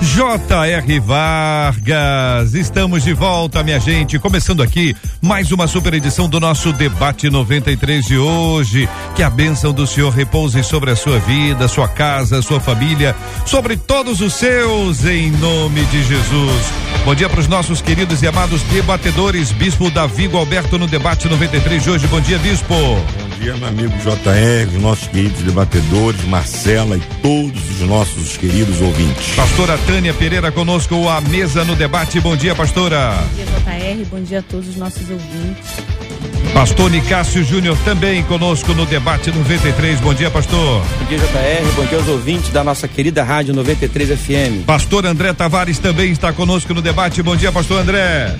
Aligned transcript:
J.R. 0.00 1.00
Vargas, 1.00 2.54
estamos 2.54 3.02
de 3.02 3.12
volta, 3.12 3.64
minha 3.64 3.80
gente. 3.80 4.18
Começando 4.18 4.62
aqui 4.62 4.94
mais 5.20 5.50
uma 5.50 5.66
super 5.66 5.92
edição 5.92 6.28
do 6.28 6.38
nosso 6.38 6.72
Debate 6.72 7.28
93 7.28 8.04
de 8.04 8.16
hoje. 8.16 8.88
Que 9.16 9.24
a 9.24 9.30
bênção 9.30 9.72
do 9.72 9.86
Senhor 9.88 10.10
repouse 10.10 10.62
sobre 10.62 10.92
a 10.92 10.96
sua 10.96 11.18
vida, 11.18 11.66
sua 11.66 11.88
casa, 11.88 12.40
sua 12.42 12.60
família, 12.60 13.14
sobre 13.44 13.76
todos 13.76 14.20
os 14.20 14.34
seus, 14.34 15.04
em 15.04 15.32
nome 15.32 15.84
de 15.86 16.04
Jesus. 16.04 16.72
Bom 17.04 17.14
dia 17.14 17.28
para 17.28 17.40
os 17.40 17.48
nossos 17.48 17.80
queridos 17.80 18.22
e 18.22 18.28
amados 18.28 18.62
debatedores. 18.64 19.50
Bispo 19.50 19.90
Davi 19.90 20.30
Alberto 20.32 20.78
no 20.78 20.86
Debate 20.86 21.28
93 21.28 21.82
de 21.82 21.90
hoje. 21.90 22.06
Bom 22.06 22.20
dia, 22.20 22.38
Bispo. 22.38 22.74
Bom 23.38 23.44
dia, 23.44 23.56
meu 23.56 23.68
amigo 23.68 23.92
JR, 23.98 24.76
os 24.76 24.82
nossos 24.82 25.06
queridos 25.06 25.40
debatedores, 25.42 26.24
Marcela 26.24 26.96
e 26.96 27.00
todos 27.22 27.70
os 27.70 27.80
nossos 27.86 28.36
queridos 28.36 28.80
ouvintes. 28.80 29.36
Pastora 29.36 29.78
Tânia 29.86 30.12
Pereira 30.12 30.50
conosco, 30.50 31.08
a 31.08 31.20
mesa 31.20 31.64
no 31.64 31.76
debate. 31.76 32.18
Bom 32.18 32.36
dia, 32.36 32.52
pastora. 32.56 33.14
Bom 33.14 33.36
dia, 33.36 33.44
JR. 33.44 34.04
Bom 34.10 34.20
dia 34.22 34.38
a 34.40 34.42
todos 34.42 34.68
os 34.68 34.76
nossos 34.76 35.08
ouvintes. 35.08 35.70
Pastor 36.52 36.90
Nicásio 36.90 37.44
Júnior 37.44 37.78
também 37.84 38.24
conosco 38.24 38.74
no 38.74 38.84
debate 38.84 39.30
93. 39.30 40.00
Bom 40.00 40.14
dia, 40.14 40.32
pastor. 40.32 40.82
Bom 40.98 41.06
dia, 41.06 41.18
JR. 41.18 41.72
Bom 41.76 41.84
dia 41.84 41.98
aos 41.98 42.08
ouvintes 42.08 42.50
da 42.50 42.64
nossa 42.64 42.88
querida 42.88 43.22
Rádio 43.22 43.54
93 43.54 44.18
FM. 44.18 44.64
Pastor 44.66 45.06
André 45.06 45.32
Tavares 45.32 45.78
também 45.78 46.10
está 46.10 46.32
conosco 46.32 46.74
no 46.74 46.82
debate. 46.82 47.22
Bom 47.22 47.36
dia, 47.36 47.52
pastor 47.52 47.82
André. 47.82 48.34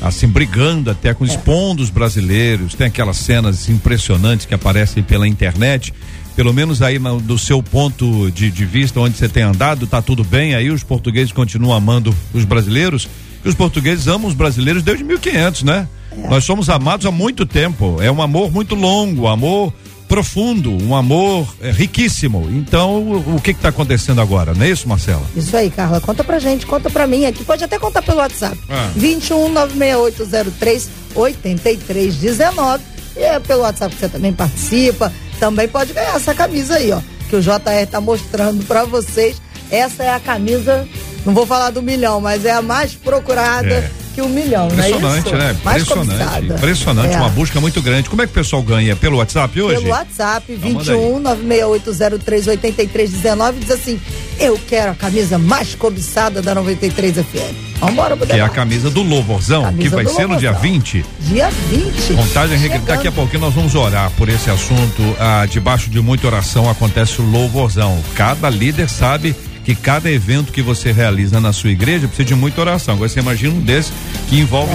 assim, 0.00 0.28
brigando 0.28 0.90
até 0.90 1.14
com, 1.14 1.24
é. 1.24 1.28
expondo 1.28 1.82
os 1.82 1.90
brasileiros. 1.90 2.74
Tem 2.74 2.86
aquelas 2.86 3.16
cenas 3.16 3.68
impressionantes 3.68 4.46
que 4.46 4.54
aparecem 4.54 5.02
pela 5.02 5.26
internet. 5.26 5.92
Pelo 6.34 6.52
menos 6.52 6.82
aí 6.82 6.98
do 6.98 7.38
seu 7.38 7.62
ponto 7.62 8.30
de, 8.30 8.50
de 8.50 8.66
vista, 8.66 9.00
onde 9.00 9.16
você 9.16 9.28
tem 9.28 9.42
andado, 9.42 9.86
tá 9.86 10.02
tudo 10.02 10.22
bem 10.22 10.54
aí? 10.54 10.70
Os 10.70 10.82
portugueses 10.82 11.32
continuam 11.32 11.74
amando 11.74 12.14
os 12.34 12.44
brasileiros? 12.44 13.08
E 13.42 13.48
os 13.48 13.54
portugueses 13.54 14.06
amam 14.06 14.28
os 14.28 14.34
brasileiros 14.34 14.82
desde 14.82 15.02
1500, 15.02 15.62
né? 15.62 15.88
É. 16.12 16.28
Nós 16.28 16.44
somos 16.44 16.68
amados 16.68 17.06
há 17.06 17.10
muito 17.10 17.46
tempo. 17.46 17.96
É 18.00 18.10
um 18.10 18.20
amor 18.20 18.52
muito 18.52 18.74
longo, 18.74 19.26
amor 19.26 19.72
profundo, 20.08 20.70
um 20.82 20.94
amor 20.94 21.54
é, 21.60 21.70
riquíssimo. 21.70 22.48
Então, 22.50 23.02
o, 23.02 23.36
o 23.36 23.40
que 23.40 23.50
está 23.50 23.68
acontecendo 23.68 24.20
agora? 24.20 24.54
Não 24.54 24.64
é 24.64 24.70
isso, 24.70 24.88
Marcela? 24.88 25.22
Isso 25.36 25.56
aí, 25.56 25.70
Carla. 25.70 26.00
Conta 26.00 26.24
pra 26.24 26.38
gente, 26.38 26.66
conta 26.66 26.88
pra 26.90 27.06
mim 27.06 27.26
aqui. 27.26 27.44
Pode 27.44 27.64
até 27.64 27.78
contar 27.78 28.02
pelo 28.02 28.18
WhatsApp. 28.18 28.58
Ah. 28.68 28.90
21 28.96 29.48
96803 29.50 30.88
8319. 31.14 32.84
E 33.16 33.20
é 33.20 33.40
pelo 33.40 33.62
WhatsApp 33.62 33.94
que 33.94 34.00
você 34.00 34.08
também 34.08 34.32
participa. 34.32 35.12
Também 35.38 35.68
pode 35.68 35.92
ganhar 35.92 36.16
essa 36.16 36.34
camisa 36.34 36.76
aí, 36.76 36.92
ó. 36.92 37.00
Que 37.28 37.36
o 37.36 37.42
JR 37.42 37.86
tá 37.90 38.00
mostrando 38.00 38.64
para 38.64 38.84
vocês. 38.84 39.40
Essa 39.70 40.04
é 40.04 40.14
a 40.14 40.20
camisa, 40.20 40.86
não 41.24 41.34
vou 41.34 41.44
falar 41.44 41.70
do 41.70 41.82
milhão, 41.82 42.20
mas 42.20 42.44
é 42.44 42.52
a 42.52 42.62
mais 42.62 42.94
procurada. 42.94 43.66
É 43.66 44.05
que 44.16 44.22
um 44.22 44.28
milhão, 44.30 44.68
Impressionante, 44.68 45.28
é 45.28 45.36
né? 45.36 45.50
Impressionante. 45.52 46.46
Impressionante, 46.46 47.14
é. 47.14 47.18
uma 47.18 47.28
busca 47.28 47.60
muito 47.60 47.82
grande. 47.82 48.08
Como 48.08 48.22
é 48.22 48.26
que 48.26 48.32
o 48.32 48.34
pessoal 48.34 48.62
ganha? 48.62 48.96
Pelo 48.96 49.18
WhatsApp 49.18 49.60
hoje? 49.60 49.80
Pelo 49.80 49.90
WhatsApp, 49.90 50.54
21 50.54 51.22
968038319 51.22 53.58
diz 53.60 53.70
assim: 53.70 54.00
Eu 54.40 54.58
quero 54.66 54.92
a 54.92 54.94
camisa 54.94 55.36
mais 55.38 55.74
cobiçada 55.74 56.40
da 56.40 56.54
93 56.54 57.16
FM. 57.16 57.76
Vambora, 57.78 58.16
Que 58.16 58.32
é 58.32 58.40
a 58.40 58.48
camisa 58.48 58.88
do 58.88 59.02
Louvorzão, 59.02 59.64
camisa 59.64 59.82
que 59.82 59.90
vai 59.94 60.06
ser 60.06 60.24
Louvorzão. 60.24 60.34
no 60.34 60.40
dia 60.40 60.52
20. 60.52 61.04
Dia 61.20 61.50
20. 61.50 62.14
Contagem 62.14 62.58
regressiva. 62.58 62.94
Daqui 62.94 63.08
a 63.08 63.12
pouquinho 63.12 63.42
nós 63.42 63.52
vamos 63.52 63.74
orar 63.74 64.10
por 64.16 64.30
esse 64.30 64.48
assunto. 64.48 65.02
Ah, 65.20 65.44
debaixo 65.44 65.90
de 65.90 66.00
muita 66.00 66.26
oração 66.26 66.70
acontece 66.70 67.20
o 67.20 67.30
Louvorzão. 67.30 68.02
Cada 68.14 68.48
líder 68.48 68.88
sabe 68.88 69.36
que 69.66 69.74
cada 69.74 70.08
evento 70.08 70.52
que 70.52 70.62
você 70.62 70.92
realiza 70.92 71.40
na 71.40 71.52
sua 71.52 71.70
igreja 71.70 72.06
precisa 72.06 72.28
de 72.28 72.36
muita 72.36 72.60
oração. 72.60 72.94
Agora 72.94 73.08
você 73.08 73.18
imagina 73.18 73.52
um 73.52 73.60
desse 73.60 73.90
que 74.28 74.38
envolve 74.38 74.72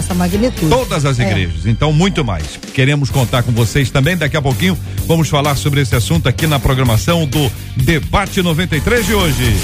todas 0.70 1.06
as 1.06 1.18
é. 1.18 1.24
igrejas. 1.26 1.66
Então, 1.66 1.94
muito 1.94 2.26
mais. 2.26 2.60
Queremos 2.74 3.10
contar 3.10 3.42
com 3.42 3.54
vocês 3.54 3.90
também. 3.90 4.18
Daqui 4.18 4.36
a 4.36 4.42
pouquinho 4.42 4.78
vamos 5.08 5.30
falar 5.30 5.56
sobre 5.56 5.80
esse 5.80 5.96
assunto 5.96 6.28
aqui 6.28 6.46
na 6.46 6.60
programação 6.60 7.26
do 7.26 7.50
Debate 7.78 8.42
93 8.42 9.06
de 9.06 9.14
hoje. 9.14 9.56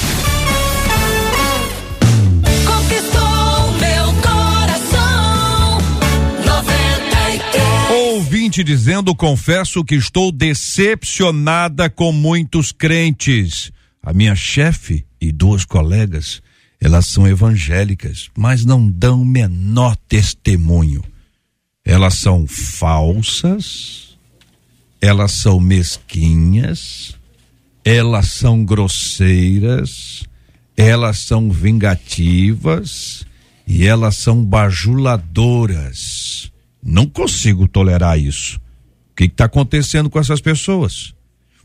ouvinte 7.91 8.63
dizendo: 8.63 9.13
confesso 9.13 9.83
que 9.83 9.95
estou 9.95 10.31
decepcionada 10.31 11.89
com 11.89 12.13
muitos 12.13 12.71
crentes. 12.71 13.73
A 14.01 14.13
minha 14.13 14.35
chefe 14.35 15.06
e 15.19 15.31
duas 15.31 15.65
colegas, 15.65 16.41
elas 16.79 17.07
são 17.07 17.27
evangélicas, 17.27 18.29
mas 18.37 18.63
não 18.63 18.89
dão 18.89 19.25
menor 19.25 19.95
testemunho. 20.07 21.03
Elas 21.83 22.15
são 22.15 22.45
falsas 22.45 24.07
elas 25.01 25.31
são 25.33 25.59
mesquinhas, 25.59 27.15
elas 27.83 28.31
são 28.31 28.63
grosseiras, 28.65 30.23
elas 30.75 31.19
são 31.19 31.51
vingativas 31.51 33.23
e 33.65 33.85
elas 33.85 34.17
são 34.17 34.43
bajuladoras. 34.43 36.51
Não 36.83 37.07
consigo 37.07 37.65
tolerar 37.67 38.19
isso. 38.19 38.57
O 39.11 39.15
que 39.15 39.25
está 39.25 39.45
acontecendo 39.45 40.09
com 40.09 40.19
essas 40.19 40.41
pessoas? 40.41 41.13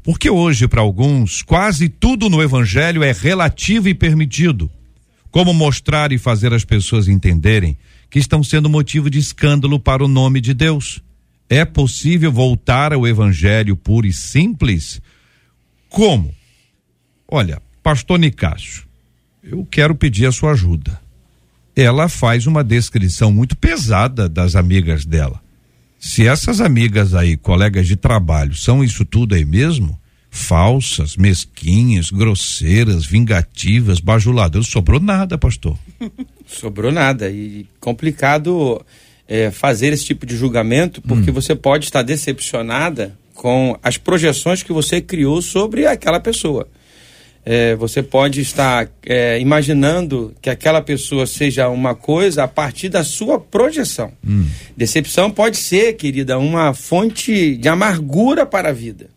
Porque 0.02 0.28
hoje, 0.28 0.66
para 0.66 0.81
alguns, 0.81 1.43
quase 1.43 1.88
tudo 1.88 2.28
no 2.28 2.43
Evangelho 2.43 3.04
é 3.04 3.12
relativo 3.12 3.88
e 3.88 3.94
permitido. 3.94 4.70
Como 5.31 5.54
mostrar 5.54 6.12
e 6.12 6.19
fazer 6.19 6.52
as 6.52 6.64
pessoas 6.64 7.08
entenderem 7.08 7.76
que 8.10 8.19
estão 8.19 8.43
sendo 8.43 8.69
motivo 8.69 9.08
de 9.08 9.19
escândalo 9.19 9.78
para 9.81 10.04
o 10.04 10.08
nome 10.08 10.40
de 10.40 10.52
Deus. 10.52 11.00
É 11.49 11.64
possível 11.64 12.32
voltar 12.32 12.93
ao 12.93 13.06
Evangelho 13.06 13.76
puro 13.76 14.06
e 14.06 14.12
simples? 14.12 15.00
Como? 15.88 16.34
Olha, 17.28 17.62
Pastor 17.82 18.19
Nicásio, 18.19 18.84
eu 19.43 19.66
quero 19.70 19.94
pedir 19.94 20.26
a 20.26 20.32
sua 20.32 20.52
ajuda. 20.52 21.00
Ela 21.75 22.08
faz 22.08 22.46
uma 22.46 22.62
descrição 22.62 23.32
muito 23.32 23.56
pesada 23.56 24.28
das 24.28 24.55
amigas 24.55 25.05
dela. 25.05 25.41
Se 26.04 26.26
essas 26.26 26.60
amigas 26.60 27.14
aí, 27.14 27.37
colegas 27.37 27.87
de 27.87 27.94
trabalho, 27.94 28.56
são 28.56 28.82
isso 28.82 29.04
tudo 29.04 29.37
aí 29.37 29.44
mesmo, 29.44 29.96
falsas, 30.28 31.16
mesquinhas, 31.16 32.10
grosseiras, 32.10 33.06
vingativas, 33.06 34.00
bajuladoras, 34.00 34.66
sobrou 34.66 34.99
nada, 34.99 35.38
pastor. 35.38 35.78
sobrou 36.44 36.90
nada. 36.90 37.31
E 37.31 37.69
complicado 37.78 38.84
é, 39.28 39.52
fazer 39.52 39.93
esse 39.93 40.06
tipo 40.06 40.26
de 40.26 40.37
julgamento, 40.37 41.00
porque 41.00 41.31
hum. 41.31 41.34
você 41.34 41.54
pode 41.54 41.84
estar 41.84 42.02
decepcionada 42.02 43.16
com 43.32 43.78
as 43.81 43.96
projeções 43.96 44.60
que 44.60 44.72
você 44.72 45.00
criou 45.00 45.40
sobre 45.40 45.87
aquela 45.87 46.19
pessoa 46.19 46.66
é, 47.44 47.74
você 47.74 48.02
pode 48.02 48.40
estar 48.40 48.88
é, 49.04 49.40
imaginando 49.40 50.32
que 50.40 50.48
aquela 50.48 50.80
pessoa 50.80 51.26
seja 51.26 51.68
uma 51.68 51.94
coisa 51.94 52.44
a 52.44 52.48
partir 52.48 52.88
da 52.88 53.02
sua 53.02 53.38
projeção. 53.38 54.12
Hum. 54.26 54.46
Decepção 54.76 55.30
pode 55.30 55.56
ser, 55.56 55.94
querida, 55.94 56.38
uma 56.38 56.72
fonte 56.72 57.56
de 57.56 57.68
amargura 57.68 58.46
para 58.46 58.68
a 58.68 58.72
vida. 58.72 59.10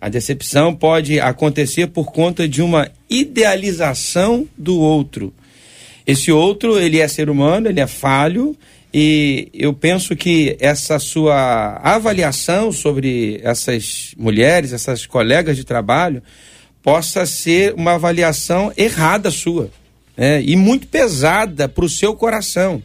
A 0.00 0.08
decepção 0.08 0.74
pode 0.74 1.20
acontecer 1.20 1.86
por 1.86 2.12
conta 2.12 2.48
de 2.48 2.62
uma 2.62 2.90
idealização 3.08 4.46
do 4.58 4.78
outro. 4.78 5.32
Esse 6.06 6.30
outro, 6.30 6.78
ele 6.78 7.00
é 7.00 7.08
ser 7.08 7.30
humano, 7.30 7.68
ele 7.68 7.80
é 7.80 7.86
falho, 7.86 8.56
e 8.92 9.48
eu 9.52 9.72
penso 9.72 10.14
que 10.14 10.56
essa 10.60 10.98
sua 10.98 11.80
avaliação 11.82 12.70
sobre 12.72 13.40
essas 13.42 14.14
mulheres, 14.16 14.72
essas 14.72 15.06
colegas 15.06 15.56
de 15.56 15.64
trabalho, 15.64 16.22
possa 16.86 17.26
ser 17.26 17.74
uma 17.74 17.94
avaliação 17.94 18.72
errada 18.76 19.28
sua 19.28 19.72
né? 20.16 20.40
e 20.40 20.54
muito 20.54 20.86
pesada 20.86 21.68
para 21.68 21.84
o 21.84 21.88
seu 21.88 22.14
coração. 22.14 22.80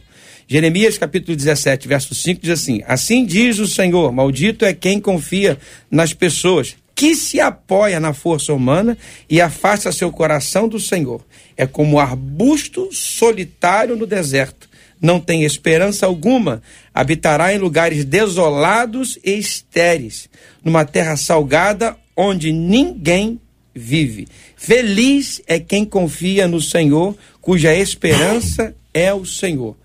Jeremias 0.48 0.98
capítulo 0.98 1.36
17, 1.36 1.86
verso 1.86 2.12
5 2.12 2.40
diz 2.42 2.50
assim: 2.50 2.82
Assim 2.88 3.24
diz 3.24 3.60
o 3.60 3.66
Senhor: 3.68 4.10
Maldito 4.10 4.64
é 4.64 4.74
quem 4.74 4.98
confia 4.98 5.56
nas 5.88 6.12
pessoas, 6.12 6.74
que 6.96 7.14
se 7.14 7.38
apoia 7.38 8.00
na 8.00 8.12
força 8.12 8.52
humana 8.52 8.98
e 9.30 9.40
afasta 9.40 9.92
seu 9.92 10.10
coração 10.10 10.66
do 10.66 10.80
Senhor. 10.80 11.24
É 11.56 11.64
como 11.64 12.00
arbusto 12.00 12.88
solitário 12.90 13.94
no 13.94 14.04
deserto. 14.04 14.68
Não 15.00 15.20
tem 15.20 15.44
esperança 15.44 16.06
alguma, 16.06 16.60
habitará 16.92 17.54
em 17.54 17.58
lugares 17.58 18.04
desolados 18.04 19.16
e 19.24 19.38
estéreis, 19.38 20.28
numa 20.64 20.84
terra 20.84 21.16
salgada 21.16 21.96
onde 22.16 22.50
ninguém 22.50 23.40
vive. 23.74 24.26
Feliz 24.56 25.40
é 25.46 25.58
quem 25.58 25.84
confia 25.84 26.46
no 26.46 26.60
Senhor, 26.60 27.16
cuja 27.40 27.74
esperança 27.74 28.74
é 28.92 29.12
o 29.12 29.24
Senhor. 29.24 29.76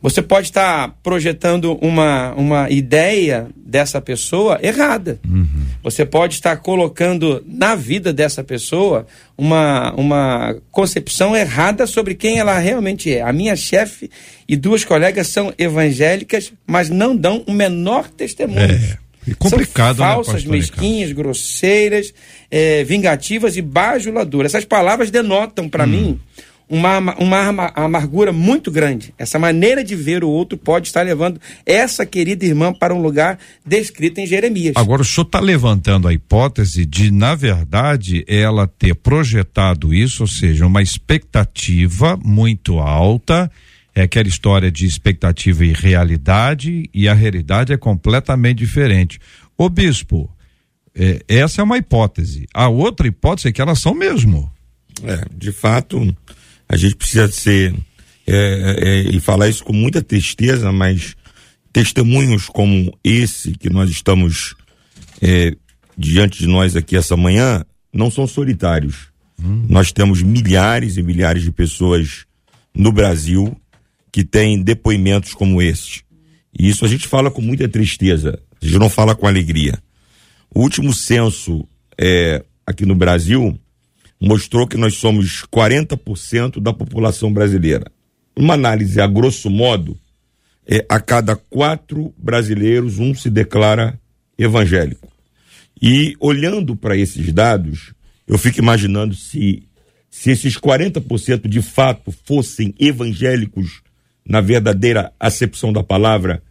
Você 0.00 0.22
pode 0.22 0.46
estar 0.46 0.96
projetando 1.02 1.76
uma, 1.82 2.32
uma 2.34 2.70
ideia 2.70 3.48
dessa 3.56 4.00
pessoa 4.00 4.58
errada. 4.62 5.18
Uhum. 5.28 5.66
Você 5.82 6.06
pode 6.06 6.34
estar 6.34 6.56
colocando 6.58 7.42
na 7.44 7.74
vida 7.74 8.12
dessa 8.12 8.44
pessoa 8.44 9.06
uma, 9.36 9.92
uma 9.94 10.56
concepção 10.70 11.36
errada 11.36 11.84
sobre 11.84 12.14
quem 12.14 12.38
ela 12.38 12.56
realmente 12.58 13.12
é. 13.12 13.22
A 13.22 13.32
minha 13.32 13.56
chefe 13.56 14.08
e 14.48 14.54
duas 14.54 14.84
colegas 14.84 15.26
são 15.28 15.52
evangélicas, 15.58 16.52
mas 16.64 16.88
não 16.88 17.16
dão 17.16 17.42
o 17.44 17.52
menor 17.52 18.08
testemunho. 18.08 18.60
É. 18.70 19.07
E 19.26 19.34
complicado, 19.34 19.98
São 19.98 20.06
falsas, 20.06 20.44
né, 20.44 20.52
mesquinhas, 20.52 21.12
grosseiras, 21.12 22.12
é, 22.50 22.84
vingativas 22.84 23.56
e 23.56 23.62
bajuladoras. 23.62 24.54
Essas 24.54 24.64
palavras 24.64 25.10
denotam 25.10 25.68
para 25.68 25.84
hum. 25.84 25.88
mim 25.88 26.20
uma, 26.68 26.98
uma 27.18 27.72
amargura 27.74 28.32
muito 28.32 28.70
grande. 28.70 29.14
Essa 29.18 29.38
maneira 29.38 29.82
de 29.82 29.96
ver 29.96 30.22
o 30.22 30.28
outro 30.28 30.58
pode 30.58 30.88
estar 30.88 31.02
levando 31.02 31.40
essa 31.64 32.04
querida 32.04 32.44
irmã 32.44 32.72
para 32.72 32.94
um 32.94 33.00
lugar 33.00 33.38
descrito 33.64 34.20
em 34.20 34.26
Jeremias. 34.26 34.74
Agora, 34.76 35.02
o 35.02 35.04
senhor 35.04 35.26
está 35.26 35.40
levantando 35.40 36.06
a 36.06 36.12
hipótese 36.12 36.84
de, 36.84 37.10
na 37.10 37.34
verdade, 37.34 38.24
ela 38.28 38.66
ter 38.66 38.94
projetado 38.94 39.94
isso, 39.94 40.24
ou 40.24 40.28
seja, 40.28 40.66
uma 40.66 40.82
expectativa 40.82 42.18
muito 42.22 42.78
alta 42.78 43.50
é 43.98 44.04
aquela 44.04 44.28
história 44.28 44.70
de 44.70 44.86
expectativa 44.86 45.64
e 45.64 45.72
realidade, 45.72 46.88
e 46.94 47.08
a 47.08 47.14
realidade 47.14 47.72
é 47.72 47.76
completamente 47.76 48.58
diferente. 48.58 49.18
Ô 49.56 49.68
bispo, 49.68 50.30
é, 50.94 51.20
essa 51.26 51.60
é 51.60 51.64
uma 51.64 51.78
hipótese. 51.78 52.46
A 52.54 52.68
outra 52.68 53.08
hipótese 53.08 53.48
é 53.48 53.52
que 53.52 53.60
elas 53.60 53.80
são 53.80 53.94
mesmo. 53.94 54.50
É, 55.02 55.24
de 55.36 55.50
fato, 55.50 56.16
a 56.68 56.76
gente 56.76 56.94
precisa 56.94 57.26
ser 57.26 57.74
é, 58.24 58.76
é, 58.78 59.00
e 59.10 59.18
falar 59.18 59.48
isso 59.48 59.64
com 59.64 59.72
muita 59.72 60.00
tristeza, 60.00 60.70
mas 60.70 61.16
testemunhos 61.72 62.46
como 62.46 62.96
esse 63.02 63.50
que 63.52 63.68
nós 63.68 63.90
estamos 63.90 64.54
é, 65.20 65.56
diante 65.96 66.38
de 66.38 66.46
nós 66.46 66.76
aqui 66.76 66.96
essa 66.96 67.16
manhã 67.16 67.64
não 67.92 68.12
são 68.12 68.28
solitários. 68.28 69.08
Hum. 69.42 69.66
Nós 69.68 69.90
temos 69.90 70.22
milhares 70.22 70.96
e 70.96 71.02
milhares 71.02 71.42
de 71.42 71.50
pessoas 71.50 72.26
no 72.72 72.92
Brasil 72.92 73.60
que 74.12 74.24
tem 74.24 74.62
depoimentos 74.62 75.34
como 75.34 75.60
este. 75.60 76.04
E 76.58 76.68
isso 76.68 76.84
a 76.84 76.88
gente 76.88 77.06
fala 77.06 77.30
com 77.30 77.40
muita 77.40 77.68
tristeza, 77.68 78.38
a 78.60 78.64
gente 78.64 78.78
não 78.78 78.90
fala 78.90 79.14
com 79.14 79.26
alegria. 79.26 79.78
O 80.54 80.60
último 80.60 80.92
censo 80.92 81.68
é, 81.96 82.44
aqui 82.66 82.86
no 82.86 82.94
Brasil 82.94 83.58
mostrou 84.20 84.66
que 84.66 84.76
nós 84.76 84.94
somos 84.94 85.44
40% 85.52 86.60
da 86.60 86.72
população 86.72 87.32
brasileira. 87.32 87.90
Uma 88.36 88.54
análise 88.54 89.00
a 89.00 89.06
grosso 89.06 89.50
modo, 89.50 89.98
é, 90.66 90.84
a 90.88 91.00
cada 91.00 91.36
quatro 91.36 92.12
brasileiros, 92.16 92.98
um 92.98 93.14
se 93.14 93.30
declara 93.30 93.98
evangélico. 94.36 95.08
E 95.80 96.16
olhando 96.18 96.74
para 96.74 96.96
esses 96.96 97.32
dados, 97.32 97.92
eu 98.26 98.36
fico 98.36 98.58
imaginando 98.58 99.14
se, 99.14 99.62
se 100.10 100.30
esses 100.30 100.56
40% 100.56 101.48
de 101.48 101.62
fato 101.62 102.12
fossem 102.24 102.74
evangélicos 102.78 103.82
na 104.28 104.42
verdadeira 104.42 105.12
acepção 105.18 105.72
da 105.72 105.82
palavra, 105.82 106.42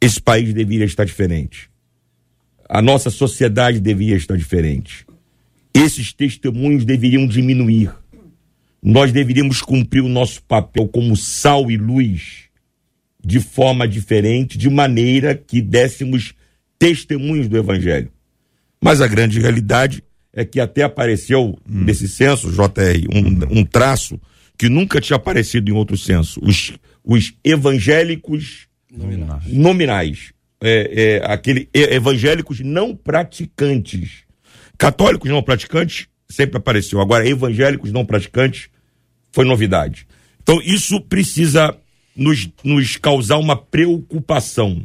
esse 0.00 0.20
país 0.20 0.54
deveria 0.54 0.86
estar 0.86 1.04
diferente. 1.04 1.70
A 2.68 2.80
nossa 2.80 3.10
sociedade 3.10 3.78
deveria 3.78 4.16
estar 4.16 4.36
diferente. 4.36 5.04
Esses 5.74 6.12
testemunhos 6.12 6.86
deveriam 6.86 7.26
diminuir. 7.26 7.94
Nós 8.82 9.12
deveríamos 9.12 9.60
cumprir 9.60 10.02
o 10.02 10.08
nosso 10.08 10.42
papel 10.42 10.88
como 10.88 11.14
sal 11.16 11.70
e 11.70 11.76
luz 11.76 12.44
de 13.24 13.38
forma 13.38 13.86
diferente, 13.86 14.58
de 14.58 14.68
maneira 14.68 15.34
que 15.34 15.60
dessemos 15.60 16.34
testemunhos 16.78 17.46
do 17.46 17.56
Evangelho. 17.56 18.10
Mas 18.80 19.00
a 19.00 19.06
grande 19.06 19.38
realidade 19.38 20.02
é 20.32 20.44
que 20.44 20.58
até 20.58 20.82
apareceu 20.82 21.50
hum. 21.50 21.84
nesse 21.84 22.08
censo, 22.08 22.50
JR, 22.50 23.06
um, 23.14 23.60
um 23.60 23.64
traço 23.64 24.18
que 24.58 24.68
nunca 24.68 25.00
tinha 25.00 25.16
aparecido 25.16 25.70
em 25.70 25.74
outro 25.74 25.96
censo. 25.96 26.40
Os, 26.42 26.72
os 27.04 27.34
evangélicos 27.44 28.68
nominais. 28.90 29.46
nominais 29.46 30.32
é, 30.60 31.20
é, 31.20 31.32
aquele, 31.32 31.68
evangélicos 31.74 32.60
não 32.60 32.94
praticantes. 32.94 34.24
Católicos 34.78 35.30
não 35.30 35.42
praticantes 35.42 36.06
sempre 36.28 36.56
apareceu. 36.56 37.00
Agora, 37.00 37.28
evangélicos 37.28 37.92
não 37.92 38.04
praticantes 38.04 38.68
foi 39.32 39.44
novidade. 39.44 40.06
Então, 40.42 40.60
isso 40.62 41.00
precisa 41.00 41.76
nos, 42.16 42.48
nos 42.64 42.96
causar 42.96 43.38
uma 43.38 43.56
preocupação. 43.56 44.82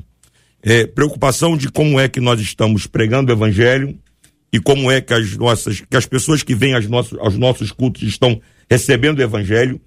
É, 0.62 0.86
preocupação 0.86 1.56
de 1.56 1.70
como 1.70 2.00
é 2.00 2.08
que 2.08 2.20
nós 2.20 2.40
estamos 2.42 2.88
pregando 2.88 3.32
o 3.32 3.36
evangelho 3.36 3.98
e 4.52 4.60
como 4.60 4.92
é 4.92 5.00
que 5.00 5.14
as 5.14 5.38
nossas 5.38 5.82
que 5.82 5.96
as 5.96 6.06
pessoas 6.06 6.42
que 6.42 6.56
vêm 6.56 6.74
aos 6.74 6.88
nossos, 6.88 7.18
aos 7.20 7.38
nossos 7.38 7.72
cultos 7.72 8.02
estão 8.04 8.42
recebendo 8.70 9.20
o 9.20 9.22
evangelho 9.22 9.80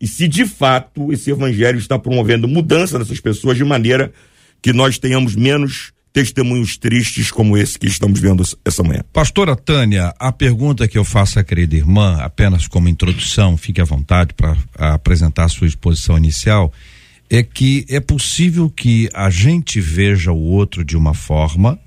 e 0.00 0.06
se 0.06 0.28
de 0.28 0.44
fato 0.44 1.12
esse 1.12 1.30
evangelho 1.30 1.78
está 1.78 1.98
promovendo 1.98 2.46
mudança 2.46 2.98
nessas 2.98 3.20
pessoas 3.20 3.56
de 3.56 3.64
maneira 3.64 4.12
que 4.60 4.72
nós 4.72 4.98
tenhamos 4.98 5.34
menos 5.34 5.92
testemunhos 6.12 6.78
tristes 6.78 7.30
como 7.30 7.58
esse 7.58 7.78
que 7.78 7.86
estamos 7.86 8.18
vendo 8.18 8.42
essa 8.64 8.82
manhã. 8.82 9.02
Pastora 9.12 9.54
Tânia, 9.54 10.14
a 10.18 10.32
pergunta 10.32 10.88
que 10.88 10.96
eu 10.96 11.04
faço 11.04 11.38
à 11.38 11.44
querida 11.44 11.76
irmã, 11.76 12.16
apenas 12.20 12.66
como 12.66 12.88
introdução, 12.88 13.54
fique 13.56 13.82
à 13.82 13.84
vontade 13.84 14.32
para 14.32 14.56
apresentar 14.94 15.44
a 15.44 15.48
sua 15.48 15.66
exposição 15.66 16.16
inicial, 16.16 16.72
é 17.28 17.42
que 17.42 17.84
é 17.88 18.00
possível 18.00 18.70
que 18.70 19.10
a 19.12 19.28
gente 19.28 19.78
veja 19.78 20.32
o 20.32 20.40
outro 20.40 20.82
de 20.82 20.96
uma 20.96 21.12
forma 21.12 21.78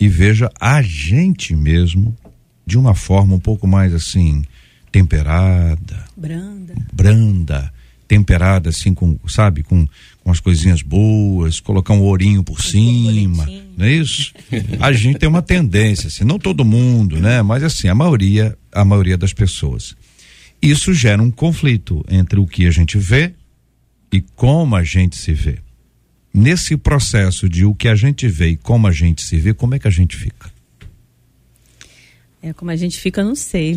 e 0.00 0.08
veja 0.08 0.50
a 0.58 0.80
gente 0.80 1.54
mesmo 1.54 2.16
de 2.64 2.78
uma 2.78 2.94
forma 2.94 3.34
um 3.34 3.40
pouco 3.40 3.66
mais 3.66 3.92
assim 3.92 4.42
temperada, 4.90 6.04
branda, 6.16 6.74
branda, 6.92 7.72
temperada 8.06 8.70
assim 8.70 8.94
com, 8.94 9.18
sabe, 9.26 9.62
com 9.62 9.86
com 10.28 10.32
as 10.32 10.40
coisinhas 10.40 10.82
boas, 10.82 11.58
colocar 11.58 11.94
um 11.94 12.02
ourinho 12.02 12.44
por 12.44 12.60
cima, 12.60 13.48
não 13.74 13.86
é 13.86 13.92
isso? 13.94 14.34
a 14.78 14.92
gente 14.92 15.18
tem 15.18 15.26
uma 15.26 15.40
tendência, 15.40 16.08
assim, 16.08 16.22
não 16.22 16.38
todo 16.38 16.66
mundo, 16.66 17.18
né? 17.18 17.40
Mas 17.40 17.62
assim, 17.62 17.88
a 17.88 17.94
maioria, 17.94 18.54
a 18.70 18.84
maioria 18.84 19.16
das 19.16 19.32
pessoas. 19.32 19.96
Isso 20.60 20.92
gera 20.92 21.22
um 21.22 21.30
conflito 21.30 22.04
entre 22.10 22.38
o 22.38 22.46
que 22.46 22.66
a 22.66 22.70
gente 22.70 22.98
vê 22.98 23.32
e 24.12 24.20
como 24.20 24.76
a 24.76 24.84
gente 24.84 25.16
se 25.16 25.32
vê. 25.32 25.60
Nesse 26.34 26.76
processo 26.76 27.48
de 27.48 27.64
o 27.64 27.74
que 27.74 27.88
a 27.88 27.94
gente 27.94 28.28
vê 28.28 28.50
e 28.50 28.56
como 28.56 28.86
a 28.86 28.92
gente 28.92 29.22
se 29.22 29.38
vê, 29.38 29.54
como 29.54 29.76
é 29.76 29.78
que 29.78 29.88
a 29.88 29.90
gente 29.90 30.14
fica? 30.14 30.50
É, 32.48 32.52
como 32.52 32.70
a 32.70 32.76
gente 32.76 32.98
fica, 32.98 33.22
não 33.22 33.34
sei. 33.34 33.76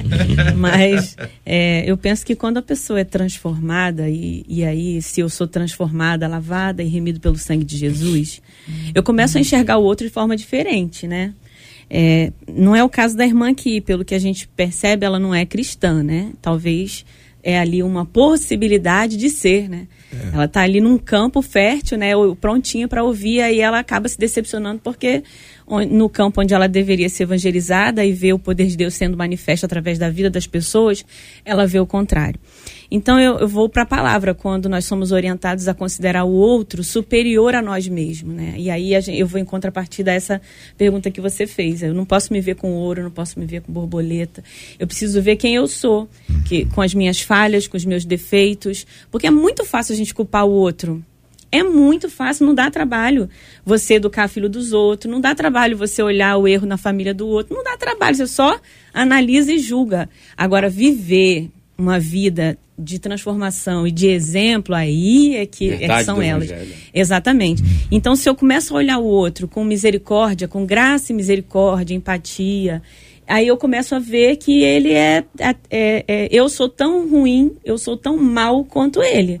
Mas, 0.56 1.16
é, 1.44 1.84
eu 1.86 1.96
penso 1.96 2.24
que 2.24 2.34
quando 2.34 2.58
a 2.58 2.62
pessoa 2.62 3.00
é 3.00 3.04
transformada, 3.04 4.08
e, 4.08 4.44
e 4.48 4.64
aí, 4.64 5.02
se 5.02 5.20
eu 5.20 5.28
sou 5.28 5.46
transformada, 5.46 6.26
lavada 6.26 6.82
e 6.82 6.88
remido 6.88 7.20
pelo 7.20 7.36
sangue 7.36 7.64
de 7.64 7.76
Jesus, 7.76 8.40
eu 8.94 9.02
começo 9.02 9.36
a 9.36 9.40
enxergar 9.40 9.78
o 9.78 9.84
outro 9.84 10.06
de 10.06 10.12
forma 10.12 10.36
diferente, 10.36 11.06
né? 11.06 11.34
É, 11.88 12.32
não 12.48 12.74
é 12.74 12.82
o 12.82 12.88
caso 12.88 13.16
da 13.16 13.24
irmã 13.24 13.50
aqui, 13.50 13.80
pelo 13.80 14.04
que 14.04 14.14
a 14.14 14.18
gente 14.18 14.48
percebe, 14.48 15.04
ela 15.06 15.18
não 15.18 15.34
é 15.34 15.44
cristã, 15.44 16.02
né? 16.02 16.32
Talvez 16.40 17.04
é 17.42 17.60
ali 17.60 17.80
uma 17.80 18.04
possibilidade 18.04 19.16
de 19.16 19.30
ser, 19.30 19.68
né? 19.68 19.86
É. 20.12 20.34
Ela 20.34 20.44
está 20.46 20.62
ali 20.62 20.80
num 20.80 20.98
campo 20.98 21.40
fértil, 21.40 21.96
né? 21.96 22.10
Prontinha 22.40 22.88
para 22.88 23.04
ouvir, 23.04 23.40
aí 23.40 23.60
ela 23.60 23.78
acaba 23.78 24.08
se 24.08 24.18
decepcionando 24.18 24.80
porque 24.82 25.22
no 25.90 26.08
campo 26.08 26.40
onde 26.40 26.54
ela 26.54 26.68
deveria 26.68 27.08
ser 27.08 27.24
evangelizada 27.24 28.04
e 28.04 28.12
ver 28.12 28.32
o 28.32 28.38
poder 28.38 28.66
de 28.66 28.76
Deus 28.76 28.94
sendo 28.94 29.16
manifesto 29.16 29.66
através 29.66 29.98
da 29.98 30.08
vida 30.08 30.30
das 30.30 30.46
pessoas, 30.46 31.04
ela 31.44 31.66
vê 31.66 31.80
o 31.80 31.86
contrário. 31.86 32.38
Então 32.90 33.18
eu, 33.18 33.38
eu 33.38 33.48
vou 33.48 33.68
para 33.68 33.82
a 33.82 33.86
palavra 33.86 34.32
quando 34.32 34.68
nós 34.68 34.84
somos 34.84 35.10
orientados 35.10 35.66
a 35.66 35.74
considerar 35.74 36.24
o 36.24 36.32
outro 36.32 36.84
superior 36.84 37.54
a 37.54 37.60
nós 37.60 37.88
mesmos, 37.88 38.34
né? 38.34 38.54
E 38.56 38.70
aí 38.70 39.00
gente, 39.00 39.18
eu 39.18 39.26
vou 39.26 39.40
em 39.40 39.44
contrapartida 39.44 40.12
a 40.12 40.14
essa 40.14 40.40
pergunta 40.78 41.10
que 41.10 41.20
você 41.20 41.46
fez. 41.46 41.82
Eu 41.82 41.92
não 41.92 42.04
posso 42.04 42.32
me 42.32 42.40
ver 42.40 42.54
com 42.54 42.72
ouro, 42.72 43.02
não 43.02 43.10
posso 43.10 43.38
me 43.40 43.46
ver 43.46 43.62
com 43.62 43.72
borboleta. 43.72 44.44
Eu 44.78 44.86
preciso 44.86 45.20
ver 45.20 45.36
quem 45.36 45.56
eu 45.56 45.66
sou, 45.66 46.08
que 46.46 46.64
com 46.66 46.80
as 46.80 46.94
minhas 46.94 47.20
falhas, 47.20 47.66
com 47.66 47.76
os 47.76 47.84
meus 47.84 48.04
defeitos, 48.04 48.86
porque 49.10 49.26
é 49.26 49.30
muito 49.30 49.64
fácil 49.64 49.94
a 49.94 49.96
gente 49.96 50.14
culpar 50.14 50.46
o 50.46 50.50
outro. 50.50 51.04
É 51.50 51.62
muito 51.62 52.10
fácil, 52.10 52.46
não 52.46 52.54
dá 52.54 52.70
trabalho 52.70 53.28
você 53.64 53.94
educar 53.94 54.28
filho 54.28 54.48
dos 54.48 54.72
outros, 54.72 55.10
não 55.10 55.20
dá 55.20 55.34
trabalho 55.34 55.76
você 55.76 56.02
olhar 56.02 56.36
o 56.36 56.46
erro 56.46 56.66
na 56.66 56.76
família 56.76 57.14
do 57.14 57.26
outro, 57.26 57.54
não 57.54 57.62
dá 57.62 57.76
trabalho, 57.76 58.16
você 58.16 58.26
só 58.26 58.58
analisa 58.92 59.52
e 59.52 59.58
julga. 59.58 60.08
Agora, 60.36 60.68
viver 60.68 61.50
uma 61.78 61.98
vida 61.98 62.58
de 62.78 62.98
transformação 62.98 63.86
e 63.86 63.90
de 63.90 64.08
exemplo, 64.08 64.74
aí 64.74 65.36
é 65.36 65.46
que, 65.46 65.70
é 65.70 65.88
que 65.88 66.04
são 66.04 66.20
elas. 66.20 66.50
Evangelho. 66.50 66.74
Exatamente. 66.92 67.62
Então, 67.90 68.14
se 68.14 68.28
eu 68.28 68.34
começo 68.34 68.74
a 68.74 68.76
olhar 68.76 68.98
o 68.98 69.04
outro 69.04 69.48
com 69.48 69.64
misericórdia, 69.64 70.46
com 70.46 70.66
graça 70.66 71.12
e 71.12 71.14
misericórdia, 71.14 71.94
empatia, 71.94 72.82
aí 73.26 73.46
eu 73.46 73.56
começo 73.56 73.94
a 73.94 73.98
ver 73.98 74.36
que 74.36 74.62
ele 74.62 74.92
é, 74.92 75.24
é, 75.38 75.56
é, 75.70 76.04
é 76.06 76.28
eu 76.30 76.48
sou 76.48 76.68
tão 76.68 77.08
ruim, 77.08 77.56
eu 77.64 77.78
sou 77.78 77.96
tão 77.96 78.16
mal 78.18 78.64
quanto 78.64 79.02
ele. 79.02 79.40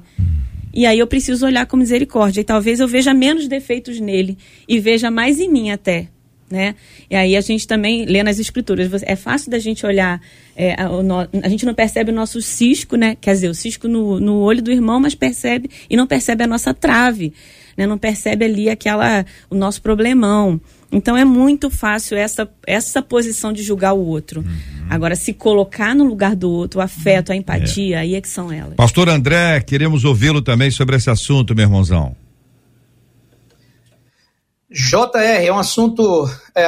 E 0.76 0.84
aí 0.84 0.98
eu 0.98 1.06
preciso 1.06 1.46
olhar 1.46 1.64
com 1.64 1.74
misericórdia. 1.74 2.42
E 2.42 2.44
talvez 2.44 2.80
eu 2.80 2.86
veja 2.86 3.14
menos 3.14 3.48
defeitos 3.48 3.98
nele 3.98 4.36
e 4.68 4.78
veja 4.78 5.10
mais 5.10 5.40
em 5.40 5.50
mim 5.50 5.70
até. 5.70 6.08
Né? 6.48 6.76
E 7.10 7.16
aí 7.16 7.36
a 7.36 7.40
gente 7.40 7.66
também 7.66 8.04
lê 8.04 8.22
nas 8.22 8.38
escrituras. 8.38 9.02
É 9.02 9.16
fácil 9.16 9.50
da 9.50 9.58
gente 9.58 9.84
olhar, 9.84 10.20
é, 10.54 10.74
a, 10.74 10.88
a, 11.44 11.48
gente 11.48 11.66
não 11.66 11.74
percebe 11.74 12.12
o 12.12 12.14
nosso 12.14 12.40
cisco, 12.40 12.94
né? 12.94 13.16
Quer 13.20 13.32
dizer, 13.32 13.48
o 13.48 13.54
cisco 13.54 13.88
no, 13.88 14.20
no 14.20 14.36
olho 14.36 14.62
do 14.62 14.70
irmão, 14.70 15.00
mas 15.00 15.14
percebe 15.14 15.68
e 15.90 15.96
não 15.96 16.06
percebe 16.06 16.44
a 16.44 16.46
nossa 16.46 16.72
trave, 16.72 17.32
né? 17.76 17.84
Não 17.84 17.98
percebe 17.98 18.44
ali 18.44 18.70
aquela 18.70 19.26
o 19.50 19.56
nosso 19.56 19.82
problemão. 19.82 20.60
Então 20.92 21.16
é 21.16 21.24
muito 21.24 21.68
fácil 21.68 22.16
essa, 22.16 22.48
essa 22.64 23.02
posição 23.02 23.52
de 23.52 23.62
julgar 23.62 23.92
o 23.92 24.06
outro. 24.06 24.42
Uhum. 24.42 24.86
Agora, 24.88 25.16
se 25.16 25.32
colocar 25.32 25.96
no 25.96 26.04
lugar 26.04 26.36
do 26.36 26.48
outro, 26.48 26.78
o 26.78 26.82
afeto, 26.82 27.32
a 27.32 27.34
é. 27.34 27.38
empatia, 27.38 27.96
é. 27.96 28.00
aí 28.00 28.14
é 28.14 28.20
que 28.20 28.28
são 28.28 28.52
elas. 28.52 28.76
Pastor 28.76 29.08
André, 29.08 29.60
queremos 29.60 30.04
ouvi-lo 30.04 30.40
também 30.40 30.70
sobre 30.70 30.94
esse 30.94 31.10
assunto, 31.10 31.56
meu 31.56 31.64
irmãozão. 31.64 32.14
JR 34.76 35.42
é 35.42 35.50
um 35.50 35.58
assunto, 35.58 36.28
é, 36.54 36.66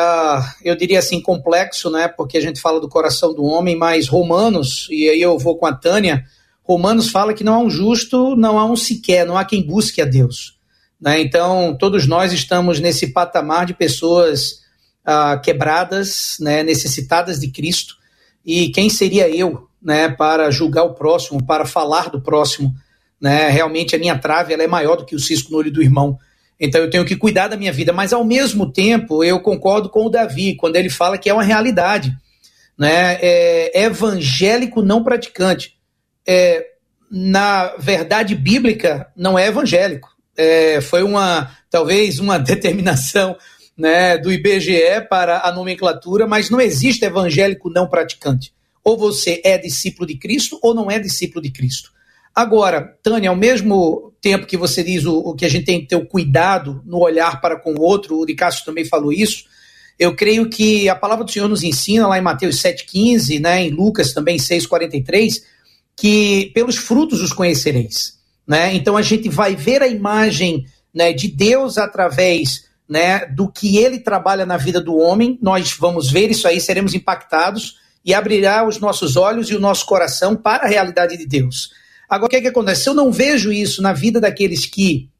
eu 0.64 0.74
diria 0.74 0.98
assim, 0.98 1.20
complexo, 1.20 1.90
né? 1.90 2.08
Porque 2.08 2.38
a 2.38 2.40
gente 2.40 2.58
fala 2.58 2.80
do 2.80 2.88
coração 2.88 3.34
do 3.34 3.44
homem, 3.44 3.76
mas 3.76 4.08
Romanos, 4.08 4.88
e 4.90 5.10
aí 5.10 5.20
eu 5.20 5.38
vou 5.38 5.58
com 5.58 5.66
a 5.66 5.74
Tânia, 5.74 6.24
Romanos 6.62 7.10
fala 7.10 7.34
que 7.34 7.44
não 7.44 7.54
há 7.54 7.58
um 7.58 7.68
justo, 7.68 8.34
não 8.34 8.58
há 8.58 8.64
um 8.64 8.76
sequer, 8.76 9.26
não 9.26 9.36
há 9.36 9.44
quem 9.44 9.62
busque 9.62 10.00
a 10.00 10.06
Deus. 10.06 10.58
Né? 10.98 11.20
Então, 11.20 11.76
todos 11.78 12.06
nós 12.06 12.32
estamos 12.32 12.80
nesse 12.80 13.08
patamar 13.08 13.66
de 13.66 13.74
pessoas 13.74 14.60
ah, 15.04 15.36
quebradas, 15.36 16.36
né, 16.40 16.62
necessitadas 16.62 17.38
de 17.38 17.48
Cristo. 17.48 17.94
E 18.44 18.70
quem 18.70 18.88
seria 18.88 19.28
eu 19.28 19.68
né, 19.82 20.08
para 20.08 20.50
julgar 20.50 20.84
o 20.84 20.94
próximo, 20.94 21.44
para 21.44 21.66
falar 21.66 22.08
do 22.08 22.22
próximo? 22.22 22.74
Né? 23.20 23.48
Realmente 23.48 23.94
a 23.94 23.98
minha 23.98 24.18
trave 24.18 24.54
ela 24.54 24.62
é 24.62 24.66
maior 24.66 24.96
do 24.96 25.04
que 25.04 25.14
o 25.14 25.20
cisco 25.20 25.50
no 25.50 25.58
olho 25.58 25.70
do 25.70 25.82
irmão. 25.82 26.18
Então 26.58 26.80
eu 26.80 26.90
tenho 26.90 27.04
que 27.04 27.16
cuidar 27.16 27.48
da 27.48 27.56
minha 27.56 27.72
vida. 27.72 27.92
Mas 27.92 28.12
ao 28.12 28.24
mesmo 28.24 28.72
tempo 28.72 29.22
eu 29.22 29.40
concordo 29.40 29.88
com 29.88 30.06
o 30.06 30.10
Davi 30.10 30.54
quando 30.56 30.76
ele 30.76 30.90
fala 30.90 31.18
que 31.18 31.30
é 31.30 31.34
uma 31.34 31.42
realidade. 31.42 32.16
Né? 32.76 33.18
É, 33.20 33.82
evangélico 33.84 34.82
não 34.82 35.02
praticante. 35.02 35.76
É, 36.26 36.66
na 37.10 37.74
verdade 37.78 38.34
bíblica, 38.34 39.10
não 39.16 39.38
é 39.38 39.46
evangélico 39.46 40.18
é, 40.38 40.80
foi 40.80 41.02
uma 41.02 41.50
talvez 41.68 42.20
uma 42.20 42.38
determinação 42.38 43.36
né, 43.76 44.16
do 44.16 44.32
IBGE 44.32 45.06
para 45.10 45.40
a 45.40 45.52
nomenclatura, 45.52 46.26
mas 46.26 46.48
não 46.48 46.60
existe 46.60 47.04
evangélico 47.04 47.68
não 47.68 47.88
praticante. 47.88 48.54
Ou 48.82 48.96
você 48.96 49.42
é 49.44 49.58
discípulo 49.58 50.06
de 50.06 50.16
Cristo 50.16 50.58
ou 50.62 50.72
não 50.72 50.90
é 50.90 50.98
discípulo 50.98 51.42
de 51.42 51.50
Cristo. 51.50 51.92
Agora, 52.34 52.96
Tânia, 53.02 53.30
ao 53.30 53.36
mesmo 53.36 54.07
tempo 54.20 54.46
que 54.46 54.56
você 54.56 54.82
diz 54.82 55.04
o, 55.04 55.16
o 55.18 55.34
que 55.34 55.44
a 55.44 55.48
gente 55.48 55.64
tem 55.64 55.80
que 55.80 55.86
ter 55.86 55.96
o 55.96 56.06
cuidado 56.06 56.82
no 56.84 56.98
olhar 56.98 57.40
para 57.40 57.58
com 57.58 57.74
o 57.74 57.80
outro, 57.80 58.18
o 58.18 58.24
Nicásio 58.24 58.64
também 58.64 58.84
falou 58.84 59.12
isso, 59.12 59.44
eu 59.98 60.14
creio 60.14 60.48
que 60.48 60.88
a 60.88 60.94
palavra 60.94 61.24
do 61.24 61.30
Senhor 61.30 61.48
nos 61.48 61.62
ensina 61.62 62.06
lá 62.06 62.18
em 62.18 62.22
Mateus 62.22 62.62
7,15, 62.62 63.40
né, 63.40 63.64
em 63.64 63.70
Lucas 63.70 64.12
também 64.12 64.36
6,43, 64.36 65.42
que 65.96 66.52
pelos 66.54 66.76
frutos 66.76 67.20
os 67.20 67.32
conhecereis. 67.32 68.16
Né? 68.46 68.74
Então 68.74 68.96
a 68.96 69.02
gente 69.02 69.28
vai 69.28 69.56
ver 69.56 69.82
a 69.82 69.88
imagem 69.88 70.64
né, 70.94 71.12
de 71.12 71.28
Deus 71.28 71.76
através 71.76 72.68
né, 72.88 73.26
do 73.26 73.50
que 73.50 73.76
ele 73.76 73.98
trabalha 73.98 74.46
na 74.46 74.56
vida 74.56 74.80
do 74.80 74.96
homem. 74.96 75.38
Nós 75.42 75.72
vamos 75.72 76.10
ver 76.10 76.30
isso 76.30 76.46
aí, 76.46 76.60
seremos 76.60 76.94
impactados 76.94 77.76
e 78.04 78.14
abrirá 78.14 78.66
os 78.66 78.78
nossos 78.78 79.16
olhos 79.16 79.50
e 79.50 79.56
o 79.56 79.60
nosso 79.60 79.84
coração 79.84 80.36
para 80.36 80.64
a 80.64 80.68
realidade 80.68 81.16
de 81.16 81.26
Deus. 81.26 81.70
Agora, 82.08 82.26
o 82.26 82.30
que, 82.30 82.36
é 82.36 82.40
que 82.40 82.48
acontece? 82.48 82.84
Se 82.84 82.88
eu 82.88 82.94
não 82.94 83.12
vejo 83.12 83.52
isso 83.52 83.82
na 83.82 83.92
vida 83.92 84.20
daqueles 84.20 84.64
que 84.64 85.10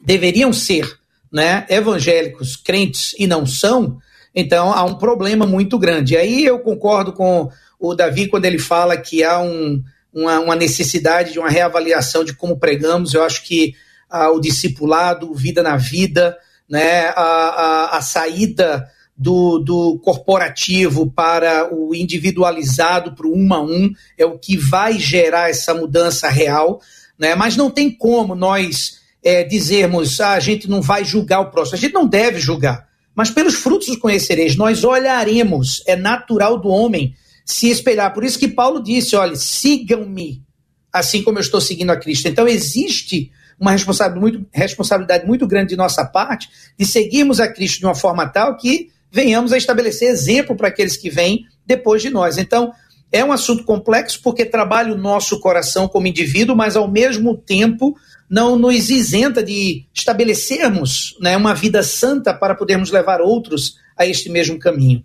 deveriam 0.00 0.52
ser 0.52 0.98
né, 1.30 1.66
evangélicos, 1.68 2.56
crentes 2.56 3.14
e 3.18 3.26
não 3.26 3.44
são, 3.44 3.98
então 4.34 4.72
há 4.72 4.84
um 4.84 4.94
problema 4.94 5.46
muito 5.46 5.78
grande. 5.78 6.16
Aí 6.16 6.44
eu 6.44 6.60
concordo 6.60 7.12
com 7.12 7.50
o 7.78 7.94
Davi 7.94 8.28
quando 8.28 8.46
ele 8.46 8.58
fala 8.58 8.96
que 8.96 9.22
há 9.22 9.40
um, 9.40 9.82
uma, 10.12 10.40
uma 10.40 10.56
necessidade 10.56 11.32
de 11.32 11.38
uma 11.38 11.50
reavaliação 11.50 12.24
de 12.24 12.34
como 12.34 12.58
pregamos. 12.58 13.12
Eu 13.12 13.22
acho 13.22 13.44
que 13.44 13.74
ah, 14.08 14.30
o 14.30 14.40
discipulado, 14.40 15.34
vida 15.34 15.62
na 15.62 15.76
vida, 15.76 16.36
né, 16.68 17.08
a, 17.08 17.22
a, 17.22 17.98
a 17.98 18.00
saída 18.00 18.88
do, 19.18 19.58
do, 19.58 19.98
corporativo 19.98 21.10
para 21.10 21.74
o 21.74 21.92
individualizado, 21.94 23.12
para 23.14 23.26
o 23.26 23.36
um 23.36 23.52
a 23.52 23.60
um, 23.60 23.92
é 24.16 24.24
o 24.24 24.38
que 24.38 24.56
vai 24.56 24.98
gerar 24.98 25.50
essa 25.50 25.74
mudança 25.74 26.28
real. 26.28 26.80
Né? 27.18 27.34
Mas 27.34 27.56
não 27.56 27.68
tem 27.68 27.90
como 27.90 28.36
nós 28.36 29.00
é, 29.24 29.42
dizermos 29.42 30.20
ah, 30.20 30.34
a 30.34 30.40
gente 30.40 30.68
não 30.70 30.80
vai 30.80 31.04
julgar 31.04 31.40
o 31.40 31.50
próximo. 31.50 31.76
A 31.76 31.80
gente 31.80 31.94
não 31.94 32.06
deve 32.06 32.38
julgar. 32.38 32.86
Mas 33.14 33.30
pelos 33.30 33.54
frutos 33.54 33.88
os 33.88 33.96
conhecereis, 33.96 34.54
nós 34.54 34.84
olharemos, 34.84 35.82
é 35.88 35.96
natural 35.96 36.56
do 36.56 36.68
homem 36.68 37.16
se 37.44 37.68
espelhar. 37.68 38.14
Por 38.14 38.22
isso 38.22 38.38
que 38.38 38.46
Paulo 38.46 38.80
disse: 38.80 39.16
olha, 39.16 39.34
sigam-me, 39.34 40.44
assim 40.92 41.24
como 41.24 41.38
eu 41.38 41.42
estou 41.42 41.60
seguindo 41.60 41.90
a 41.90 41.96
Cristo. 41.96 42.28
Então 42.28 42.46
existe 42.46 43.32
uma 43.58 43.72
responsabilidade 43.72 44.20
muito, 44.20 44.48
responsabilidade 44.52 45.26
muito 45.26 45.44
grande 45.48 45.70
de 45.70 45.76
nossa 45.76 46.04
parte 46.04 46.48
de 46.78 46.86
seguirmos 46.86 47.40
a 47.40 47.48
Cristo 47.48 47.80
de 47.80 47.86
uma 47.86 47.94
forma 47.96 48.28
tal 48.28 48.56
que 48.56 48.90
venhamos 49.10 49.52
a 49.52 49.56
estabelecer 49.56 50.10
exemplo 50.10 50.56
para 50.56 50.68
aqueles 50.68 50.96
que 50.96 51.10
vêm 51.10 51.44
depois 51.66 52.02
de 52.02 52.10
nós. 52.10 52.38
Então, 52.38 52.72
é 53.10 53.24
um 53.24 53.32
assunto 53.32 53.64
complexo 53.64 54.20
porque 54.22 54.44
trabalha 54.44 54.92
o 54.92 54.98
nosso 54.98 55.40
coração 55.40 55.88
como 55.88 56.06
indivíduo, 56.06 56.54
mas 56.54 56.76
ao 56.76 56.88
mesmo 56.88 57.36
tempo 57.36 57.96
não 58.28 58.58
nos 58.58 58.90
isenta 58.90 59.42
de 59.42 59.86
estabelecermos 59.94 61.16
né, 61.20 61.36
uma 61.36 61.54
vida 61.54 61.82
santa 61.82 62.34
para 62.34 62.54
podermos 62.54 62.90
levar 62.90 63.20
outros 63.20 63.76
a 63.96 64.06
este 64.06 64.28
mesmo 64.28 64.58
caminho. 64.58 65.02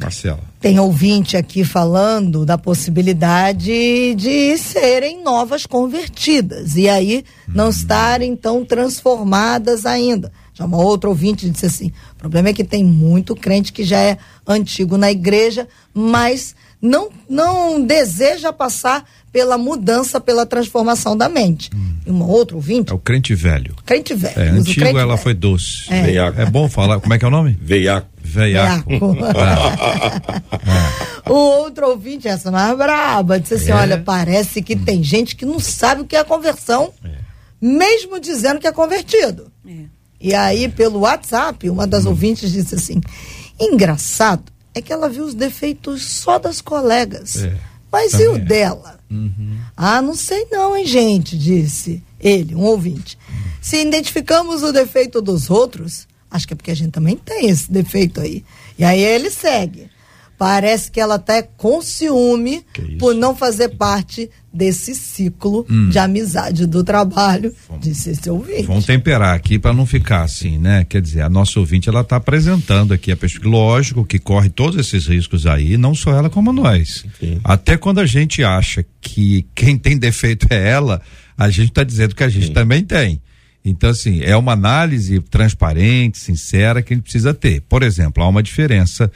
Marcela. 0.00 0.40
Tem 0.60 0.78
ouvinte 0.78 1.36
aqui 1.36 1.62
falando 1.62 2.46
da 2.46 2.56
possibilidade 2.56 4.14
de 4.14 4.56
serem 4.56 5.22
novas 5.22 5.66
convertidas 5.66 6.74
e 6.76 6.88
aí 6.88 7.24
não 7.46 7.66
hum. 7.66 7.70
estarem 7.70 8.34
tão 8.34 8.64
transformadas 8.64 9.84
ainda. 9.84 10.32
Já 10.60 10.66
uma 10.66 10.76
outra 10.76 11.08
ouvinte 11.08 11.48
disse 11.48 11.64
assim: 11.64 11.90
o 12.12 12.16
problema 12.16 12.50
é 12.50 12.52
que 12.52 12.62
tem 12.62 12.84
muito 12.84 13.34
crente 13.34 13.72
que 13.72 13.82
já 13.82 13.98
é 13.98 14.18
antigo 14.46 14.98
na 14.98 15.10
igreja, 15.10 15.66
mas 15.94 16.54
não, 16.82 17.08
não 17.28 17.82
deseja 17.82 18.52
passar 18.52 19.08
pela 19.32 19.56
mudança, 19.56 20.20
pela 20.20 20.44
transformação 20.44 21.16
da 21.16 21.30
mente. 21.30 21.70
Hum. 21.74 21.94
Uma 22.06 22.26
outra 22.26 22.56
ouvinte. 22.56 22.92
É 22.92 22.94
o 22.94 22.98
crente 22.98 23.34
velho. 23.34 23.74
Crente 23.86 24.12
velho. 24.12 24.38
É, 24.38 24.50
antigo 24.50 24.86
ela 24.86 25.06
velho. 25.06 25.16
foi 25.16 25.32
doce. 25.32 25.86
É. 25.88 26.16
é 26.16 26.46
bom 26.46 26.68
falar. 26.68 27.00
Como 27.00 27.14
é 27.14 27.18
que 27.18 27.24
é 27.24 27.28
o 27.28 27.30
nome? 27.30 27.56
Veiaco. 27.60 28.08
Veiaco. 28.22 28.90
o 31.26 31.32
outro 31.32 31.88
ouvinte, 31.88 32.28
essa 32.28 32.50
mais 32.50 32.76
braba, 32.76 33.40
disse 33.40 33.54
assim: 33.54 33.70
é. 33.70 33.74
olha, 33.74 33.96
parece 33.98 34.60
que 34.60 34.74
hum. 34.74 34.84
tem 34.84 35.02
gente 35.02 35.34
que 35.34 35.46
não 35.46 35.58
sabe 35.58 36.02
o 36.02 36.04
que 36.04 36.16
é 36.16 36.24
conversão, 36.24 36.92
é. 37.02 37.12
mesmo 37.62 38.20
dizendo 38.20 38.60
que 38.60 38.66
é 38.66 38.72
convertido. 38.72 39.50
É. 39.66 39.99
E 40.20 40.34
aí, 40.34 40.68
pelo 40.68 41.00
WhatsApp, 41.00 41.68
uma 41.70 41.86
das 41.86 42.04
hum. 42.04 42.10
ouvintes 42.10 42.52
disse 42.52 42.74
assim: 42.74 43.00
engraçado 43.58 44.52
é 44.74 44.80
que 44.80 44.92
ela 44.92 45.08
viu 45.08 45.24
os 45.24 45.34
defeitos 45.34 46.02
só 46.02 46.38
das 46.38 46.60
colegas. 46.60 47.42
É, 47.42 47.56
Mas 47.90 48.14
e 48.14 48.26
o 48.26 48.36
é. 48.36 48.38
dela? 48.38 49.00
Uhum. 49.10 49.58
Ah, 49.76 50.00
não 50.00 50.14
sei 50.14 50.46
não, 50.50 50.76
hein, 50.76 50.86
gente, 50.86 51.36
disse 51.36 52.02
ele, 52.20 52.54
um 52.54 52.62
ouvinte. 52.62 53.18
Uhum. 53.28 53.36
Se 53.60 53.82
identificamos 53.82 54.62
o 54.62 54.72
defeito 54.72 55.20
dos 55.20 55.50
outros, 55.50 56.06
acho 56.30 56.46
que 56.46 56.52
é 56.52 56.56
porque 56.56 56.70
a 56.70 56.76
gente 56.76 56.92
também 56.92 57.16
tem 57.16 57.48
esse 57.48 57.70
defeito 57.70 58.20
aí. 58.20 58.44
E 58.78 58.84
aí 58.84 59.00
ele 59.00 59.30
segue. 59.30 59.90
Parece 60.40 60.90
que 60.90 60.98
ela 60.98 61.16
até 61.16 61.42
com 61.42 61.82
ciúme 61.82 62.64
por 62.98 63.14
não 63.14 63.36
fazer 63.36 63.76
parte 63.76 64.30
desse 64.50 64.94
ciclo 64.94 65.66
hum. 65.68 65.90
de 65.90 65.98
amizade 65.98 66.64
do 66.64 66.82
trabalho, 66.82 67.54
vamos, 67.68 67.84
disse 67.84 68.08
esse 68.08 68.30
ouvinte. 68.30 68.62
Vamos 68.62 68.86
temperar 68.86 69.34
aqui 69.34 69.58
para 69.58 69.74
não 69.74 69.84
ficar 69.84 70.22
assim, 70.22 70.56
né? 70.56 70.86
Quer 70.88 71.02
dizer, 71.02 71.20
a 71.20 71.28
nossa 71.28 71.60
ouvinte 71.60 71.90
ela 71.90 72.00
está 72.00 72.16
apresentando 72.16 72.94
aqui 72.94 73.12
a 73.12 73.16
pesquisa, 73.18 73.46
lógico 73.46 74.02
que 74.02 74.18
corre 74.18 74.48
todos 74.48 74.78
esses 74.78 75.06
riscos 75.08 75.46
aí, 75.46 75.76
não 75.76 75.94
só 75.94 76.14
ela 76.14 76.30
como 76.30 76.54
nós. 76.54 77.04
Sim. 77.20 77.38
Até 77.44 77.76
quando 77.76 78.00
a 78.00 78.06
gente 78.06 78.42
acha 78.42 78.82
que 78.98 79.44
quem 79.54 79.76
tem 79.76 79.98
defeito 79.98 80.46
é 80.48 80.70
ela, 80.70 81.02
a 81.36 81.50
gente 81.50 81.68
está 81.68 81.84
dizendo 81.84 82.14
que 82.14 82.24
a 82.24 82.30
gente 82.30 82.46
Sim. 82.46 82.54
também 82.54 82.82
tem. 82.82 83.20
Então, 83.62 83.90
assim, 83.90 84.22
é 84.22 84.34
uma 84.34 84.52
análise 84.52 85.20
transparente, 85.20 86.16
sincera 86.16 86.80
que 86.80 86.94
a 86.94 86.96
gente 86.96 87.04
precisa 87.04 87.34
ter. 87.34 87.60
Por 87.68 87.82
exemplo, 87.82 88.22
há 88.22 88.28
uma 88.28 88.42
diferença 88.42 89.12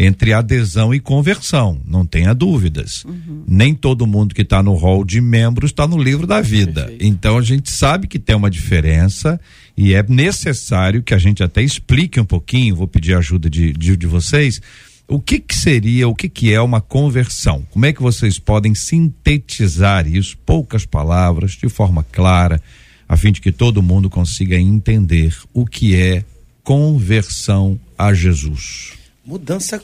entre 0.00 0.32
adesão 0.32 0.94
e 0.94 1.00
conversão, 1.00 1.80
não 1.84 2.06
tenha 2.06 2.32
dúvidas. 2.32 3.04
Uhum. 3.04 3.42
Nem 3.48 3.74
todo 3.74 4.06
mundo 4.06 4.32
que 4.32 4.42
está 4.42 4.62
no 4.62 4.74
rol 4.74 5.04
de 5.04 5.20
membros 5.20 5.72
está 5.72 5.88
no 5.88 6.00
livro 6.00 6.24
da 6.24 6.40
vida. 6.40 6.82
Perfeito. 6.82 7.04
Então 7.04 7.36
a 7.36 7.42
gente 7.42 7.68
sabe 7.72 8.06
que 8.06 8.16
tem 8.16 8.36
uma 8.36 8.48
diferença 8.48 9.40
e 9.76 9.94
é 9.94 10.02
necessário 10.08 11.02
que 11.02 11.12
a 11.12 11.18
gente 11.18 11.42
até 11.42 11.62
explique 11.62 12.20
um 12.20 12.24
pouquinho, 12.24 12.76
vou 12.76 12.86
pedir 12.86 13.14
ajuda 13.14 13.50
de, 13.50 13.72
de, 13.72 13.96
de 13.96 14.06
vocês, 14.06 14.60
o 15.08 15.18
que, 15.18 15.40
que 15.40 15.56
seria, 15.56 16.06
o 16.06 16.14
que, 16.14 16.28
que 16.28 16.52
é 16.52 16.60
uma 16.60 16.80
conversão? 16.80 17.66
Como 17.70 17.84
é 17.84 17.92
que 17.92 18.02
vocês 18.02 18.38
podem 18.38 18.76
sintetizar 18.76 20.06
isso, 20.06 20.38
poucas 20.46 20.86
palavras, 20.86 21.52
de 21.52 21.68
forma 21.68 22.06
clara, 22.12 22.62
a 23.08 23.16
fim 23.16 23.32
de 23.32 23.40
que 23.40 23.50
todo 23.50 23.82
mundo 23.82 24.08
consiga 24.08 24.56
entender 24.56 25.34
o 25.52 25.66
que 25.66 25.96
é 25.96 26.22
conversão 26.62 27.80
a 27.98 28.14
Jesus? 28.14 28.97
Mudança 29.28 29.82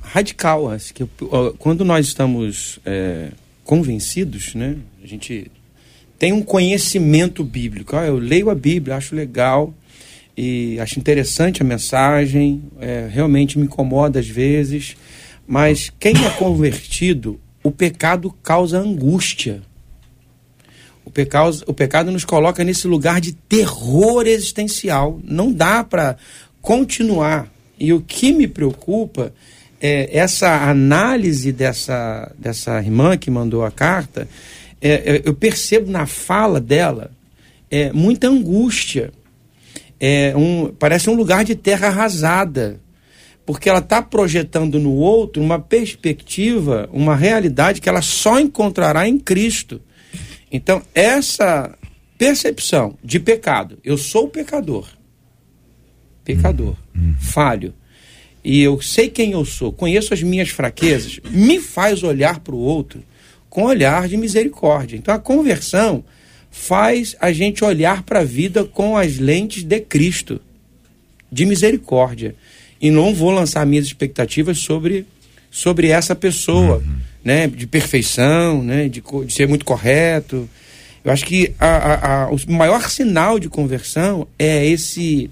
radical. 0.00 0.70
Acho 0.70 0.94
que 0.94 1.06
quando 1.58 1.84
nós 1.84 2.06
estamos 2.06 2.80
é, 2.86 3.28
convencidos, 3.62 4.54
né, 4.54 4.76
a 5.04 5.06
gente 5.06 5.50
tem 6.18 6.32
um 6.32 6.42
conhecimento 6.42 7.44
bíblico. 7.44 7.94
Ah, 7.94 8.06
eu 8.06 8.18
leio 8.18 8.48
a 8.48 8.54
Bíblia, 8.54 8.96
acho 8.96 9.14
legal 9.14 9.74
e 10.34 10.80
acho 10.80 10.98
interessante 10.98 11.60
a 11.60 11.64
mensagem, 11.64 12.62
é, 12.80 13.06
realmente 13.10 13.58
me 13.58 13.66
incomoda 13.66 14.18
às 14.18 14.28
vezes, 14.28 14.96
mas 15.46 15.92
quem 16.00 16.14
é 16.24 16.30
convertido, 16.30 17.38
o 17.62 17.70
pecado 17.70 18.34
causa 18.42 18.78
angústia. 18.78 19.62
O 21.04 21.10
pecado, 21.10 21.62
o 21.66 21.74
pecado 21.74 22.10
nos 22.10 22.24
coloca 22.24 22.64
nesse 22.64 22.88
lugar 22.88 23.20
de 23.20 23.32
terror 23.32 24.26
existencial. 24.26 25.20
Não 25.22 25.52
dá 25.52 25.84
para 25.84 26.16
continuar 26.60 27.48
e 27.78 27.92
o 27.92 28.00
que 28.00 28.32
me 28.32 28.46
preocupa 28.46 29.32
é 29.80 30.16
essa 30.16 30.68
análise 30.68 31.52
dessa, 31.52 32.32
dessa 32.38 32.78
irmã 32.80 33.16
que 33.16 33.30
mandou 33.30 33.64
a 33.64 33.70
carta. 33.70 34.28
É, 34.80 35.16
é, 35.16 35.22
eu 35.24 35.34
percebo 35.34 35.90
na 35.90 36.06
fala 36.06 36.60
dela 36.60 37.10
é, 37.70 37.92
muita 37.92 38.28
angústia. 38.28 39.12
É 39.98 40.34
um, 40.36 40.72
parece 40.78 41.08
um 41.08 41.14
lugar 41.14 41.44
de 41.44 41.54
terra 41.54 41.88
arrasada. 41.88 42.80
Porque 43.44 43.68
ela 43.68 43.78
está 43.78 44.02
projetando 44.02 44.78
no 44.80 44.92
outro 44.94 45.40
uma 45.40 45.58
perspectiva, 45.60 46.88
uma 46.92 47.14
realidade 47.14 47.80
que 47.80 47.88
ela 47.88 48.02
só 48.02 48.40
encontrará 48.40 49.06
em 49.06 49.18
Cristo. 49.18 49.80
Então, 50.50 50.82
essa 50.92 51.72
percepção 52.18 52.96
de 53.04 53.20
pecado, 53.20 53.78
eu 53.84 53.96
sou 53.96 54.26
pecador, 54.26 54.88
pecador, 56.26 56.74
uhum. 56.94 57.14
falho. 57.20 57.72
E 58.44 58.60
eu 58.60 58.80
sei 58.82 59.08
quem 59.08 59.32
eu 59.32 59.44
sou, 59.44 59.72
conheço 59.72 60.12
as 60.12 60.22
minhas 60.22 60.50
fraquezas, 60.50 61.20
me 61.30 61.60
faz 61.60 62.02
olhar 62.02 62.40
para 62.40 62.54
o 62.54 62.58
outro 62.58 63.02
com 63.48 63.64
olhar 63.64 64.06
de 64.06 64.16
misericórdia. 64.16 64.96
Então 64.96 65.14
a 65.14 65.18
conversão 65.18 66.04
faz 66.50 67.16
a 67.20 67.32
gente 67.32 67.64
olhar 67.64 68.02
para 68.02 68.20
a 68.20 68.24
vida 68.24 68.64
com 68.64 68.96
as 68.96 69.18
lentes 69.18 69.62
de 69.62 69.80
Cristo, 69.80 70.40
de 71.30 71.46
misericórdia. 71.46 72.34
E 72.80 72.90
não 72.90 73.14
vou 73.14 73.30
lançar 73.30 73.64
minhas 73.64 73.86
expectativas 73.86 74.58
sobre, 74.58 75.06
sobre 75.50 75.88
essa 75.88 76.14
pessoa, 76.14 76.76
uhum. 76.76 76.96
né? 77.24 77.46
De 77.46 77.66
perfeição, 77.66 78.62
né? 78.62 78.88
De, 78.88 79.02
de 79.24 79.32
ser 79.32 79.48
muito 79.48 79.64
correto. 79.64 80.48
Eu 81.02 81.10
acho 81.12 81.24
que 81.24 81.54
a, 81.58 81.66
a, 81.66 82.24
a, 82.24 82.30
o 82.30 82.38
maior 82.52 82.90
sinal 82.90 83.38
de 83.38 83.48
conversão 83.48 84.26
é 84.38 84.66
esse 84.66 85.30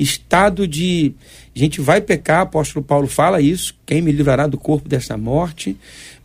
estado 0.00 0.66
de. 0.66 1.12
A 1.54 1.58
gente 1.58 1.80
vai 1.80 2.00
pecar, 2.00 2.40
apóstolo 2.40 2.84
Paulo 2.84 3.06
fala 3.06 3.40
isso, 3.40 3.74
quem 3.84 4.00
me 4.00 4.12
livrará 4.12 4.46
do 4.46 4.56
corpo 4.56 4.88
dessa 4.88 5.16
morte, 5.16 5.76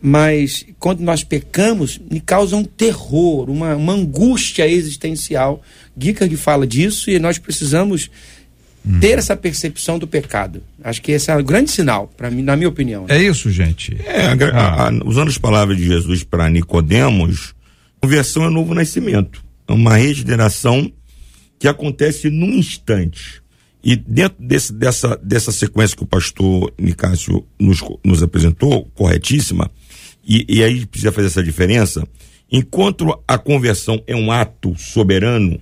mas 0.01 0.65
quando 0.79 1.01
nós 1.01 1.23
pecamos, 1.23 1.99
me 2.11 2.19
causa 2.19 2.55
um 2.55 2.63
terror, 2.63 3.49
uma, 3.49 3.75
uma 3.75 3.93
angústia 3.93 4.67
existencial. 4.67 5.61
Gica 5.97 6.29
fala 6.37 6.67
disso 6.67 7.09
e 7.09 7.17
nós 7.17 7.37
precisamos 7.37 8.09
hum. 8.85 8.99
ter 8.99 9.17
essa 9.17 9.35
percepção 9.35 9.97
do 9.97 10.07
pecado. 10.07 10.61
Acho 10.83 11.01
que 11.01 11.11
esse 11.11 11.31
é 11.31 11.35
o 11.35 11.43
grande 11.43 11.71
sinal, 11.71 12.07
para 12.15 12.29
mim, 12.29 12.43
na 12.43 12.55
minha 12.55 12.69
opinião. 12.69 13.05
É 13.09 13.21
isso, 13.21 13.49
gente. 13.49 13.97
É, 14.05 14.27
a, 14.53 14.87
a, 14.87 14.91
usando 15.05 15.29
as 15.29 15.37
palavras 15.37 15.75
de 15.75 15.85
Jesus 15.85 16.23
para 16.23 16.49
Nicodemos, 16.49 17.55
conversão 17.99 18.45
é 18.45 18.49
novo 18.49 18.73
nascimento. 18.73 19.43
É 19.67 19.73
uma 19.73 19.95
regeneração 19.95 20.91
que 21.59 21.67
acontece 21.67 22.29
num 22.29 22.53
instante. 22.53 23.41
E 23.85 23.95
dentro 23.95 24.43
desse, 24.43 24.73
dessa, 24.73 25.15
dessa 25.17 25.51
sequência 25.51 25.95
que 25.95 26.01
o 26.01 26.07
pastor 26.07 26.73
Nicásio 26.75 27.45
nos, 27.59 27.83
nos 28.03 28.23
apresentou, 28.23 28.89
corretíssima, 28.95 29.69
e, 30.27 30.43
e 30.49 30.63
aí 30.63 30.87
precisa 30.87 31.11
fazer 31.11 31.27
essa 31.27 31.43
diferença, 31.43 32.03
enquanto 32.51 33.21
a 33.27 33.37
conversão 33.37 34.01
é 34.07 34.15
um 34.15 34.31
ato 34.31 34.75
soberano, 34.75 35.61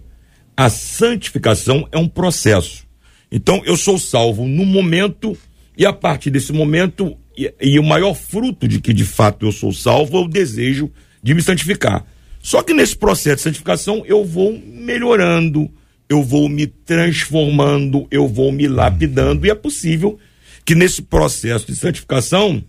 a 0.56 0.70
santificação 0.70 1.86
é 1.92 1.98
um 1.98 2.08
processo. 2.08 2.88
Então 3.30 3.62
eu 3.66 3.76
sou 3.76 4.00
salvo 4.00 4.48
no 4.48 4.64
momento, 4.66 5.38
e 5.78 5.86
a 5.86 5.92
partir 5.92 6.30
desse 6.30 6.54
momento, 6.54 7.18
e, 7.38 7.54
e 7.60 7.78
o 7.78 7.84
maior 7.84 8.14
fruto 8.14 8.70
de 8.70 8.80
que 8.80 8.94
de 8.94 9.04
fato 9.04 9.46
eu 9.46 9.52
sou 9.52 9.74
salvo 9.74 10.16
é 10.16 10.22
o 10.22 10.30
desejo 10.30 10.90
de 11.22 11.34
me 11.34 11.42
santificar. 11.42 12.06
Só 12.42 12.64
que 12.64 12.74
nesse 12.74 12.96
processo 12.96 13.36
de 13.36 13.42
santificação 13.42 14.02
eu 14.06 14.24
vou 14.24 14.58
melhorando, 14.66 15.70
eu 16.10 16.24
vou 16.24 16.48
me 16.50 16.68
transformando, 16.68 18.08
eu 18.12 18.28
vou 18.28 18.52
me 18.52 18.68
lapidando, 18.68 19.46
e 19.46 19.50
é 19.50 19.56
possível 19.56 20.20
que 20.66 20.76
nesse 20.76 21.02
processo 21.02 21.68
de 21.68 21.76
santificação 21.76 22.64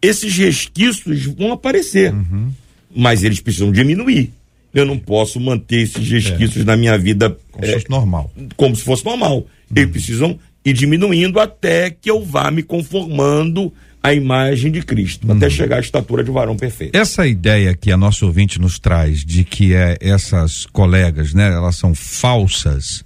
esses 0.00 0.36
resquícios 0.36 1.26
vão 1.26 1.52
aparecer, 1.52 2.12
uhum. 2.12 2.50
mas 2.94 3.22
eles 3.22 3.40
precisam 3.40 3.70
diminuir. 3.70 4.32
eu 4.74 4.84
não 4.84 4.98
posso 4.98 5.38
manter 5.38 5.82
esses 5.82 6.08
resquícios 6.08 6.62
é. 6.62 6.64
na 6.64 6.76
minha 6.76 6.98
vida 6.98 7.36
como 7.52 7.64
é, 7.64 7.68
se 7.68 7.74
fosse 7.74 7.90
normal. 7.90 8.32
Como 8.56 8.74
se 8.74 8.82
fosse 8.82 9.04
normal. 9.04 9.38
Uhum. 9.38 9.46
Eles 9.76 9.90
precisam 9.90 10.38
ir 10.64 10.72
diminuindo 10.72 11.38
até 11.38 11.90
que 11.90 12.10
eu 12.10 12.24
vá 12.24 12.50
me 12.50 12.62
conformando 12.62 13.72
à 14.02 14.12
imagem 14.12 14.72
de 14.72 14.82
Cristo, 14.82 15.26
uhum. 15.28 15.36
até 15.36 15.48
chegar 15.48 15.76
à 15.76 15.80
estatura 15.80 16.24
de 16.24 16.30
um 16.30 16.34
varão 16.34 16.56
perfeito. 16.56 16.96
Essa 16.96 17.26
ideia 17.26 17.74
que 17.74 17.92
a 17.92 17.96
nossa 17.96 18.26
ouvinte 18.26 18.60
nos 18.60 18.78
traz 18.78 19.24
de 19.24 19.44
que 19.44 19.74
é, 19.74 19.96
essas 20.00 20.66
colegas, 20.66 21.32
né, 21.32 21.52
elas 21.52 21.76
são 21.76 21.94
falsas, 21.94 23.04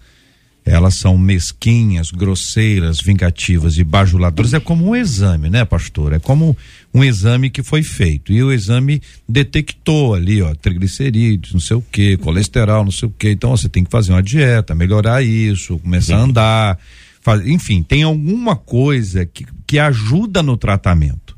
elas 0.65 0.97
são 0.97 1.17
mesquinhas, 1.17 2.11
grosseiras, 2.11 3.01
vingativas 3.01 3.79
e 3.79 3.85
bajuladoras, 3.85 4.53
é 4.53 4.59
como 4.59 4.89
um 4.89 4.97
exame, 4.97 5.49
né, 5.49 5.65
pastor? 5.65 6.13
É 6.13 6.19
como 6.19 6.57
um 6.93 7.05
exame 7.05 7.51
que 7.51 7.63
foi 7.63 7.85
feito. 7.85 8.33
E 8.33 8.43
o 8.43 8.51
exame 8.51 9.01
detectou 9.29 10.15
ali, 10.15 10.43
ó, 10.43 10.53
triglicerídeos, 10.55 11.53
não 11.53 11.61
sei 11.61 11.77
o 11.77 11.85
que, 11.93 12.17
colesterol, 12.17 12.83
não 12.83 12.91
sei 12.91 13.09
o 13.09 13.13
que. 13.17 13.31
Então 13.31 13.51
você 13.57 13.69
tem 13.69 13.85
que 13.85 13.91
fazer 13.91 14.13
uma 14.13 14.23
dieta, 14.23 14.75
melhorar 14.75 15.23
isso, 15.23 15.79
começar 15.79 16.17
a 16.17 16.21
andar. 16.21 16.79
Faz, 17.27 17.45
enfim, 17.45 17.83
tem 17.83 18.05
alguma 18.05 18.55
coisa 18.55 19.27
que, 19.27 19.45
que 19.67 19.81
ajuda 19.81 20.45
no 20.45 20.57
tratamento. 20.57 21.37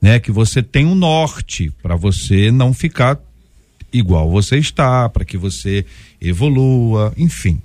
Né, 0.00 0.20
que 0.20 0.30
você 0.30 0.62
tem 0.62 0.86
um 0.86 0.94
norte 0.94 1.72
para 1.82 1.96
você 1.96 2.52
não 2.52 2.72
ficar 2.72 3.18
igual 3.92 4.30
você 4.30 4.56
está, 4.56 5.08
para 5.08 5.24
que 5.24 5.36
você 5.36 5.84
evolua, 6.20 7.12
enfim. 7.16 7.60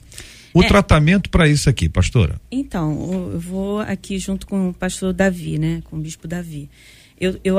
O 0.55 0.63
é. 0.63 0.67
tratamento 0.67 1.29
para 1.29 1.47
isso 1.47 1.69
aqui, 1.69 1.87
pastora? 1.87 2.41
Então, 2.51 3.29
eu 3.31 3.39
vou 3.39 3.79
aqui 3.79 4.17
junto 4.17 4.47
com 4.47 4.69
o 4.69 4.73
pastor 4.73 5.13
Davi, 5.13 5.59
né? 5.59 5.83
Com 5.83 5.97
o 5.97 5.99
bispo 5.99 6.27
Davi. 6.27 6.67
Eu, 7.19 7.39
eu, 7.43 7.57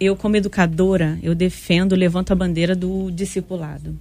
eu 0.00 0.16
como 0.16 0.34
educadora, 0.34 1.16
eu 1.22 1.32
defendo, 1.32 1.94
levanto 1.94 2.32
a 2.32 2.34
bandeira 2.34 2.74
do 2.74 3.08
discipulado. 3.12 3.96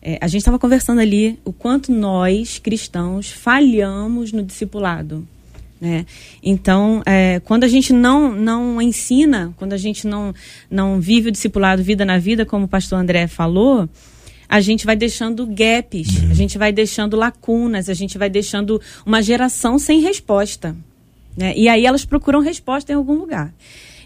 É, 0.00 0.18
a 0.20 0.28
gente 0.28 0.40
estava 0.40 0.58
conversando 0.58 1.00
ali 1.00 1.38
o 1.44 1.52
quanto 1.52 1.92
nós, 1.92 2.58
cristãos, 2.58 3.30
falhamos 3.30 4.32
no 4.32 4.42
discipulado. 4.42 5.26
Né? 5.80 6.06
Então, 6.42 7.02
é, 7.06 7.40
quando 7.40 7.64
a 7.64 7.68
gente 7.68 7.92
não, 7.92 8.32
não 8.32 8.80
ensina, 8.82 9.52
quando 9.56 9.72
a 9.72 9.76
gente 9.76 10.06
não, 10.06 10.34
não 10.70 11.00
vive 11.00 11.28
o 11.28 11.32
discipulado 11.32 11.82
vida 11.82 12.04
na 12.04 12.18
vida, 12.18 12.44
como 12.44 12.64
o 12.64 12.68
pastor 12.68 12.98
André 12.98 13.26
falou, 13.26 13.88
a 14.48 14.60
gente 14.60 14.86
vai 14.86 14.96
deixando 14.96 15.46
gaps, 15.46 16.08
a 16.30 16.34
gente 16.34 16.56
vai 16.56 16.72
deixando 16.72 17.16
lacunas, 17.16 17.88
a 17.88 17.94
gente 17.94 18.16
vai 18.16 18.30
deixando 18.30 18.80
uma 19.04 19.22
geração 19.22 19.78
sem 19.78 20.00
resposta. 20.00 20.74
Né? 21.36 21.52
E 21.56 21.68
aí 21.68 21.86
elas 21.86 22.04
procuram 22.04 22.40
resposta 22.40 22.90
em 22.92 22.96
algum 22.96 23.14
lugar. 23.14 23.52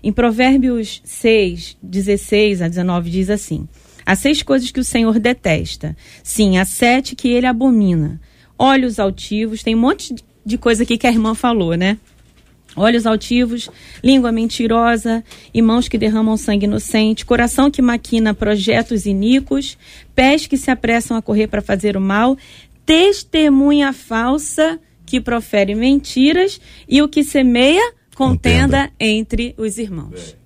Em 0.02 0.12
Provérbios 0.12 1.00
6, 1.04 1.76
16 1.80 2.60
a 2.60 2.68
19 2.68 3.08
diz 3.08 3.30
assim: 3.30 3.68
Há 4.04 4.14
seis 4.16 4.42
coisas 4.42 4.70
que 4.70 4.80
o 4.80 4.84
Senhor 4.84 5.18
detesta. 5.18 5.96
Sim, 6.22 6.58
há 6.58 6.64
sete 6.64 7.14
que 7.14 7.28
ele 7.28 7.46
abomina. 7.46 8.20
Olhos 8.58 8.98
altivos, 8.98 9.62
tem 9.62 9.74
um 9.74 9.80
monte 9.80 10.14
de 10.44 10.58
coisa 10.58 10.82
aqui 10.82 10.98
que 10.98 11.06
a 11.06 11.10
irmã 11.10 11.34
falou, 11.34 11.74
né? 11.74 11.98
olhos 12.76 13.06
altivos, 13.06 13.70
língua 14.02 14.32
mentirosa 14.32 15.22
e 15.52 15.60
mãos 15.60 15.88
que 15.88 15.98
derramam 15.98 16.36
sangue 16.36 16.66
inocente, 16.66 17.24
coração 17.24 17.70
que 17.70 17.82
maquina 17.82 18.34
projetos 18.34 19.06
iníquos, 19.06 19.76
pés 20.14 20.46
que 20.46 20.56
se 20.56 20.70
apressam 20.70 21.16
a 21.16 21.22
correr 21.22 21.48
para 21.48 21.62
fazer 21.62 21.96
o 21.96 22.00
mal, 22.00 22.36
testemunha 22.84 23.92
falsa 23.92 24.80
que 25.04 25.20
profere 25.20 25.74
mentiras 25.74 26.60
e 26.88 27.02
o 27.02 27.08
que 27.08 27.22
semeia 27.22 27.92
contenda, 28.14 28.88
contenda. 28.88 28.92
entre 28.98 29.54
os 29.58 29.78
irmãos. 29.78 30.36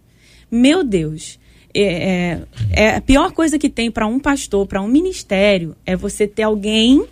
Meu 0.51 0.83
Deus. 0.83 1.39
É, 1.79 1.83
é, 1.83 2.43
é, 2.73 2.97
a 2.97 3.01
pior 3.01 3.33
coisa 3.33 3.59
que 3.59 3.69
tem 3.69 3.91
para 3.91 4.07
um 4.07 4.19
pastor, 4.19 4.67
para 4.67 4.81
um 4.81 4.89
ministério, 4.89 5.77
é 5.85 5.95
você 5.95 6.27
ter 6.27 6.43
alguém 6.43 7.05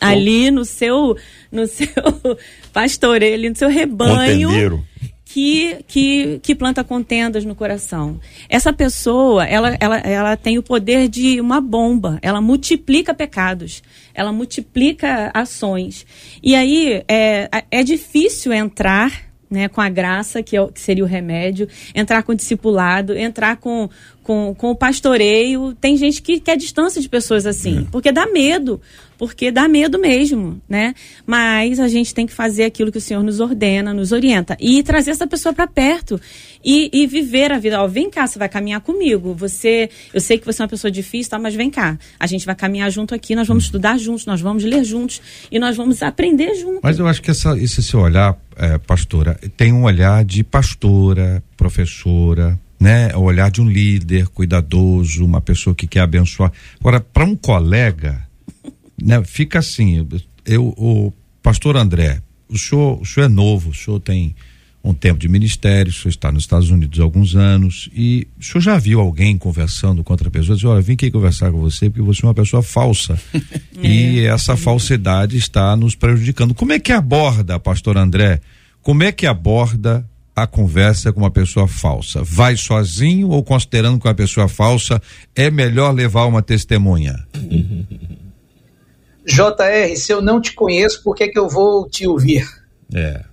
ali 0.00 0.50
no 0.50 0.64
seu 0.64 1.16
no 1.50 1.66
seu 1.66 1.88
pastoreio, 2.72 3.34
ali 3.34 3.50
no 3.50 3.56
seu 3.56 3.68
rebanho. 3.68 4.84
Que, 5.24 5.78
que, 5.88 6.40
que 6.42 6.54
planta 6.54 6.84
contendas 6.84 7.42
no 7.46 7.54
coração. 7.54 8.20
Essa 8.50 8.70
pessoa, 8.70 9.46
ela, 9.46 9.74
ela, 9.80 9.96
ela 9.96 10.36
tem 10.36 10.58
o 10.58 10.62
poder 10.62 11.08
de 11.08 11.40
uma 11.40 11.58
bomba. 11.58 12.18
Ela 12.20 12.38
multiplica 12.38 13.14
pecados. 13.14 13.82
Ela 14.12 14.30
multiplica 14.30 15.30
ações. 15.32 16.04
E 16.42 16.54
aí 16.54 17.02
é, 17.08 17.48
é 17.70 17.82
difícil 17.82 18.52
entrar 18.52 19.31
né, 19.52 19.68
com 19.68 19.82
a 19.82 19.88
graça, 19.90 20.42
que, 20.42 20.56
é, 20.56 20.66
que 20.66 20.80
seria 20.80 21.04
o 21.04 21.06
remédio, 21.06 21.68
entrar 21.94 22.22
com 22.22 22.32
o 22.32 22.34
discipulado, 22.34 23.16
entrar 23.16 23.58
com, 23.58 23.88
com, 24.22 24.54
com 24.56 24.70
o 24.70 24.74
pastoreio. 24.74 25.76
Tem 25.78 25.94
gente 25.94 26.22
que 26.22 26.40
quer 26.40 26.56
distância 26.56 27.02
de 27.02 27.08
pessoas 27.08 27.44
assim, 27.44 27.80
é. 27.80 27.86
porque 27.92 28.10
dá 28.10 28.26
medo 28.26 28.80
porque 29.22 29.52
dá 29.52 29.68
medo 29.68 30.00
mesmo, 30.00 30.60
né? 30.68 30.96
Mas 31.24 31.78
a 31.78 31.86
gente 31.86 32.12
tem 32.12 32.26
que 32.26 32.32
fazer 32.32 32.64
aquilo 32.64 32.90
que 32.90 32.98
o 32.98 33.00
Senhor 33.00 33.22
nos 33.22 33.38
ordena, 33.38 33.94
nos 33.94 34.10
orienta 34.10 34.56
e 34.58 34.82
trazer 34.82 35.12
essa 35.12 35.28
pessoa 35.28 35.52
para 35.52 35.64
perto 35.64 36.20
e, 36.64 36.90
e, 36.92 37.06
viver 37.06 37.52
a 37.52 37.58
vida. 37.60 37.80
Ó, 37.80 37.86
vem 37.86 38.10
cá, 38.10 38.26
você 38.26 38.36
vai 38.36 38.48
caminhar 38.48 38.80
comigo. 38.80 39.32
Você, 39.34 39.88
eu 40.12 40.20
sei 40.20 40.38
que 40.38 40.44
você 40.44 40.60
é 40.60 40.64
uma 40.64 40.68
pessoa 40.68 40.90
difícil, 40.90 41.30
tá? 41.30 41.38
Mas 41.38 41.54
vem 41.54 41.70
cá, 41.70 41.96
a 42.18 42.26
gente 42.26 42.44
vai 42.44 42.56
caminhar 42.56 42.90
junto 42.90 43.14
aqui, 43.14 43.36
nós 43.36 43.46
vamos 43.46 43.62
estudar 43.62 43.96
juntos, 43.96 44.26
nós 44.26 44.40
vamos 44.40 44.64
ler 44.64 44.82
juntos 44.82 45.22
e 45.52 45.56
nós 45.56 45.76
vamos 45.76 46.02
aprender 46.02 46.56
juntos. 46.56 46.80
Mas 46.82 46.98
eu 46.98 47.06
acho 47.06 47.22
que 47.22 47.30
essa, 47.30 47.56
esse 47.56 47.80
seu 47.80 48.00
olhar, 48.00 48.36
é, 48.56 48.76
pastora, 48.78 49.38
tem 49.56 49.72
um 49.72 49.84
olhar 49.84 50.24
de 50.24 50.42
pastora, 50.42 51.40
professora, 51.56 52.58
né? 52.80 53.14
O 53.14 53.20
olhar 53.20 53.52
de 53.52 53.62
um 53.62 53.68
líder 53.68 54.26
cuidadoso, 54.26 55.24
uma 55.24 55.40
pessoa 55.40 55.76
que 55.76 55.86
quer 55.86 56.00
abençoar. 56.00 56.50
Agora, 56.80 56.98
para 56.98 57.24
um 57.24 57.36
colega 57.36 58.31
né, 59.00 59.22
fica 59.24 59.58
assim, 59.58 60.06
eu, 60.44 60.66
o 60.76 61.12
pastor 61.42 61.76
André, 61.76 62.20
o 62.48 62.58
senhor, 62.58 63.00
o 63.00 63.04
senhor 63.04 63.26
é 63.26 63.28
novo, 63.28 63.70
o 63.70 63.74
senhor 63.74 64.00
tem 64.00 64.34
um 64.84 64.92
tempo 64.92 65.18
de 65.18 65.28
ministério, 65.28 65.90
o 65.90 65.94
senhor 65.94 66.10
está 66.10 66.32
nos 66.32 66.42
Estados 66.42 66.70
Unidos 66.70 66.98
há 66.98 67.02
alguns 67.02 67.36
anos 67.36 67.88
e 67.94 68.26
o 68.40 68.44
senhor 68.44 68.60
já 68.60 68.78
viu 68.78 69.00
alguém 69.00 69.38
conversando 69.38 70.02
com 70.02 70.12
outra 70.12 70.28
pessoa, 70.28 70.56
diz, 70.56 70.64
olha, 70.64 70.82
vim 70.82 70.94
aqui 70.94 71.10
conversar 71.10 71.52
com 71.52 71.60
você 71.60 71.88
porque 71.88 72.02
você 72.02 72.24
é 72.24 72.28
uma 72.28 72.34
pessoa 72.34 72.62
falsa 72.62 73.18
é. 73.80 73.86
e 73.86 74.26
essa 74.26 74.56
falsidade 74.56 75.36
está 75.36 75.76
nos 75.76 75.94
prejudicando. 75.94 76.52
Como 76.52 76.72
é 76.72 76.80
que 76.80 76.90
aborda, 76.90 77.60
pastor 77.60 77.96
André, 77.96 78.40
como 78.82 79.04
é 79.04 79.12
que 79.12 79.26
aborda 79.26 80.04
a 80.34 80.46
conversa 80.46 81.12
com 81.12 81.20
uma 81.20 81.30
pessoa 81.30 81.68
falsa? 81.68 82.22
Vai 82.24 82.56
sozinho 82.56 83.28
ou 83.28 83.42
considerando 83.44 84.00
que 84.00 84.08
uma 84.08 84.14
pessoa 84.14 84.48
falsa 84.48 85.00
é 85.36 85.50
melhor 85.50 85.94
levar 85.94 86.24
uma 86.24 86.42
testemunha? 86.42 87.24
JR, 89.24 89.96
se 89.96 90.12
eu 90.12 90.20
não 90.20 90.40
te 90.40 90.52
conheço, 90.52 91.02
por 91.02 91.14
que, 91.14 91.28
que 91.28 91.38
eu 91.38 91.48
vou 91.48 91.88
te 91.88 92.06
ouvir? 92.06 92.46
É. 92.94 93.24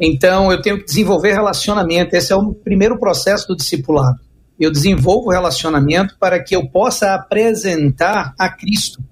Então, 0.00 0.52
eu 0.52 0.62
tenho 0.62 0.78
que 0.78 0.84
desenvolver 0.84 1.32
relacionamento. 1.32 2.14
Esse 2.14 2.32
é 2.32 2.36
o 2.36 2.52
primeiro 2.52 2.98
processo 2.98 3.48
do 3.48 3.56
discipulado. 3.56 4.20
Eu 4.58 4.70
desenvolvo 4.70 5.30
relacionamento 5.30 6.16
para 6.18 6.42
que 6.42 6.54
eu 6.54 6.68
possa 6.68 7.14
apresentar 7.14 8.34
a 8.38 8.48
Cristo. 8.48 9.02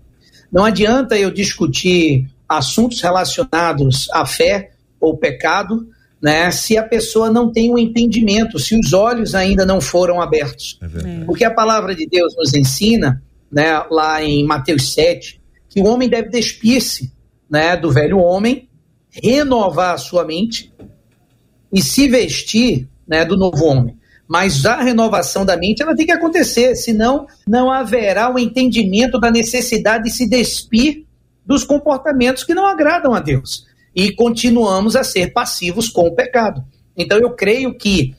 Não 0.50 0.64
adianta 0.64 1.18
eu 1.18 1.31
discutir 1.31 2.29
assuntos 2.48 3.00
relacionados 3.00 4.09
à 4.12 4.24
fé 4.24 4.70
ou 5.00 5.16
pecado, 5.16 5.88
né, 6.22 6.50
se 6.50 6.79
a 6.79 6.83
pessoa 6.83 7.31
não 7.31 7.52
tem 7.52 7.72
um 7.72 7.79
entendimento, 7.79 8.59
se 8.59 8.79
os 8.79 8.92
olhos 8.92 9.35
ainda 9.35 9.66
não 9.66 9.81
foram 9.81 10.20
abertos. 10.20 10.79
É 10.83 11.24
Porque 11.24 11.44
a 11.44 11.52
palavra 11.52 11.94
de 11.94 12.07
Deus 12.07 12.35
nos 12.37 12.55
ensina, 12.55 13.22
né, 13.50 13.83
lá 13.90 14.22
em 14.22 14.44
Mateus 14.44 14.92
7, 14.94 15.36
que 15.77 15.81
o 15.83 15.85
homem 15.85 16.09
deve 16.09 16.31
despir-se 16.31 17.12
né, 17.51 17.77
do 17.77 17.93
velho 17.93 18.19
homem, 18.19 18.67
renovar 19.11 19.93
a 19.93 19.99
sua 19.99 20.25
mente 20.25 20.73
e 21.71 21.83
se 21.83 22.09
vestir 22.09 22.89
né, 23.07 23.27
do 23.27 23.37
novo 23.37 23.62
homem. 23.67 23.95
Mas 24.27 24.65
a 24.65 24.83
renovação 24.83 25.45
da 25.45 25.55
mente 25.55 25.83
ela 25.83 25.95
tem 25.95 26.07
que 26.07 26.12
acontecer, 26.12 26.75
senão 26.77 27.27
não 27.47 27.71
haverá 27.71 28.33
o 28.33 28.39
entendimento 28.39 29.21
da 29.21 29.31
necessidade 29.31 30.05
de 30.05 30.12
se 30.12 30.27
despir 30.27 31.05
dos 31.45 31.62
comportamentos 31.62 32.43
que 32.43 32.55
não 32.55 32.65
agradam 32.65 33.12
a 33.12 33.21
Deus. 33.21 33.67
E 33.95 34.11
continuamos 34.12 34.97
a 34.97 35.05
ser 35.05 35.35
passivos 35.35 35.91
com 35.91 36.07
o 36.07 36.15
pecado. 36.15 36.65
Então 36.97 37.19
eu 37.19 37.35
creio 37.35 37.77
que 37.77 38.17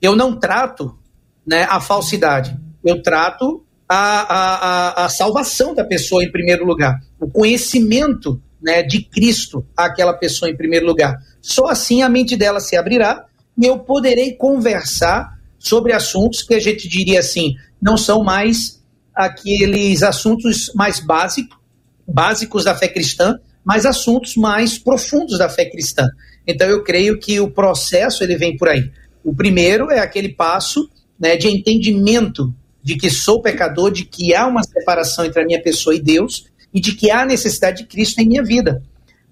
eu 0.00 0.14
não 0.14 0.38
trato 0.38 0.96
né, 1.44 1.64
a 1.64 1.80
falsidade, 1.80 2.56
eu 2.84 3.02
trato 3.02 3.66
a, 3.88 3.96
a, 3.96 5.04
a, 5.04 5.08
salvação 5.08 5.74
da 5.74 5.84
pessoa 5.84 6.24
em 6.24 6.30
primeiro 6.30 6.64
lugar, 6.64 7.00
o 7.20 7.28
conhecimento 7.28 8.40
né, 8.62 8.82
de 8.82 9.02
Cristo 9.02 9.66
àquela 9.76 10.14
pessoa 10.14 10.50
em 10.50 10.56
primeiro 10.56 10.86
lugar. 10.86 11.14
Só 11.40 11.66
assim 11.66 12.02
a 12.02 12.08
mente 12.08 12.36
dela 12.36 12.60
se 12.60 12.76
abrirá 12.76 13.26
e 13.58 13.66
eu 13.66 13.78
poderei 13.78 14.32
conversar 14.32 15.38
sobre 15.58 15.92
assuntos 15.92 16.42
que 16.42 16.54
a 16.54 16.60
gente 16.60 16.88
diria 16.88 17.20
assim, 17.20 17.54
não 17.80 17.96
são 17.96 18.24
mais 18.24 18.82
aqueles 19.14 20.02
assuntos 20.02 20.72
mais 20.74 20.98
básicos, 20.98 21.56
básicos 22.06 22.64
da 22.64 22.74
fé 22.74 22.88
cristã, 22.88 23.38
mas 23.64 23.86
assuntos 23.86 24.36
mais 24.36 24.78
profundos 24.78 25.38
da 25.38 25.48
fé 25.48 25.64
cristã. 25.66 26.08
Então 26.46 26.68
eu 26.68 26.82
creio 26.82 27.18
que 27.18 27.40
o 27.40 27.50
processo 27.50 28.22
ele 28.22 28.36
vem 28.36 28.56
por 28.56 28.68
aí. 28.68 28.90
O 29.22 29.34
primeiro 29.34 29.90
é 29.90 30.00
aquele 30.00 30.30
passo 30.30 30.88
né, 31.18 31.36
de 31.36 31.48
entendimento 31.48 32.54
de 32.84 32.96
que 32.96 33.08
sou 33.08 33.40
pecador, 33.40 33.90
de 33.90 34.04
que 34.04 34.34
há 34.34 34.46
uma 34.46 34.62
separação 34.62 35.24
entre 35.24 35.42
a 35.42 35.46
minha 35.46 35.62
pessoa 35.62 35.96
e 35.96 36.00
Deus 36.00 36.44
e 36.72 36.78
de 36.78 36.92
que 36.92 37.10
há 37.10 37.24
necessidade 37.24 37.78
de 37.78 37.88
Cristo 37.88 38.20
em 38.20 38.28
minha 38.28 38.44
vida. 38.44 38.82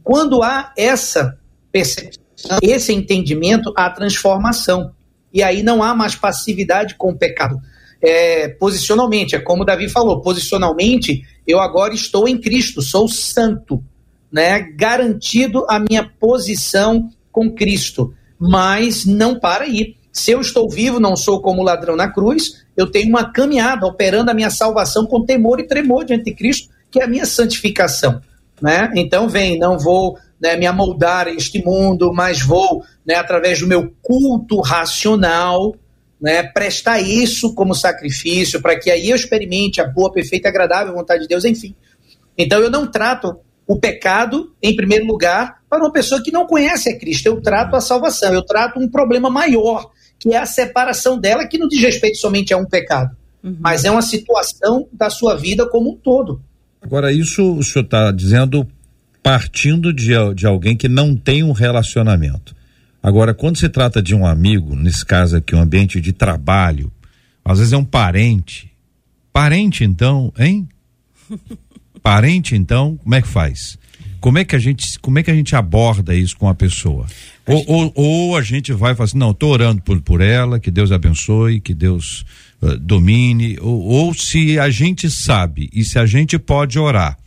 Quando 0.02 0.42
há 0.42 0.72
essa 0.74 1.38
percepção, 1.70 2.22
esse 2.62 2.94
entendimento, 2.94 3.72
há 3.76 3.90
transformação. 3.90 4.92
E 5.30 5.42
aí 5.42 5.62
não 5.62 5.82
há 5.82 5.94
mais 5.94 6.14
passividade 6.14 6.94
com 6.96 7.10
o 7.10 7.18
pecado. 7.18 7.60
É, 8.00 8.48
posicionalmente, 8.48 9.36
é 9.36 9.38
como 9.38 9.64
Davi 9.64 9.88
falou, 9.88 10.20
posicionalmente, 10.22 11.22
eu 11.46 11.60
agora 11.60 11.94
estou 11.94 12.26
em 12.26 12.40
Cristo, 12.40 12.80
sou 12.80 13.06
santo, 13.06 13.84
né? 14.30 14.60
Garantido 14.60 15.64
a 15.68 15.78
minha 15.78 16.02
posição 16.02 17.10
com 17.30 17.52
Cristo, 17.52 18.14
mas 18.38 19.04
não 19.04 19.38
para 19.38 19.64
aí. 19.64 19.94
Se 20.12 20.30
eu 20.30 20.40
estou 20.40 20.68
vivo, 20.68 21.00
não 21.00 21.16
sou 21.16 21.40
como 21.40 21.62
ladrão 21.62 21.96
na 21.96 22.12
cruz, 22.12 22.64
eu 22.76 22.90
tenho 22.90 23.08
uma 23.08 23.32
caminhada 23.32 23.86
operando 23.86 24.30
a 24.30 24.34
minha 24.34 24.50
salvação 24.50 25.06
com 25.06 25.24
temor 25.24 25.58
e 25.58 25.66
tremor 25.66 26.04
diante 26.04 26.24
de 26.24 26.34
Cristo, 26.34 26.68
que 26.90 27.00
é 27.00 27.04
a 27.04 27.08
minha 27.08 27.24
santificação. 27.24 28.20
Né? 28.60 28.92
Então, 28.94 29.28
vem, 29.28 29.58
não 29.58 29.78
vou 29.78 30.18
né, 30.40 30.56
me 30.56 30.66
amoldar 30.66 31.28
a 31.28 31.30
este 31.30 31.64
mundo, 31.64 32.12
mas 32.12 32.42
vou, 32.42 32.84
né, 33.06 33.14
através 33.14 33.60
do 33.60 33.66
meu 33.66 33.92
culto 34.02 34.60
racional, 34.60 35.74
né, 36.20 36.42
prestar 36.42 37.00
isso 37.00 37.54
como 37.54 37.74
sacrifício, 37.74 38.60
para 38.60 38.78
que 38.78 38.90
aí 38.90 39.10
eu 39.10 39.16
experimente 39.16 39.80
a 39.80 39.88
boa, 39.88 40.12
perfeita 40.12 40.48
agradável 40.48 40.92
vontade 40.94 41.22
de 41.22 41.28
Deus, 41.28 41.44
enfim. 41.44 41.74
Então, 42.36 42.60
eu 42.60 42.70
não 42.70 42.86
trato 42.86 43.36
o 43.66 43.78
pecado, 43.78 44.52
em 44.62 44.76
primeiro 44.76 45.06
lugar, 45.06 45.62
para 45.68 45.80
uma 45.82 45.92
pessoa 45.92 46.22
que 46.22 46.30
não 46.30 46.46
conhece 46.46 46.90
a 46.90 46.98
Cristo. 46.98 47.26
Eu 47.26 47.40
trato 47.40 47.74
a 47.74 47.80
salvação, 47.80 48.34
eu 48.34 48.44
trato 48.44 48.78
um 48.78 48.88
problema 48.88 49.30
maior, 49.30 49.90
que 50.22 50.32
é 50.32 50.38
a 50.38 50.46
separação 50.46 51.18
dela, 51.18 51.48
que 51.48 51.58
não 51.58 51.66
diz 51.66 51.80
respeito 51.80 52.16
somente 52.16 52.54
a 52.54 52.56
um 52.56 52.64
pecado, 52.64 53.16
uhum. 53.42 53.56
mas 53.58 53.84
é 53.84 53.90
uma 53.90 54.02
situação 54.02 54.86
da 54.92 55.10
sua 55.10 55.34
vida 55.34 55.68
como 55.68 55.90
um 55.90 55.96
todo. 55.96 56.40
Agora, 56.80 57.12
isso 57.12 57.56
o 57.56 57.62
senhor 57.62 57.84
está 57.84 58.12
dizendo 58.12 58.64
partindo 59.20 59.92
de, 59.92 60.12
de 60.36 60.46
alguém 60.46 60.76
que 60.76 60.88
não 60.88 61.16
tem 61.16 61.42
um 61.42 61.50
relacionamento. 61.50 62.54
Agora, 63.02 63.34
quando 63.34 63.58
se 63.58 63.68
trata 63.68 64.00
de 64.00 64.14
um 64.14 64.24
amigo, 64.24 64.76
nesse 64.76 65.04
caso 65.04 65.36
aqui, 65.36 65.56
um 65.56 65.60
ambiente 65.60 66.00
de 66.00 66.12
trabalho, 66.12 66.92
às 67.44 67.58
vezes 67.58 67.72
é 67.72 67.76
um 67.76 67.84
parente. 67.84 68.70
Parente, 69.32 69.82
então, 69.82 70.32
hein? 70.38 70.68
Parente, 72.00 72.54
então, 72.54 72.96
como 72.96 73.14
é 73.14 73.22
que 73.22 73.28
faz? 73.28 73.76
Como 74.20 74.38
é 74.38 74.44
que 74.44 74.54
a 74.54 74.58
gente, 74.58 75.00
como 75.00 75.18
é 75.18 75.22
que 75.22 75.30
a 75.32 75.34
gente 75.34 75.56
aborda 75.56 76.14
isso 76.14 76.36
com 76.36 76.48
a 76.48 76.54
pessoa? 76.54 77.06
Ou, 77.46 77.64
ou, 77.66 77.92
ou, 77.94 78.36
a 78.36 78.42
gente 78.42 78.72
vai 78.72 78.92
e 78.92 78.94
fala 78.94 79.04
assim, 79.04 79.18
não, 79.18 79.32
estou 79.32 79.50
orando 79.50 79.82
por, 79.82 80.00
por 80.00 80.20
ela, 80.20 80.60
que 80.60 80.70
Deus 80.70 80.92
abençoe, 80.92 81.60
que 81.60 81.74
Deus 81.74 82.24
uh, 82.60 82.78
domine, 82.78 83.58
ou, 83.60 83.82
ou 83.82 84.14
se 84.14 84.58
a 84.58 84.70
gente 84.70 85.10
sabe 85.10 85.68
e 85.72 85.84
se 85.84 85.98
a 85.98 86.06
gente 86.06 86.38
pode 86.38 86.78
orar, 86.78 87.18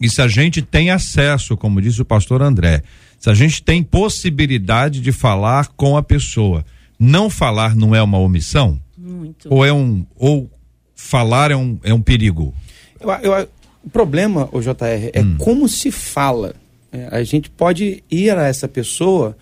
e 0.00 0.08
se 0.08 0.22
a 0.22 0.28
gente 0.28 0.62
tem 0.62 0.90
acesso, 0.90 1.56
como 1.56 1.82
disse 1.82 2.00
o 2.00 2.04
pastor 2.04 2.40
André, 2.40 2.82
se 3.18 3.28
a 3.28 3.34
gente 3.34 3.62
tem 3.62 3.82
possibilidade 3.82 5.00
de 5.00 5.12
falar 5.12 5.68
com 5.76 5.96
a 5.96 6.02
pessoa, 6.02 6.64
não 6.98 7.28
falar 7.28 7.74
não 7.74 7.94
é 7.94 8.02
uma 8.02 8.18
omissão? 8.18 8.80
Muito. 8.96 9.52
Ou 9.52 9.66
é 9.66 9.72
um, 9.72 10.06
ou 10.16 10.50
falar 10.94 11.50
é 11.50 11.56
um, 11.56 11.78
é 11.82 11.92
um 11.92 12.00
perigo? 12.00 12.54
Eu, 13.00 13.10
eu, 13.10 13.48
o 13.84 13.90
problema, 13.90 14.48
o 14.52 14.60
JR, 14.60 15.10
é 15.12 15.20
hum. 15.20 15.36
como 15.38 15.68
se 15.68 15.90
fala. 15.90 16.54
É, 16.92 17.08
a 17.10 17.22
gente 17.22 17.50
pode 17.50 18.02
ir 18.10 18.36
a 18.36 18.46
essa 18.46 18.66
pessoa 18.66 19.36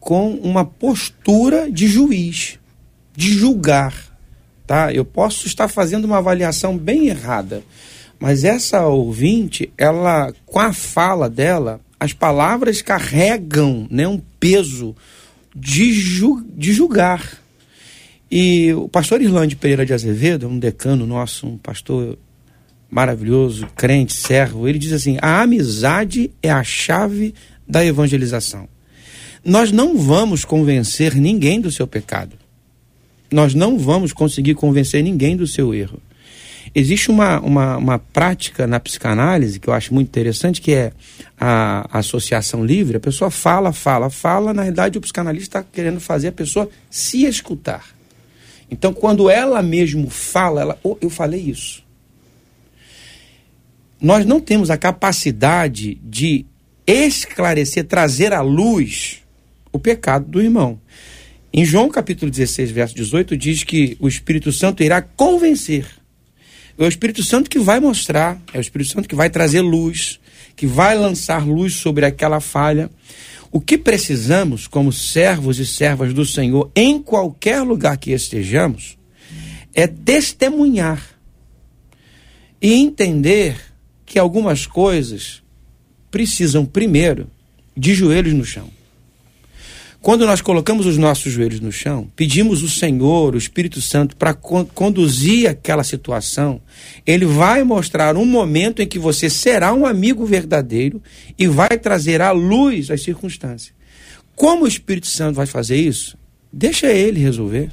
com 0.00 0.32
uma 0.32 0.64
postura 0.64 1.70
de 1.70 1.86
juiz, 1.86 2.58
de 3.14 3.30
julgar. 3.30 3.94
Tá? 4.66 4.92
Eu 4.92 5.04
posso 5.04 5.46
estar 5.46 5.68
fazendo 5.68 6.04
uma 6.04 6.18
avaliação 6.18 6.76
bem 6.76 7.08
errada, 7.08 7.62
mas 8.18 8.44
essa 8.44 8.86
ouvinte, 8.86 9.72
ela, 9.78 10.32
com 10.44 10.58
a 10.58 10.72
fala 10.72 11.28
dela, 11.28 11.80
as 11.98 12.12
palavras 12.12 12.82
carregam 12.82 13.86
né, 13.90 14.06
um 14.06 14.20
peso 14.38 14.94
de, 15.54 15.92
ju 15.92 16.44
de 16.54 16.72
julgar. 16.72 17.38
E 18.30 18.72
o 18.74 18.88
pastor 18.88 19.22
Irlande 19.22 19.56
Pereira 19.56 19.86
de 19.86 19.94
Azevedo, 19.94 20.48
um 20.48 20.58
decano 20.58 21.06
nosso, 21.06 21.46
um 21.46 21.56
pastor 21.56 22.18
maravilhoso, 22.90 23.66
crente, 23.76 24.12
servo, 24.12 24.66
ele 24.66 24.78
diz 24.78 24.92
assim: 24.92 25.18
a 25.20 25.42
amizade 25.42 26.30
é 26.42 26.50
a 26.50 26.64
chave 26.64 27.34
da 27.66 27.84
evangelização. 27.84 28.68
Nós 29.44 29.70
não 29.70 29.96
vamos 29.96 30.44
convencer 30.44 31.14
ninguém 31.14 31.60
do 31.60 31.70
seu 31.70 31.86
pecado. 31.86 32.36
Nós 33.30 33.54
não 33.54 33.78
vamos 33.78 34.12
conseguir 34.12 34.54
convencer 34.54 35.02
ninguém 35.02 35.36
do 35.36 35.46
seu 35.46 35.74
erro. 35.74 36.00
Existe 36.74 37.10
uma, 37.10 37.40
uma, 37.40 37.76
uma 37.76 37.98
prática 37.98 38.66
na 38.66 38.80
psicanálise 38.80 39.58
que 39.58 39.68
eu 39.68 39.74
acho 39.74 39.92
muito 39.94 40.08
interessante, 40.08 40.60
que 40.60 40.72
é 40.72 40.92
a, 41.38 41.98
associação 41.98 42.64
livre. 42.64 42.96
A 42.96 43.00
pessoa 43.00 43.30
fala, 43.30 43.72
fala, 43.72 44.10
fala, 44.10 44.52
na 44.52 44.62
realidade 44.62 44.98
o 44.98 45.00
psicanalista 45.00 45.60
está 45.60 45.70
querendo 45.72 46.00
fazer 46.00 46.28
a 46.28 46.32
pessoa 46.32 46.68
se 46.90 47.24
escutar. 47.24 47.86
Então, 48.70 48.92
quando 48.92 49.30
ela 49.30 49.62
mesmo 49.62 50.10
fala, 50.10 50.60
ela, 50.60 50.78
oh, 50.82 50.96
eu 51.00 51.08
falei 51.08 51.40
isso 51.40 51.87
nós 54.00 54.24
não 54.24 54.40
temos 54.40 54.70
a 54.70 54.76
capacidade 54.76 55.96
de 56.02 56.46
esclarecer, 56.86 57.84
trazer 57.84 58.32
à 58.32 58.40
luz 58.40 59.18
o 59.72 59.78
pecado 59.78 60.26
do 60.26 60.40
irmão. 60.40 60.80
Em 61.52 61.64
João 61.64 61.88
capítulo 61.88 62.30
16, 62.30 62.70
verso 62.70 62.94
18, 62.94 63.36
diz 63.36 63.64
que 63.64 63.96
o 64.00 64.06
Espírito 64.06 64.52
Santo 64.52 64.82
irá 64.82 65.02
convencer. 65.02 65.86
É 66.78 66.84
o 66.84 66.88
Espírito 66.88 67.24
Santo 67.24 67.50
que 67.50 67.58
vai 67.58 67.80
mostrar, 67.80 68.40
é 68.52 68.58
o 68.58 68.60
Espírito 68.60 68.92
Santo 68.92 69.08
que 69.08 69.14
vai 69.14 69.28
trazer 69.28 69.60
luz, 69.60 70.20
que 70.54 70.66
vai 70.66 70.96
lançar 70.96 71.46
luz 71.46 71.74
sobre 71.74 72.06
aquela 72.06 72.40
falha. 72.40 72.88
O 73.50 73.60
que 73.60 73.76
precisamos, 73.76 74.66
como 74.68 74.92
servos 74.92 75.58
e 75.58 75.66
servas 75.66 76.14
do 76.14 76.24
Senhor, 76.24 76.70
em 76.76 77.02
qualquer 77.02 77.62
lugar 77.62 77.96
que 77.96 78.12
estejamos, 78.12 78.96
é 79.74 79.86
testemunhar 79.86 81.02
e 82.60 82.74
entender 82.74 83.67
que 84.08 84.18
algumas 84.18 84.66
coisas 84.66 85.42
precisam 86.10 86.64
primeiro 86.64 87.28
de 87.76 87.94
joelhos 87.94 88.32
no 88.32 88.44
chão. 88.44 88.70
Quando 90.00 90.26
nós 90.26 90.40
colocamos 90.40 90.86
os 90.86 90.96
nossos 90.96 91.32
joelhos 91.32 91.60
no 91.60 91.70
chão, 91.70 92.08
pedimos 92.16 92.62
o 92.62 92.68
Senhor, 92.68 93.34
o 93.34 93.38
Espírito 93.38 93.82
Santo, 93.82 94.16
para 94.16 94.32
con 94.32 94.64
conduzir 94.64 95.50
aquela 95.50 95.84
situação, 95.84 96.62
ele 97.04 97.26
vai 97.26 97.62
mostrar 97.64 98.16
um 98.16 98.24
momento 98.24 98.80
em 98.80 98.86
que 98.86 98.98
você 98.98 99.28
será 99.28 99.74
um 99.74 99.84
amigo 99.84 100.24
verdadeiro 100.24 101.02
e 101.36 101.46
vai 101.46 101.76
trazer 101.76 102.22
à 102.22 102.30
luz 102.30 102.90
as 102.90 103.02
circunstâncias. 103.02 103.74
Como 104.34 104.64
o 104.64 104.68
Espírito 104.68 105.08
Santo 105.08 105.34
vai 105.34 105.46
fazer 105.46 105.76
isso? 105.76 106.16
Deixa 106.50 106.86
ele 106.86 107.20
resolver. 107.20 107.70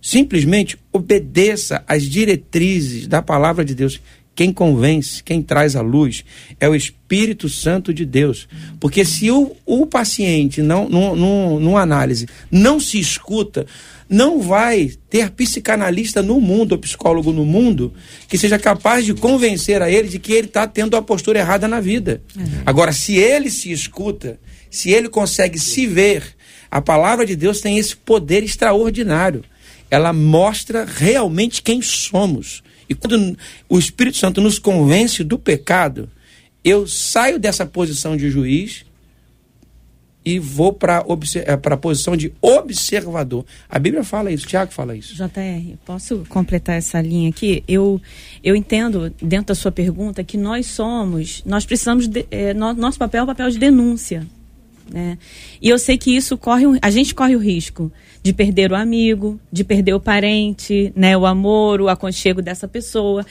Simplesmente 0.00 0.78
obedeça 0.92 1.82
às 1.88 2.04
diretrizes 2.04 3.06
da 3.06 3.20
palavra 3.20 3.64
de 3.64 3.74
Deus 3.74 4.00
quem 4.34 4.52
convence, 4.52 5.22
quem 5.22 5.42
traz 5.42 5.76
a 5.76 5.80
luz 5.80 6.24
é 6.58 6.68
o 6.68 6.74
Espírito 6.74 7.48
Santo 7.48 7.92
de 7.92 8.06
Deus. 8.06 8.48
Porque 8.78 9.04
se 9.04 9.30
o, 9.30 9.54
o 9.66 9.86
paciente, 9.86 10.62
não, 10.62 10.88
no, 10.88 11.60
numa 11.60 11.80
análise, 11.80 12.26
não 12.50 12.80
se 12.80 12.98
escuta, 12.98 13.66
não 14.08 14.40
vai 14.40 14.90
ter 15.08 15.30
psicanalista 15.30 16.22
no 16.22 16.40
mundo, 16.40 16.72
ou 16.72 16.78
psicólogo 16.78 17.32
no 17.32 17.44
mundo, 17.44 17.92
que 18.28 18.36
seja 18.36 18.58
capaz 18.58 19.04
de 19.04 19.14
convencer 19.14 19.82
a 19.82 19.90
ele 19.90 20.08
de 20.08 20.18
que 20.18 20.32
ele 20.32 20.48
está 20.48 20.66
tendo 20.66 20.96
a 20.96 21.02
postura 21.02 21.38
errada 21.38 21.68
na 21.68 21.80
vida. 21.80 22.22
Uhum. 22.36 22.44
Agora, 22.66 22.92
se 22.92 23.16
ele 23.16 23.50
se 23.50 23.70
escuta, 23.70 24.40
se 24.70 24.90
ele 24.90 25.08
consegue 25.08 25.58
se 25.58 25.86
ver, 25.86 26.24
a 26.70 26.80
palavra 26.80 27.26
de 27.26 27.36
Deus 27.36 27.60
tem 27.60 27.78
esse 27.78 27.96
poder 27.96 28.42
extraordinário. 28.42 29.44
Ela 29.90 30.12
mostra 30.12 30.84
realmente 30.84 31.62
quem 31.62 31.82
somos. 31.82 32.62
E 32.90 32.94
quando 32.94 33.38
o 33.68 33.78
Espírito 33.78 34.16
Santo 34.16 34.40
nos 34.40 34.58
convence 34.58 35.22
do 35.22 35.38
pecado, 35.38 36.10
eu 36.64 36.88
saio 36.88 37.38
dessa 37.38 37.64
posição 37.64 38.16
de 38.16 38.28
juiz 38.28 38.84
e 40.24 40.38
vou 40.38 40.72
para 40.72 41.04
eh, 41.36 41.52
a 41.52 41.76
posição 41.76 42.16
de 42.16 42.32
observador. 42.42 43.46
A 43.68 43.78
Bíblia 43.78 44.02
fala 44.02 44.30
isso, 44.32 44.46
Tiago 44.46 44.72
fala 44.72 44.96
isso. 44.96 45.14
JR, 45.14 45.76
posso 45.84 46.26
completar 46.28 46.76
essa 46.76 47.00
linha 47.00 47.30
aqui? 47.30 47.62
Eu, 47.66 48.00
eu 48.42 48.56
entendo, 48.56 49.14
dentro 49.22 49.46
da 49.46 49.54
sua 49.54 49.72
pergunta, 49.72 50.22
que 50.24 50.36
nós 50.36 50.66
somos, 50.66 51.42
nós 51.46 51.64
precisamos, 51.64 52.08
de, 52.08 52.26
é, 52.30 52.52
no, 52.52 52.74
nosso 52.74 52.98
papel 52.98 53.20
é 53.20 53.24
o 53.24 53.26
papel 53.26 53.50
de 53.50 53.58
denúncia. 53.58 54.26
Né? 54.92 55.18
E 55.62 55.68
eu 55.68 55.78
sei 55.78 55.96
que 55.96 56.14
isso 56.14 56.36
corre, 56.36 56.64
a 56.82 56.90
gente 56.90 57.14
corre 57.14 57.36
o 57.36 57.38
risco 57.38 57.92
de 58.22 58.32
perder 58.32 58.72
o 58.72 58.76
amigo, 58.76 59.40
de 59.50 59.64
perder 59.64 59.94
o 59.94 60.00
parente, 60.00 60.92
né, 60.94 61.16
o 61.16 61.24
amor, 61.24 61.80
o 61.80 61.88
aconchego 61.88 62.42
dessa 62.42 62.68
pessoa, 62.68 63.24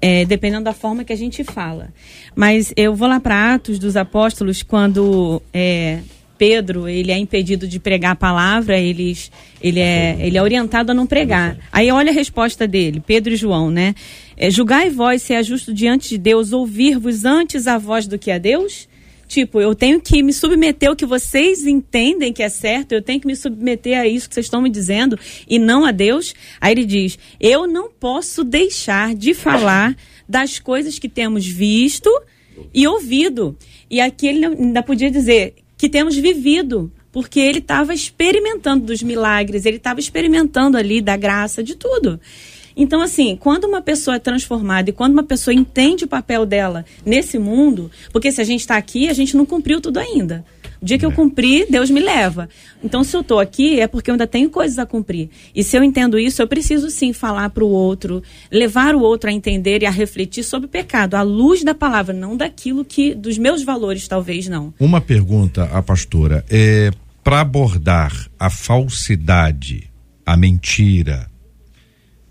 é, 0.00 0.24
dependendo 0.24 0.64
da 0.64 0.72
forma 0.72 1.02
que 1.02 1.12
a 1.12 1.16
gente 1.16 1.42
fala. 1.42 1.92
Mas 2.36 2.72
eu 2.76 2.94
vou 2.94 3.08
lá 3.08 3.18
para 3.18 3.54
Atos 3.54 3.78
dos 3.78 3.96
Apóstolos 3.96 4.62
quando 4.62 5.42
é, 5.52 6.00
Pedro, 6.38 6.88
ele 6.88 7.10
é 7.10 7.18
impedido 7.18 7.66
de 7.66 7.80
pregar 7.80 8.12
a 8.12 8.16
palavra, 8.16 8.78
eles, 8.78 9.30
ele, 9.60 9.80
é, 9.80 10.16
ele 10.20 10.36
é 10.36 10.42
orientado 10.42 10.92
a 10.92 10.94
não 10.94 11.06
pregar. 11.06 11.56
Aí 11.72 11.90
olha 11.90 12.10
a 12.10 12.14
resposta 12.14 12.66
dele, 12.66 13.02
Pedro 13.04 13.32
e 13.32 13.36
João, 13.36 13.70
né? 13.70 13.94
É, 14.36 14.50
Julgai 14.50 14.90
vós 14.90 15.22
se 15.22 15.34
é 15.34 15.42
justo 15.42 15.72
diante 15.72 16.10
de 16.10 16.18
Deus 16.18 16.52
ouvir-vos 16.52 17.24
antes 17.24 17.66
a 17.66 17.78
voz 17.78 18.06
do 18.06 18.18
que 18.18 18.30
a 18.30 18.38
Deus? 18.38 18.88
Tipo, 19.32 19.62
eu 19.62 19.74
tenho 19.74 19.98
que 19.98 20.22
me 20.22 20.30
submeter 20.30 20.90
ao 20.90 20.94
que 20.94 21.06
vocês 21.06 21.64
entendem 21.64 22.34
que 22.34 22.42
é 22.42 22.50
certo, 22.50 22.92
eu 22.92 23.00
tenho 23.00 23.18
que 23.18 23.26
me 23.26 23.34
submeter 23.34 23.98
a 23.98 24.06
isso 24.06 24.28
que 24.28 24.34
vocês 24.34 24.44
estão 24.44 24.60
me 24.60 24.68
dizendo 24.68 25.18
e 25.48 25.58
não 25.58 25.86
a 25.86 25.90
Deus. 25.90 26.34
Aí 26.60 26.72
ele 26.74 26.84
diz: 26.84 27.18
Eu 27.40 27.66
não 27.66 27.88
posso 27.88 28.44
deixar 28.44 29.14
de 29.14 29.32
falar 29.32 29.96
das 30.28 30.58
coisas 30.58 30.98
que 30.98 31.08
temos 31.08 31.46
visto 31.46 32.10
e 32.74 32.86
ouvido. 32.86 33.56
E 33.90 34.02
aqui 34.02 34.26
ele 34.26 34.44
ainda 34.44 34.82
podia 34.82 35.10
dizer 35.10 35.54
que 35.78 35.88
temos 35.88 36.14
vivido, 36.14 36.92
porque 37.10 37.40
ele 37.40 37.60
estava 37.60 37.94
experimentando 37.94 38.84
dos 38.84 39.02
milagres, 39.02 39.64
ele 39.64 39.78
estava 39.78 39.98
experimentando 39.98 40.76
ali 40.76 41.00
da 41.00 41.16
graça, 41.16 41.62
de 41.62 41.74
tudo. 41.74 42.20
Então, 42.76 43.00
assim, 43.00 43.36
quando 43.36 43.64
uma 43.64 43.82
pessoa 43.82 44.16
é 44.16 44.18
transformada 44.18 44.90
e 44.90 44.92
quando 44.92 45.12
uma 45.12 45.22
pessoa 45.22 45.54
entende 45.54 46.04
o 46.04 46.08
papel 46.08 46.46
dela 46.46 46.84
nesse 47.04 47.38
mundo, 47.38 47.90
porque 48.12 48.32
se 48.32 48.40
a 48.40 48.44
gente 48.44 48.60
está 48.60 48.76
aqui, 48.76 49.08
a 49.08 49.12
gente 49.12 49.36
não 49.36 49.46
cumpriu 49.46 49.80
tudo 49.80 49.98
ainda. 49.98 50.44
O 50.82 50.84
dia 50.84 50.98
que 50.98 51.06
eu 51.06 51.12
é. 51.12 51.14
cumprir, 51.14 51.66
Deus 51.70 51.88
me 51.90 52.00
leva. 52.00 52.48
Então, 52.82 53.04
se 53.04 53.16
eu 53.16 53.20
estou 53.20 53.38
aqui, 53.38 53.78
é 53.78 53.86
porque 53.86 54.10
eu 54.10 54.14
ainda 54.14 54.26
tenho 54.26 54.50
coisas 54.50 54.80
a 54.80 54.84
cumprir. 54.84 55.30
E 55.54 55.62
se 55.62 55.76
eu 55.76 55.84
entendo 55.84 56.18
isso, 56.18 56.42
eu 56.42 56.48
preciso 56.48 56.90
sim 56.90 57.12
falar 57.12 57.50
para 57.50 57.62
o 57.62 57.68
outro, 57.68 58.20
levar 58.50 58.96
o 58.96 59.00
outro 59.00 59.30
a 59.30 59.32
entender 59.32 59.82
e 59.82 59.86
a 59.86 59.90
refletir 59.90 60.42
sobre 60.42 60.66
o 60.66 60.68
pecado, 60.68 61.14
à 61.14 61.22
luz 61.22 61.62
da 61.62 61.72
palavra, 61.72 62.12
não 62.12 62.36
daquilo 62.36 62.84
que, 62.84 63.14
dos 63.14 63.38
meus 63.38 63.62
valores, 63.62 64.08
talvez 64.08 64.48
não. 64.48 64.74
Uma 64.80 65.00
pergunta 65.00 65.64
à 65.72 65.80
pastora. 65.80 66.44
É, 66.50 66.90
para 67.22 67.40
abordar 67.40 68.12
a 68.36 68.50
falsidade, 68.50 69.88
a 70.26 70.36
mentira, 70.36 71.30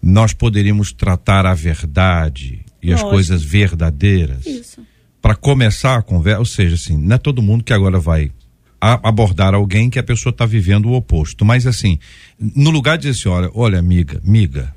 nós 0.01 0.33
poderíamos 0.33 0.91
tratar 0.91 1.45
a 1.45 1.53
verdade 1.53 2.65
e 2.81 2.89
Lógico. 2.89 3.07
as 3.07 3.13
coisas 3.13 3.43
verdadeiras. 3.43 4.45
Isso. 4.45 4.81
Para 5.21 5.35
começar 5.35 5.97
a 5.97 6.01
conversa, 6.01 6.39
ou 6.39 6.45
seja, 6.45 6.75
assim, 6.75 6.97
não 6.97 7.15
é 7.15 7.19
todo 7.19 7.41
mundo 7.41 7.63
que 7.63 7.73
agora 7.73 7.99
vai 7.99 8.31
a, 8.81 9.07
abordar 9.07 9.53
alguém 9.53 9.89
que 9.89 9.99
a 9.99 10.03
pessoa 10.03 10.31
está 10.31 10.45
vivendo 10.45 10.87
o 10.87 10.93
oposto. 10.93 11.45
Mas 11.45 11.67
assim, 11.67 11.99
no 12.39 12.71
lugar 12.71 12.97
de 12.97 13.07
dizer 13.07 13.19
assim, 13.19 13.29
olha, 13.29 13.51
olha, 13.53 13.77
amiga, 13.77 14.19
miga. 14.23 14.73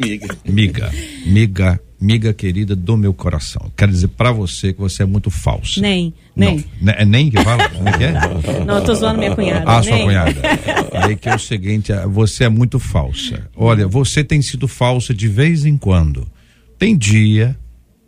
miga. 0.00 0.38
Miga, 0.46 0.90
miga, 1.26 1.80
miga 2.00 2.32
querida 2.32 2.76
do 2.76 2.96
meu 2.96 3.12
coração. 3.12 3.70
Quero 3.76 3.90
dizer 3.90 4.08
para 4.08 4.30
você 4.30 4.72
que 4.72 4.80
você 4.80 5.02
é 5.02 5.06
muito 5.06 5.30
falsa. 5.30 5.80
Nem, 5.80 6.14
nem. 6.34 6.64
Não, 6.80 6.92
é 6.92 7.04
nem 7.04 7.30
que 7.30 7.42
fala? 7.42 7.68
Como 7.68 7.88
é 7.88 7.92
que 7.92 8.04
é? 8.04 8.12
Não, 8.64 8.76
eu 8.76 8.84
tô 8.84 8.94
zoando 8.94 9.18
minha 9.18 9.34
cunhada. 9.34 9.64
Ah, 9.66 9.80
nem. 9.80 9.88
sua 9.88 10.04
cunhada. 10.04 10.34
Aí 10.92 11.16
que 11.16 11.28
é 11.28 11.34
o 11.34 11.38
seguinte, 11.38 11.92
é, 11.92 12.06
você 12.06 12.44
é 12.44 12.48
muito 12.48 12.78
falsa. 12.78 13.48
Olha, 13.56 13.86
você 13.88 14.22
tem 14.22 14.40
sido 14.40 14.68
falsa 14.68 15.12
de 15.12 15.28
vez 15.28 15.64
em 15.64 15.76
quando. 15.76 16.26
Tem 16.78 16.96
dia 16.96 17.56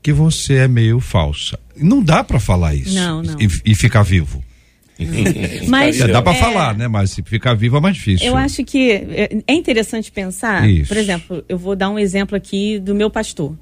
que 0.03 0.12
você 0.12 0.55
é 0.55 0.68
meio 0.68 1.00
falsa. 1.00 1.59
Não 1.76 2.03
dá 2.03 2.22
para 2.22 2.38
falar 2.38 2.74
isso. 2.74 2.94
Não, 2.94 3.22
não. 3.22 3.37
E, 3.40 3.48
e 3.72 3.74
ficar 3.74 4.03
vivo. 4.03 4.42
Mas, 5.69 5.99
dá 5.99 6.23
para 6.23 6.37
é, 6.37 6.41
falar, 6.41 6.77
né? 6.77 6.89
Mas 6.89 7.11
se 7.11 7.23
ficar 7.23 7.55
vivo 7.55 7.77
é 7.77 7.81
mais 7.81 7.97
difícil. 7.97 8.27
Eu 8.27 8.37
acho 8.37 8.65
que 8.65 8.93
é, 8.93 9.43
é 9.47 9.55
interessante 9.55 10.11
pensar. 10.11 10.69
Isso. 10.69 10.89
Por 10.89 10.97
exemplo, 10.97 11.45
eu 11.49 11.59
vou 11.59 11.75
dar 11.75 11.91
um 11.91 11.99
exemplo 11.99 12.37
aqui 12.37 12.79
do 12.79 12.95
meu 12.95 13.11
pastor. 13.11 13.57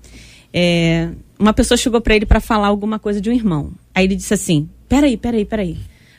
É, 0.53 1.09
uma 1.39 1.53
pessoa 1.53 1.77
chegou 1.77 2.01
para 2.01 2.17
ele 2.17 2.27
para 2.27 2.41
falar 2.41 2.67
alguma 2.67 2.99
coisa 2.99 3.21
de 3.21 3.31
um 3.31 3.33
irmão. 3.33 3.73
Aí 3.95 4.05
ele 4.05 4.17
disse 4.17 4.35
assim: 4.35 4.69
Peraí, 4.89 5.17
peraí, 5.17 5.45
peraí. 5.45 5.77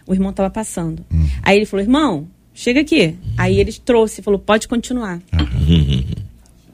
O 0.08 0.14
irmão 0.14 0.32
estava 0.32 0.50
passando. 0.50 1.06
Hum. 1.12 1.28
Aí 1.44 1.58
ele 1.58 1.66
falou: 1.66 1.84
Irmão, 1.84 2.28
chega 2.54 2.82
aqui. 2.82 3.16
Aí 3.38 3.60
ele 3.60 3.74
trouxe, 3.74 4.22
falou: 4.22 4.40
Pode 4.40 4.68
continuar. 4.68 5.20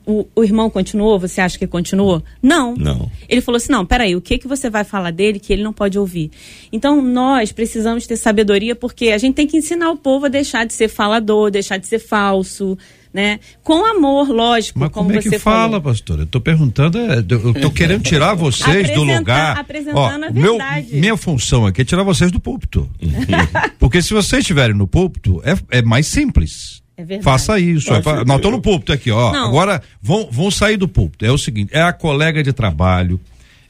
o, 0.05 0.27
o, 0.35 0.43
irmão 0.43 0.69
continuou? 0.69 1.19
Você 1.19 1.41
acha 1.41 1.57
que 1.57 1.67
continuou? 1.67 2.23
Não. 2.41 2.75
Não. 2.75 3.11
Ele 3.27 3.41
falou 3.41 3.57
assim: 3.57 3.71
não, 3.71 3.85
peraí, 3.85 4.15
o 4.15 4.21
que, 4.21 4.37
que 4.37 4.47
você 4.47 4.69
vai 4.69 4.83
falar 4.83 5.11
dele 5.11 5.39
que 5.39 5.51
ele 5.51 5.63
não 5.63 5.73
pode 5.73 5.97
ouvir? 5.97 6.31
Então, 6.71 7.01
nós 7.01 7.51
precisamos 7.51 8.05
ter 8.05 8.17
sabedoria 8.17 8.75
porque 8.75 9.09
a 9.09 9.17
gente 9.17 9.35
tem 9.35 9.47
que 9.47 9.57
ensinar 9.57 9.89
o 9.91 9.97
povo 9.97 10.25
a 10.25 10.29
deixar 10.29 10.65
de 10.65 10.73
ser 10.73 10.87
falador, 10.87 11.49
deixar 11.49 11.77
de 11.77 11.87
ser 11.87 11.99
falso. 11.99 12.77
Né? 13.13 13.39
Com 13.63 13.85
amor, 13.85 14.27
lógico. 14.27 14.77
Mas 14.77 14.89
como, 14.89 15.07
como 15.07 15.17
é 15.17 15.21
que 15.21 15.39
fala, 15.39 15.79
falou. 15.79 15.81
pastor? 15.81 16.17
Eu 16.19 16.25
estou 16.25 16.41
perguntando, 16.41 16.99
é, 16.99 17.19
eu 17.19 17.51
estou 17.51 17.71
querendo 17.71 18.03
tirar 18.03 18.33
vocês 18.33 18.89
do 18.91 19.03
lugar. 19.03 19.57
Apresentando 19.57 19.97
Ó, 19.97 20.27
a 20.27 20.29
verdade. 20.29 20.87
Meu, 20.91 20.99
minha 20.99 21.15
função 21.15 21.65
aqui 21.65 21.81
é 21.81 21.85
tirar 21.85 22.03
vocês 22.03 22.29
do 22.29 22.41
púlpito. 22.41 22.89
Porque 23.79 24.01
se 24.01 24.13
vocês 24.13 24.41
estiverem 24.41 24.75
no 24.75 24.85
púlpito, 24.85 25.41
é, 25.45 25.77
é 25.77 25.81
mais 25.81 26.07
simples. 26.07 26.83
É 26.97 27.21
Faça 27.21 27.60
isso. 27.60 27.93
É 27.93 28.01
pra, 28.01 28.23
nós 28.23 28.38
estamos 28.38 28.58
no 28.58 28.62
púlpito 28.62 28.93
aqui, 28.93 29.12
ó. 29.12 29.31
Não. 29.31 29.47
Agora 29.47 29.81
vão, 30.01 30.29
vão 30.31 30.49
sair 30.49 30.77
do 30.77 30.88
púlpito. 30.88 31.25
É 31.25 31.31
o 31.31 31.38
seguinte: 31.38 31.71
é 31.73 31.81
a 31.81 31.91
colega 31.91 32.41
de 32.41 32.53
trabalho, 32.53 33.19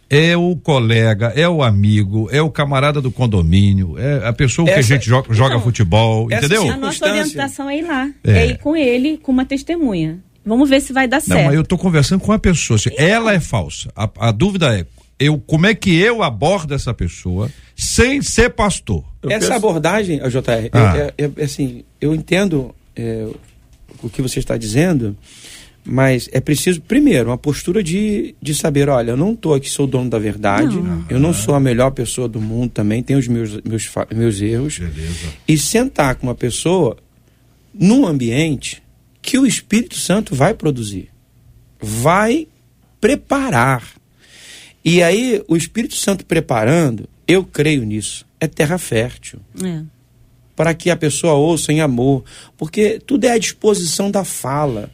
é 0.09 0.37
o 0.37 0.55
colega, 0.55 1.33
é 1.35 1.47
o 1.49 1.63
amigo, 1.63 2.29
é 2.31 2.41
o 2.41 2.49
camarada 2.49 3.01
do 3.01 3.11
condomínio, 3.11 3.97
é 3.97 4.27
a 4.27 4.33
pessoa 4.33 4.69
essa, 4.69 4.75
que 4.75 4.79
a 4.79 4.95
gente 4.95 5.07
joga, 5.07 5.33
joga 5.33 5.55
então, 5.55 5.63
futebol, 5.63 6.31
entendeu? 6.31 6.69
A 6.69 6.77
nossa 6.77 7.05
orientação 7.05 7.69
é 7.69 7.79
ir 7.79 7.81
lá, 7.83 8.09
é. 8.23 8.31
é 8.31 8.47
ir 8.47 8.57
com 8.59 8.75
ele, 8.75 9.17
com 9.17 9.31
uma 9.31 9.45
testemunha. 9.45 10.19
Vamos 10.45 10.69
ver 10.69 10.79
se 10.79 10.93
vai 10.93 11.07
dar 11.07 11.19
certo. 11.19 11.39
Não, 11.39 11.45
mas 11.45 11.55
eu 11.55 11.61
estou 11.61 11.77
conversando 11.77 12.19
com 12.21 12.31
a 12.31 12.37
pessoa. 12.37 12.75
Assim, 12.75 12.91
ela 12.97 13.33
é 13.33 13.39
falsa. 13.39 13.91
A, 13.95 14.07
a, 14.19 14.31
dúvida 14.31 14.77
é, 14.77 14.85
eu, 15.19 15.39
como 15.39 15.65
é 15.65 15.73
que 15.73 15.99
eu 15.99 16.21
abordo 16.21 16.75
essa 16.75 16.93
pessoa 16.93 17.49
sem 17.75 18.21
ser 18.21 18.51
pastor? 18.51 19.03
Eu 19.23 19.31
essa 19.31 19.39
penso... 19.39 19.53
abordagem, 19.53 20.19
JR, 20.19 20.69
ah. 20.71 20.97
é, 20.97 21.13
é, 21.17 21.43
assim, 21.43 21.83
eu 21.99 22.13
entendo 22.13 22.75
é, 22.95 23.27
o 24.01 24.09
que 24.09 24.21
você 24.21 24.39
está 24.39 24.57
dizendo, 24.57 25.15
mas 25.83 26.27
é 26.31 26.41
preciso, 26.41 26.81
primeiro, 26.81 27.29
uma 27.29 27.37
postura 27.37 27.83
de, 27.83 28.33
de 28.41 28.55
saber: 28.55 28.89
olha, 28.89 29.11
eu 29.11 29.17
não 29.17 29.33
estou 29.33 29.53
aqui, 29.53 29.69
sou 29.69 29.85
dono 29.85 30.09
da 30.09 30.17
verdade, 30.17 30.77
não. 30.77 31.05
eu 31.09 31.19
não 31.19 31.31
sou 31.31 31.53
a 31.53 31.59
melhor 31.59 31.91
pessoa 31.91 32.27
do 32.27 32.41
mundo 32.41 32.71
também, 32.71 33.03
tenho 33.03 33.19
os 33.19 33.27
meus, 33.27 33.61
meus, 33.61 33.89
meus 34.15 34.41
erros. 34.41 34.79
Beleza. 34.79 35.33
E 35.47 35.57
sentar 35.57 36.15
com 36.15 36.27
uma 36.27 36.35
pessoa 36.35 36.97
num 37.71 38.07
ambiente 38.07 38.81
que 39.21 39.37
o 39.37 39.45
Espírito 39.45 39.95
Santo 39.95 40.33
vai 40.33 40.55
produzir, 40.55 41.09
vai 41.79 42.47
preparar. 42.99 43.83
E 44.83 45.03
aí, 45.03 45.43
o 45.47 45.55
Espírito 45.55 45.95
Santo 45.95 46.25
preparando, 46.25 47.07
eu 47.27 47.43
creio 47.43 47.83
nisso, 47.83 48.25
é 48.39 48.47
terra 48.47 48.77
fértil. 48.77 49.39
É 49.63 49.94
para 50.55 50.73
que 50.73 50.89
a 50.89 50.95
pessoa 50.95 51.33
ouça 51.33 51.71
em 51.71 51.81
amor, 51.81 52.23
porque 52.57 52.99
tudo 53.05 53.25
é 53.25 53.31
à 53.31 53.37
disposição 53.37 54.09
da 54.09 54.23
fala. 54.23 54.89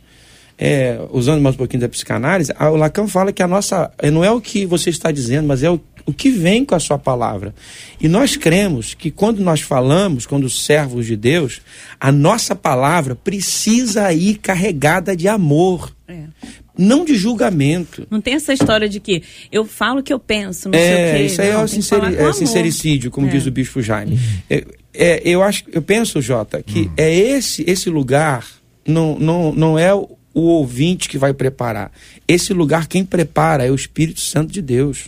É, 0.63 0.99
usando 1.09 1.41
mais 1.41 1.55
um 1.55 1.57
pouquinho 1.57 1.81
da 1.81 1.89
psicanálise, 1.89 2.53
o 2.59 2.75
Lacan 2.75 3.07
fala 3.07 3.33
que 3.33 3.41
a 3.41 3.47
nossa 3.47 3.91
não 4.11 4.23
é 4.23 4.29
o 4.29 4.39
que 4.39 4.63
você 4.63 4.91
está 4.91 5.11
dizendo, 5.11 5.47
mas 5.47 5.63
é 5.63 5.71
o, 5.71 5.81
o 6.05 6.13
que 6.13 6.29
vem 6.29 6.63
com 6.63 6.75
a 6.75 6.79
sua 6.79 6.99
palavra. 6.99 7.55
E 7.99 8.07
nós 8.07 8.37
cremos 8.37 8.93
que 8.93 9.09
quando 9.09 9.39
nós 9.39 9.61
falamos, 9.61 10.27
quando 10.27 10.47
servos 10.51 11.07
de 11.07 11.15
Deus, 11.15 11.61
a 11.99 12.11
nossa 12.11 12.55
palavra 12.55 13.15
precisa 13.15 14.13
ir 14.13 14.35
carregada 14.35 15.15
de 15.15 15.27
amor. 15.27 15.91
É 16.07 16.25
não 16.81 17.05
de 17.05 17.15
julgamento. 17.15 18.07
Não 18.09 18.19
tem 18.19 18.33
essa 18.33 18.51
história 18.51 18.89
de 18.89 18.99
que 18.99 19.21
eu 19.51 19.65
falo 19.65 19.99
o 19.99 20.03
que 20.03 20.11
eu 20.11 20.19
penso, 20.19 20.67
não 20.67 20.77
é, 20.77 20.81
sei 20.81 20.93
o 20.93 21.15
quê. 21.15 21.23
Isso 21.25 21.41
aí 21.41 21.47
é 21.49 21.53
não, 21.53 21.61
é, 21.61 21.63
o 21.63 21.67
sinceri 21.67 22.15
é 22.15 22.33
sincericídio, 22.33 23.11
como 23.11 23.27
é. 23.27 23.29
diz 23.29 23.45
o 23.45 23.51
bispo 23.51 23.81
Jaime. 23.81 24.19
É, 24.49 24.65
é, 24.93 25.21
eu 25.23 25.43
acho, 25.43 25.63
eu 25.71 25.81
penso, 25.81 26.19
Jota, 26.21 26.61
que 26.63 26.81
hum. 26.81 26.91
é 26.97 27.13
esse 27.13 27.63
esse 27.67 27.89
lugar 27.89 28.45
não, 28.85 29.17
não, 29.19 29.53
não 29.53 29.79
é 29.79 29.93
o, 29.93 30.09
o 30.33 30.41
ouvinte 30.41 31.07
que 31.07 31.17
vai 31.17 31.33
preparar. 31.33 31.91
Esse 32.27 32.51
lugar 32.51 32.87
quem 32.87 33.05
prepara 33.05 33.65
é 33.65 33.71
o 33.71 33.75
Espírito 33.75 34.19
Santo 34.19 34.51
de 34.51 34.61
Deus. 34.61 35.05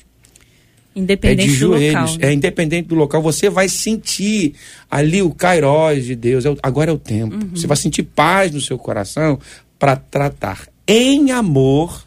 Independente 0.95 1.41
é 1.41 1.47
de 1.47 1.55
joelhos, 1.55 1.91
do 1.91 1.99
local. 2.01 2.17
Né? 2.19 2.27
É 2.27 2.33
independente 2.33 2.87
do 2.87 2.95
local. 2.95 3.21
Você 3.23 3.49
vai 3.49 3.67
sentir 3.67 4.53
ali 4.91 5.23
o 5.23 5.31
Kairos 5.31 6.05
de 6.05 6.15
Deus. 6.15 6.45
É 6.45 6.55
agora 6.61 6.91
é 6.91 6.93
o 6.93 6.99
tempo. 6.99 7.33
Uhum. 7.33 7.49
Você 7.55 7.65
vai 7.65 7.77
sentir 7.77 8.03
paz 8.03 8.51
no 8.51 8.61
seu 8.61 8.77
coração 8.77 9.39
para 9.79 9.95
tratar 9.95 10.67
em 10.87 11.31
amor, 11.31 12.05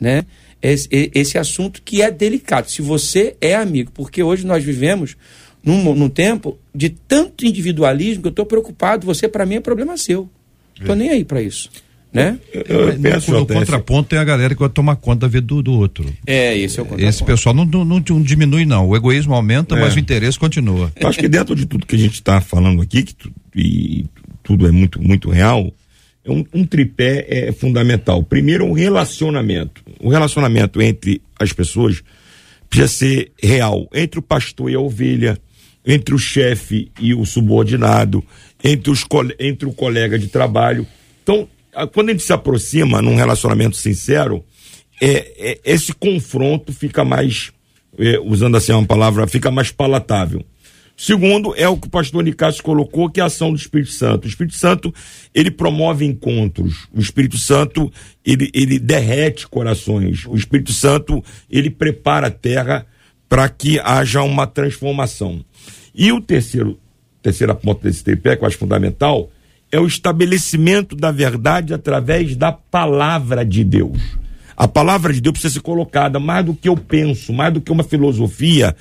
né? 0.00 0.24
Esse, 0.62 0.88
esse 1.14 1.36
assunto 1.36 1.82
que 1.82 2.00
é 2.00 2.10
delicado. 2.10 2.70
Se 2.70 2.80
você 2.80 3.36
é 3.38 3.54
amigo, 3.54 3.92
porque 3.92 4.22
hoje 4.22 4.46
nós 4.46 4.64
vivemos 4.64 5.14
num, 5.64 5.94
num 5.94 6.08
tempo 6.08 6.58
de 6.74 6.90
tanto 6.90 7.46
individualismo 7.46 8.22
que 8.22 8.28
eu 8.28 8.30
estou 8.30 8.46
preocupado. 8.46 9.06
Você, 9.06 9.26
para 9.26 9.46
mim, 9.46 9.56
é 9.56 9.60
problema 9.60 9.96
seu. 9.96 10.28
Estou 10.78 10.94
é. 10.94 10.98
nem 10.98 11.10
aí 11.10 11.24
para 11.24 11.40
isso. 11.40 11.70
Né? 12.12 12.38
Eu, 12.52 12.90
eu, 12.90 13.00
penso, 13.00 13.32
no 13.32 13.44
contraponto 13.44 14.10
tem 14.10 14.18
a 14.20 14.24
galera 14.24 14.54
que 14.54 14.60
vai 14.60 14.68
tomar 14.68 14.94
conta 14.94 15.22
da 15.22 15.28
vida 15.28 15.44
do, 15.44 15.60
do 15.60 15.72
outro. 15.72 16.06
É, 16.24 16.56
esse 16.56 16.78
é 16.78 16.82
o 16.82 16.84
contraponto. 16.84 17.08
Esse 17.08 17.24
pessoal 17.24 17.54
não, 17.54 17.64
não, 17.64 17.84
não, 17.84 18.22
diminui, 18.22 18.64
não. 18.64 18.88
O 18.88 18.96
egoísmo 18.96 19.34
aumenta, 19.34 19.74
é. 19.74 19.80
mas 19.80 19.96
o 19.96 19.98
interesse 19.98 20.38
continua. 20.38 20.92
Eu 20.94 21.08
acho 21.08 21.18
que 21.18 21.28
dentro 21.28 21.56
de 21.56 21.66
tudo 21.66 21.86
que 21.86 21.96
a 21.96 21.98
gente 21.98 22.14
está 22.14 22.40
falando 22.40 22.80
aqui, 22.80 23.02
que 23.02 23.14
tu, 23.14 23.32
e 23.56 24.06
tudo 24.44 24.68
é 24.68 24.70
muito, 24.70 25.02
muito 25.02 25.28
real, 25.28 25.66
é 25.66 25.72
um, 26.26 26.44
um 26.54 26.64
tripé 26.64 27.26
é 27.28 27.52
fundamental. 27.52 28.22
Primeiro, 28.22 28.64
um 28.64 28.72
relacionamento. 28.72 29.82
O 30.00 30.08
relacionamento 30.08 30.80
entre 30.80 31.20
as 31.38 31.52
pessoas 31.52 32.02
precisa 32.68 32.88
ser 32.88 33.32
real, 33.42 33.88
entre 33.94 34.18
o 34.18 34.22
pastor 34.22 34.70
e 34.70 34.74
a 34.74 34.80
ovelha, 34.80 35.38
entre 35.86 36.14
o 36.14 36.18
chefe 36.18 36.90
e 36.98 37.14
o 37.14 37.24
subordinado, 37.24 38.24
entre, 38.62 38.90
os, 38.90 39.04
entre 39.38 39.68
o 39.68 39.72
colega 39.72 40.18
de 40.18 40.28
trabalho. 40.28 40.86
Então, 41.22 41.48
quando 41.92 42.08
a 42.08 42.12
gente 42.12 42.24
se 42.24 42.32
aproxima 42.32 43.02
num 43.02 43.16
relacionamento 43.16 43.76
sincero, 43.76 44.42
é, 45.00 45.50
é 45.52 45.60
esse 45.64 45.92
confronto 45.92 46.72
fica 46.72 47.04
mais, 47.04 47.52
é, 47.98 48.18
usando 48.20 48.56
assim 48.56 48.72
uma 48.72 48.86
palavra, 48.86 49.26
fica 49.26 49.50
mais 49.50 49.70
palatável. 49.70 50.44
Segundo, 50.96 51.54
é 51.56 51.68
o 51.68 51.76
que 51.76 51.88
o 51.88 51.90
pastor 51.90 52.22
Nicásio 52.22 52.62
colocou, 52.62 53.10
que 53.10 53.18
é 53.18 53.22
a 53.22 53.26
ação 53.26 53.50
do 53.50 53.58
Espírito 53.58 53.90
Santo. 53.90 54.26
O 54.26 54.28
Espírito 54.28 54.54
Santo, 54.54 54.94
ele 55.34 55.50
promove 55.50 56.04
encontros. 56.04 56.86
O 56.94 57.00
Espírito 57.00 57.36
Santo, 57.36 57.92
ele, 58.24 58.48
ele 58.54 58.78
derrete 58.78 59.48
corações. 59.48 60.24
O 60.26 60.36
Espírito 60.36 60.72
Santo, 60.72 61.22
ele 61.50 61.68
prepara 61.68 62.28
a 62.28 62.30
terra 62.30 62.86
para 63.28 63.48
que 63.48 63.80
haja 63.80 64.22
uma 64.22 64.46
transformação. 64.46 65.44
E 65.92 66.12
o 66.12 66.20
terceiro, 66.20 66.78
terceira 67.20 67.54
ponta 67.54 67.88
desse 67.88 68.04
tripé, 68.04 68.36
que 68.36 68.44
eu 68.44 68.46
acho 68.46 68.58
fundamental, 68.58 69.30
é 69.72 69.80
o 69.80 69.86
estabelecimento 69.88 70.94
da 70.94 71.10
verdade 71.10 71.74
através 71.74 72.36
da 72.36 72.52
palavra 72.52 73.44
de 73.44 73.64
Deus. 73.64 73.98
A 74.56 74.68
palavra 74.68 75.12
de 75.12 75.20
Deus 75.20 75.32
precisa 75.32 75.54
ser 75.54 75.60
colocada 75.60 76.20
mais 76.20 76.46
do 76.46 76.54
que 76.54 76.68
eu 76.68 76.76
penso, 76.76 77.32
mais 77.32 77.52
do 77.52 77.60
que 77.60 77.72
uma 77.72 77.82
filosofia. 77.82 78.76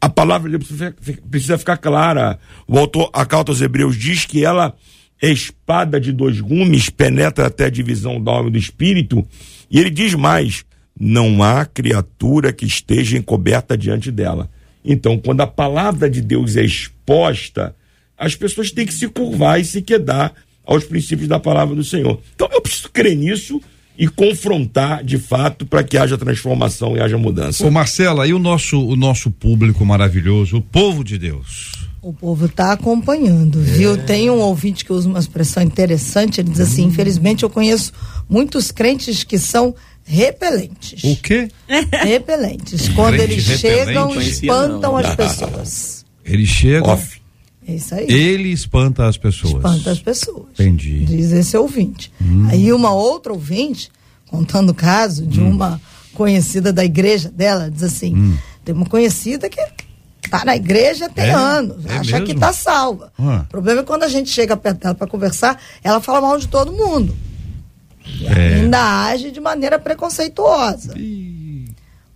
A 0.00 0.08
palavra 0.08 0.50
de 0.50 0.58
Deus 0.58 0.94
precisa 1.30 1.58
ficar 1.58 1.76
clara. 1.76 2.38
O 2.66 2.78
autor, 2.78 3.10
a 3.12 3.26
carta 3.26 3.50
aos 3.50 3.60
Hebreus 3.60 3.96
diz 3.96 4.24
que 4.24 4.44
ela 4.44 4.74
é 5.20 5.30
espada 5.30 6.00
de 6.00 6.12
dois 6.12 6.40
gumes, 6.40 6.88
penetra 6.88 7.46
até 7.46 7.64
a 7.64 7.70
divisão 7.70 8.22
da 8.22 8.32
alma 8.32 8.48
e 8.48 8.52
do 8.52 8.58
espírito. 8.58 9.26
E 9.70 9.78
ele 9.78 9.90
diz 9.90 10.14
mais: 10.14 10.64
não 10.98 11.42
há 11.42 11.64
criatura 11.64 12.52
que 12.52 12.64
esteja 12.64 13.18
encoberta 13.18 13.76
diante 13.76 14.10
dela. 14.10 14.48
Então, 14.84 15.18
quando 15.18 15.40
a 15.40 15.46
palavra 15.46 16.08
de 16.08 16.20
Deus 16.20 16.56
é 16.56 16.64
exposta, 16.64 17.74
as 18.16 18.34
pessoas 18.34 18.70
têm 18.70 18.86
que 18.86 18.94
se 18.94 19.08
curvar 19.08 19.60
e 19.60 19.64
se 19.64 19.82
quedar 19.82 20.32
aos 20.64 20.84
princípios 20.84 21.28
da 21.28 21.40
palavra 21.40 21.74
do 21.74 21.84
Senhor. 21.84 22.20
Então, 22.34 22.48
eu 22.52 22.60
preciso 22.60 22.90
crer 22.90 23.16
nisso 23.16 23.60
e 23.98 24.06
confrontar 24.06 25.02
de 25.02 25.18
fato 25.18 25.66
para 25.66 25.82
que 25.82 25.98
haja 25.98 26.16
transformação 26.16 26.96
e 26.96 27.00
haja 27.00 27.18
mudança. 27.18 27.66
Ô 27.66 27.70
Marcela, 27.70 28.26
e 28.28 28.32
o 28.32 28.38
nosso 28.38 28.80
o 28.80 28.94
nosso 28.94 29.28
público 29.30 29.84
maravilhoso, 29.84 30.58
o 30.58 30.62
povo 30.62 31.02
de 31.02 31.18
Deus? 31.18 31.72
O 32.00 32.12
povo 32.12 32.46
está 32.46 32.72
acompanhando, 32.72 33.60
viu? 33.60 33.94
É. 33.94 33.96
Tem 33.96 34.30
um 34.30 34.38
ouvinte 34.38 34.84
que 34.84 34.92
usa 34.92 35.08
uma 35.08 35.18
expressão 35.18 35.62
interessante, 35.62 36.40
ele 36.40 36.50
diz 36.50 36.60
assim: 36.60 36.84
hum. 36.84 36.88
infelizmente 36.88 37.42
eu 37.42 37.50
conheço 37.50 37.92
muitos 38.28 38.70
crentes 38.70 39.24
que 39.24 39.36
são 39.36 39.74
repelentes. 40.04 41.02
O 41.02 41.16
quê? 41.16 41.48
Repelentes. 42.04 42.88
Quando 42.90 43.16
eles 43.16 43.42
chegam, 43.42 44.14
espantam 44.20 44.96
as 44.96 45.14
pessoas. 45.16 46.06
Eles 46.24 46.48
chegam. 46.48 46.92
Off. 46.92 47.20
É 47.68 47.74
isso 47.74 47.94
aí. 47.94 48.06
Ele 48.08 48.48
espanta 48.48 49.06
as 49.06 49.18
pessoas. 49.18 49.56
Espanta 49.56 49.90
as 49.90 49.98
pessoas. 49.98 50.46
Entendi. 50.54 51.04
Diz 51.04 51.32
esse 51.32 51.54
ouvinte. 51.54 52.10
Hum. 52.18 52.48
Aí 52.48 52.72
uma 52.72 52.92
outra 52.92 53.30
ouvinte, 53.30 53.90
contando 54.26 54.70
o 54.70 54.74
caso 54.74 55.26
de 55.26 55.38
hum. 55.38 55.50
uma 55.50 55.78
conhecida 56.14 56.72
da 56.72 56.82
igreja 56.82 57.30
dela, 57.30 57.70
diz 57.70 57.82
assim: 57.82 58.16
hum. 58.16 58.38
tem 58.64 58.74
uma 58.74 58.86
conhecida 58.86 59.50
que 59.50 59.60
tá 60.30 60.46
na 60.46 60.56
igreja 60.56 61.10
tem 61.10 61.26
é? 61.26 61.32
anos, 61.34 61.84
é 61.84 61.98
acha 61.98 62.12
mesmo? 62.12 62.26
que 62.26 62.34
tá 62.34 62.54
salva. 62.54 63.12
Ah. 63.18 63.42
O 63.44 63.48
problema 63.50 63.82
é 63.82 63.84
quando 63.84 64.04
a 64.04 64.08
gente 64.08 64.30
chega 64.30 64.56
perto 64.56 64.80
dela 64.80 64.94
para 64.94 65.06
conversar, 65.06 65.60
ela 65.84 66.00
fala 66.00 66.22
mal 66.22 66.38
de 66.38 66.48
todo 66.48 66.72
mundo. 66.72 67.14
E 68.18 68.26
é. 68.26 68.54
ainda 68.54 69.04
age 69.04 69.30
de 69.30 69.40
maneira 69.40 69.78
preconceituosa. 69.78 70.94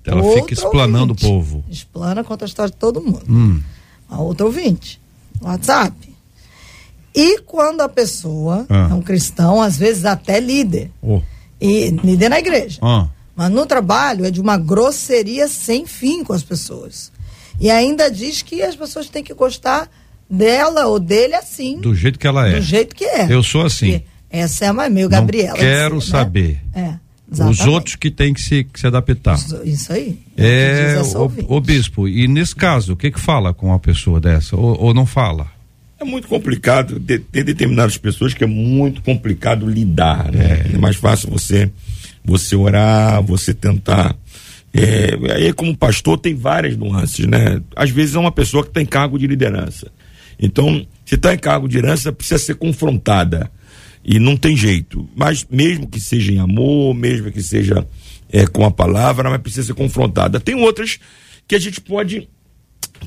Ela 0.03 0.23
Outro 0.23 0.41
fica 0.41 0.55
explanando 0.55 1.13
ouvinte, 1.13 1.27
o 1.27 1.29
povo. 1.29 1.65
Explana 1.69 2.25
contra 2.25 2.47
a 2.47 2.49
história 2.49 2.71
de 2.71 2.79
todo 2.79 3.03
mundo. 3.03 3.23
Hum. 3.29 3.61
A 4.09 4.19
outra 4.19 4.47
ouvinte. 4.47 5.02
WhatsApp. 5.43 6.13
E 7.15 7.41
quando 7.41 7.83
a 7.83 7.89
pessoa 7.89 8.67
ah. 8.69 8.89
é 8.91 8.95
um 8.95 9.03
cristão, 9.03 9.61
às 9.61 9.77
vezes 9.77 10.05
até 10.05 10.41
líder, 10.41 10.91
oh. 11.03 11.21
e 11.61 11.91
líder 11.91 12.31
na 12.31 12.39
igreja, 12.39 12.79
ah. 12.83 13.09
mas 13.37 13.51
no 13.51 13.67
trabalho 13.67 14.25
é 14.25 14.31
de 14.31 14.41
uma 14.41 14.57
grosseria 14.57 15.47
sem 15.47 15.87
fim 15.87 16.25
com 16.25 16.33
as 16.33 16.43
pessoas. 16.43 17.13
E 17.61 17.71
ainda 17.71 18.11
diz 18.11 18.41
que 18.43 18.63
as 18.63 18.75
pessoas 18.75 19.09
têm 19.09 19.23
que 19.23 19.35
gostar 19.35 19.89
dela 20.29 20.87
ou 20.87 20.99
dele 20.99 21.35
assim. 21.35 21.79
Do 21.81 21.95
jeito 21.95 22.19
que 22.19 22.27
ela 22.27 22.49
é. 22.49 22.55
Do 22.55 22.63
jeito 22.63 22.97
que 22.97 23.05
é. 23.05 23.27
Eu 23.31 23.43
sou 23.43 23.67
assim. 23.67 23.99
Porque 23.99 24.07
essa 24.31 24.65
é 24.65 24.69
a 24.69 24.91
meio 24.91 25.09
Gabriela. 25.09 25.51
Não 25.51 25.57
quero 25.57 25.99
assim, 25.99 26.11
saber. 26.11 26.61
Né? 26.75 26.99
É. 26.99 27.12
Exatamente. 27.33 27.61
Os 27.61 27.67
outros 27.67 27.97
que 27.97 28.11
têm 28.11 28.35
que 28.35 28.41
se, 28.41 28.65
que 28.65 28.79
se 28.79 28.87
adaptar. 28.87 29.39
Isso 29.65 29.93
aí. 29.93 30.19
É, 30.37 31.01
o, 31.49 31.57
o, 31.57 31.61
bispo, 31.61 32.07
e 32.07 32.29
nesse 32.29 32.55
caso, 32.55 32.93
o 32.93 32.97
que 32.97 33.11
que 33.11 33.19
fala 33.19 33.55
com 33.55 33.69
uma 33.69 33.79
pessoa 33.79 34.21
dessa? 34.21 34.55
Ou, 34.55 34.79
ou 34.79 34.95
não 34.95 35.07
fala? 35.07 35.47
É 35.99 36.05
muito 36.05 36.29
complicado, 36.29 37.01
ter, 37.01 37.21
ter 37.21 37.43
determinadas 37.43 37.97
pessoas 37.97 38.35
que 38.35 38.45
é 38.45 38.47
muito 38.47 39.01
complicado 39.03 39.67
lidar, 39.67 40.31
né? 40.31 40.65
É, 40.73 40.75
é 40.75 40.79
mais 40.79 40.97
fácil 40.97 41.31
você, 41.31 41.71
você 42.23 42.55
orar, 42.55 43.23
você 43.23 43.55
tentar. 43.55 44.15
É, 44.75 45.17
aí, 45.35 45.53
como 45.53 45.77
pastor, 45.77 46.19
tem 46.19 46.35
várias 46.35 46.77
nuances, 46.77 47.27
né? 47.27 47.63
Às 47.75 47.91
vezes 47.91 48.15
é 48.15 48.19
uma 48.19 48.33
pessoa 48.33 48.65
que 48.65 48.71
tem 48.71 48.85
cargo 48.85 49.19
de 49.19 49.27
liderança. 49.27 49.91
Então, 50.39 50.85
se 51.07 51.15
está 51.15 51.33
em 51.33 51.39
cargo 51.39 51.69
de 51.69 51.77
liderança, 51.77 52.13
precisa 52.13 52.39
ser 52.39 52.57
confrontada 52.57 53.51
e 54.05 54.19
não 54.19 54.37
tem 54.37 54.57
jeito. 54.57 55.09
Mas 55.15 55.47
mesmo 55.51 55.87
que 55.87 56.01
seja 56.01 56.33
em 56.33 56.39
amor, 56.39 56.95
mesmo 56.95 57.31
que 57.31 57.43
seja 57.43 57.87
é, 58.31 58.47
com 58.47 58.65
a 58.65 58.71
palavra, 58.71 59.31
mas 59.31 59.41
precisa 59.41 59.69
ser 59.69 59.75
confrontada. 59.75 60.41
Tem 60.41 60.55
outras 60.55 60.99
que 61.47 61.55
a 61.55 61.59
gente 61.59 61.81
pode 61.81 62.29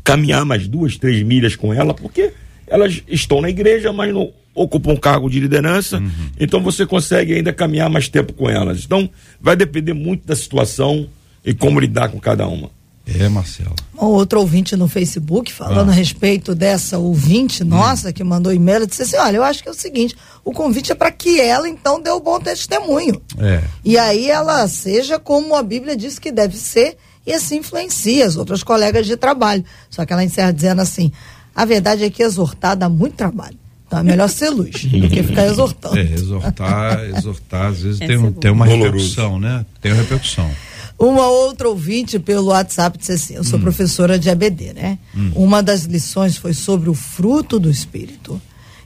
caminhar 0.03 0.45
mais 0.45 0.67
duas, 0.67 0.97
três 0.97 1.23
milhas 1.23 1.55
com 1.55 1.73
ela, 1.73 1.93
porque 1.93 2.31
elas 2.67 3.01
estão 3.07 3.41
na 3.41 3.49
igreja, 3.49 3.91
mas 3.91 4.13
não 4.13 4.31
ocupam 4.53 4.93
um 4.93 4.97
cargo 4.97 5.29
de 5.29 5.39
liderança, 5.39 5.97
uhum. 5.97 6.29
então 6.39 6.63
você 6.63 6.85
consegue 6.85 7.33
ainda 7.33 7.51
caminhar 7.51 7.89
mais 7.89 8.07
tempo 8.07 8.31
com 8.31 8.49
elas. 8.49 8.85
Então, 8.85 9.09
vai 9.39 9.55
depender 9.55 9.93
muito 9.93 10.25
da 10.25 10.35
situação 10.35 11.09
e 11.43 11.53
como 11.53 11.79
lidar 11.79 12.09
com 12.09 12.19
cada 12.19 12.47
uma. 12.47 12.71
É, 13.07 13.29
Marcelo. 13.29 13.75
Um 13.95 14.07
outro 14.07 14.39
ouvinte 14.39 14.75
no 14.75 14.87
Facebook, 14.87 15.53
falando 15.53 15.89
ah. 15.89 15.91
a 15.91 15.95
respeito 15.95 16.55
dessa 16.55 16.97
ouvinte 16.97 17.63
hum. 17.63 17.67
nossa 17.67 18.09
hum. 18.09 18.13
que 18.13 18.23
mandou 18.23 18.51
e-mail, 18.51 18.87
disse 18.87 19.03
assim: 19.03 19.17
olha, 19.17 19.37
eu 19.37 19.43
acho 19.43 19.61
que 19.61 19.69
é 19.69 19.71
o 19.71 19.75
seguinte, 19.75 20.15
o 20.43 20.51
convite 20.51 20.91
é 20.91 20.95
para 20.95 21.11
que 21.11 21.39
ela 21.39 21.69
então 21.69 22.01
dê 22.01 22.09
o 22.09 22.19
bom 22.19 22.39
testemunho. 22.39 23.21
É. 23.37 23.63
E 23.83 23.97
aí 23.97 24.29
ela 24.29 24.67
seja 24.67 25.19
como 25.19 25.55
a 25.55 25.61
Bíblia 25.61 25.95
diz 25.95 26.17
que 26.17 26.31
deve 26.31 26.57
ser, 26.57 26.97
e 27.25 27.33
assim 27.33 27.57
influencia 27.57 28.25
as 28.25 28.35
outras 28.35 28.63
colegas 28.63 29.05
de 29.05 29.15
trabalho. 29.15 29.63
Só 29.89 30.05
que 30.05 30.11
ela 30.11 30.23
encerra 30.23 30.51
dizendo 30.51 30.81
assim: 30.81 31.11
a 31.55 31.63
verdade 31.63 32.03
é 32.03 32.09
que 32.09 32.23
exortar 32.23 32.75
dá 32.75 32.89
muito 32.89 33.15
trabalho. 33.15 33.57
Então 33.87 33.99
é 33.99 34.03
melhor 34.03 34.27
ser 34.27 34.49
luz 34.49 34.83
do 34.83 35.07
que 35.09 35.21
ficar 35.21 35.45
exortando. 35.45 35.97
É, 35.97 36.01
exortar, 36.01 36.99
exortar, 37.05 37.67
às 37.67 37.81
vezes 37.81 37.99
tem, 38.05 38.25
é 38.25 38.31
tem 38.31 38.51
uma 38.51 38.65
repercussão, 38.65 39.39
né? 39.39 39.63
Tem 39.79 39.91
uma 39.91 40.01
repercussão. 40.01 40.49
Uma 40.97 41.27
outra 41.27 41.67
ouvinte 41.67 42.17
pelo 42.19 42.47
WhatsApp 42.47 42.97
disse 42.97 43.11
assim: 43.11 43.35
Eu 43.35 43.43
sou 43.43 43.59
hum. 43.59 43.61
professora 43.61 44.17
de 44.17 44.29
ABD, 44.29 44.73
né? 44.73 44.97
Hum. 45.15 45.31
Uma 45.35 45.61
das 45.61 45.83
lições 45.83 46.37
foi 46.37 46.53
sobre 46.53 46.89
o 46.89 46.93
fruto 46.93 47.59
do 47.59 47.69
espírito. 47.69 48.41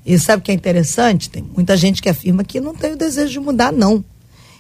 E 0.05 0.18
sabe 0.18 0.41
o 0.41 0.43
que 0.43 0.51
é 0.51 0.55
interessante? 0.55 1.30
Tem 1.30 1.43
muita 1.43 1.78
gente 1.78 2.01
que 2.01 2.10
afirma 2.10 2.43
que 2.43 2.60
não 2.60 2.74
tem 2.74 2.93
o 2.93 2.97
desejo 2.97 3.34
de 3.34 3.39
mudar, 3.39 3.72
não. 3.72 4.03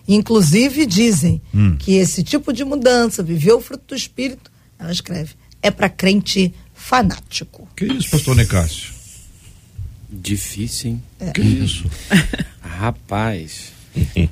Inclusive 0.07 0.85
dizem 0.85 1.41
hum. 1.53 1.75
que 1.77 1.93
esse 1.93 2.23
tipo 2.23 2.53
de 2.53 2.63
mudança, 2.63 3.23
viver 3.23 3.53
o 3.53 3.61
fruto 3.61 3.83
do 3.87 3.95
espírito, 3.95 4.51
ela 4.77 4.91
escreve, 4.91 5.33
é 5.61 5.71
para 5.71 5.89
crente 5.89 6.53
fanático. 6.73 7.67
Que 7.75 7.85
isso, 7.85 8.09
pastor 8.11 8.35
Necácio? 8.35 8.93
Difícil, 10.09 10.91
hein? 10.91 11.03
É. 11.19 11.31
Que 11.31 11.41
isso? 11.41 11.89
Rapaz, 12.61 13.71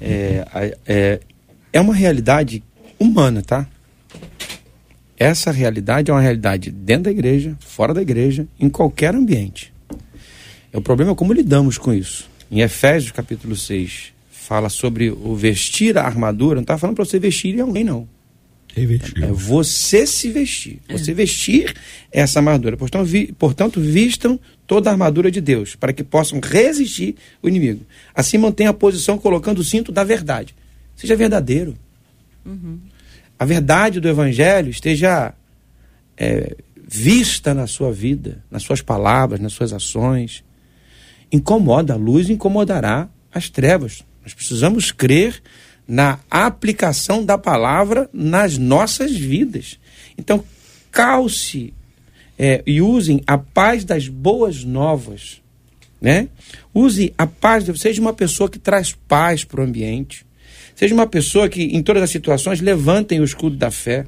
é, 0.02 0.74
é, 0.86 1.20
é 1.74 1.82
uma 1.82 1.94
realidade 1.94 2.64
humana, 3.00 3.42
tá? 3.42 3.68
Essa 5.18 5.52
realidade 5.52 6.12
é 6.12 6.14
uma 6.14 6.22
realidade 6.22 6.70
dentro 6.70 7.04
da 7.04 7.12
igreja, 7.12 7.58
fora 7.60 7.94
da 7.94 8.02
igreja, 8.02 8.48
em 8.60 8.70
qualquer 8.70 9.16
ambiente. 9.16 9.74
O 10.72 10.82
problema 10.82 11.12
é 11.12 11.16
como 11.16 11.34
lidamos 11.34 11.78
com 11.78 11.92
isso. 11.94 12.30
Em 12.52 12.62
Efésios 12.62 13.12
capítulo 13.12 13.56
6, 13.56 14.14
fala 14.30 14.70
sobre 14.70 15.10
o 15.10 15.36
vestir 15.36 15.98
a 15.98 16.04
armadura, 16.04 16.56
não 16.56 16.62
está 16.62 16.78
falando 16.78 16.96
para 16.96 17.06
você 17.06 17.20
vestir 17.20 17.56
em 17.56 17.62
alguém, 17.62 17.84
não. 17.84 18.08
Revestir. 18.74 19.24
É 19.24 19.32
você 19.32 20.06
se 20.06 20.30
vestir. 20.30 20.80
Você 20.88 21.14
vestir 21.14 21.74
essa 22.12 22.38
armadura. 22.38 22.78
Portanto, 22.78 23.06
vi, 23.06 23.34
portanto, 23.34 23.82
vistam 23.82 24.40
toda 24.68 24.90
a 24.90 24.94
armadura 24.94 25.32
de 25.32 25.42
Deus, 25.42 25.76
para 25.76 25.92
que 25.92 26.04
possam 26.04 26.40
resistir 26.40 27.16
o 27.42 27.50
inimigo. 27.50 27.82
Assim 28.14 28.38
mantenha 28.38 28.70
a 28.70 28.74
posição 28.74 29.18
colocando 29.18 29.60
o 29.60 29.64
cinto 29.64 29.92
da 29.92 30.04
verdade. 30.04 30.54
Seja 30.96 31.16
verdadeiro. 31.16 31.76
Uhum. 32.48 32.80
A 33.38 33.46
verdade 33.46 34.00
do 34.00 34.08
Evangelho 34.08 34.70
esteja 34.70 35.34
é, 36.18 36.56
vista 36.88 37.54
na 37.54 37.68
sua 37.68 37.92
vida, 37.92 38.44
nas 38.50 38.64
suas 38.64 38.82
palavras, 38.82 39.40
nas 39.40 39.54
suas 39.54 39.74
ações. 39.74 40.44
Incomoda 41.32 41.94
a 41.94 41.98
luz, 41.98 42.30
incomodará 42.30 43.10
as 43.32 43.50
trevas. 43.50 44.04
Nós 44.24 44.34
precisamos 44.34 44.92
crer 44.92 45.42
na 45.88 46.20
aplicação 46.30 47.24
da 47.24 47.38
palavra 47.38 48.10
nas 48.12 48.58
nossas 48.58 49.16
vidas. 49.16 49.80
Então, 50.18 50.44
calce 50.92 51.74
é, 52.38 52.62
e 52.66 52.82
usem 52.82 53.22
a 53.26 53.38
paz 53.38 53.84
das 53.84 54.08
boas 54.08 54.64
novas. 54.64 55.42
Né? 56.00 56.30
Use 56.74 57.14
a 57.18 57.26
paz, 57.26 57.66
seja 57.80 58.02
uma 58.02 58.14
pessoa 58.14 58.50
que 58.50 58.60
traz 58.60 58.94
paz 59.08 59.44
para 59.44 59.62
o 59.62 59.64
ambiente. 59.64 60.27
Seja 60.78 60.94
uma 60.94 61.08
pessoa 61.08 61.50
que, 61.50 61.64
em 61.64 61.82
todas 61.82 62.04
as 62.04 62.12
situações, 62.12 62.62
levantem 62.62 63.20
o 63.20 63.24
escudo 63.24 63.56
da 63.58 63.72
fé 63.72 64.06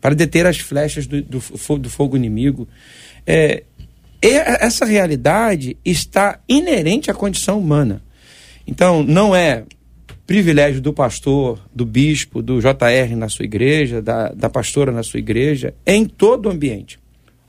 para 0.00 0.14
deter 0.14 0.46
as 0.46 0.56
flechas 0.56 1.06
do, 1.06 1.20
do, 1.20 1.38
do 1.78 1.90
fogo 1.90 2.16
inimigo. 2.16 2.66
É, 3.26 3.64
essa 4.22 4.86
realidade 4.86 5.76
está 5.84 6.40
inerente 6.48 7.10
à 7.10 7.14
condição 7.14 7.58
humana. 7.58 8.02
Então, 8.66 9.02
não 9.02 9.36
é 9.36 9.64
privilégio 10.26 10.80
do 10.80 10.94
pastor, 10.94 11.62
do 11.74 11.84
bispo, 11.84 12.40
do 12.40 12.58
JR 12.58 13.14
na 13.14 13.28
sua 13.28 13.44
igreja, 13.44 14.00
da, 14.00 14.30
da 14.30 14.48
pastora 14.48 14.90
na 14.90 15.02
sua 15.02 15.20
igreja, 15.20 15.74
é 15.84 15.94
em 15.94 16.06
todo 16.06 16.46
o 16.46 16.50
ambiente. 16.50 16.98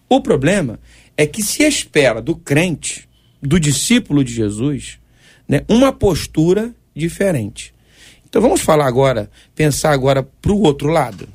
O 0.09 0.19
problema 0.19 0.77
é 1.15 1.25
que 1.25 1.41
se 1.41 1.63
espera 1.63 2.21
do 2.21 2.35
crente, 2.35 3.07
do 3.41 3.57
discípulo 3.57 4.21
de 4.21 4.33
Jesus, 4.33 4.99
né, 5.47 5.61
uma 5.69 5.93
postura 5.93 6.75
diferente. 6.93 7.73
Então 8.29 8.41
vamos 8.41 8.61
falar 8.61 8.85
agora, 8.85 9.29
pensar 9.55 9.91
agora 9.91 10.21
para 10.21 10.51
o 10.51 10.61
outro 10.61 10.89
lado, 10.89 11.27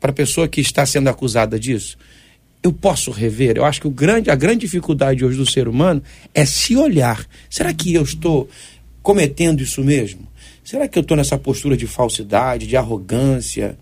para 0.00 0.10
a 0.10 0.14
pessoa 0.14 0.46
que 0.46 0.60
está 0.60 0.86
sendo 0.86 1.08
acusada 1.08 1.58
disso. 1.58 1.98
Eu 2.62 2.72
posso 2.72 3.10
rever? 3.10 3.56
Eu 3.56 3.64
acho 3.64 3.80
que 3.80 3.88
o 3.88 3.90
grande, 3.90 4.30
a 4.30 4.34
grande 4.34 4.60
dificuldade 4.60 5.24
hoje 5.24 5.36
do 5.36 5.46
ser 5.46 5.66
humano 5.66 6.02
é 6.32 6.44
se 6.44 6.76
olhar. 6.76 7.26
Será 7.50 7.72
que 7.74 7.92
eu 7.92 8.02
estou 8.02 8.48
cometendo 9.02 9.60
isso 9.62 9.82
mesmo? 9.82 10.26
Será 10.64 10.88
que 10.88 10.98
eu 10.98 11.02
estou 11.02 11.16
nessa 11.16 11.38
postura 11.38 11.76
de 11.76 11.86
falsidade, 11.86 12.66
de 12.66 12.76
arrogância, 12.76 13.78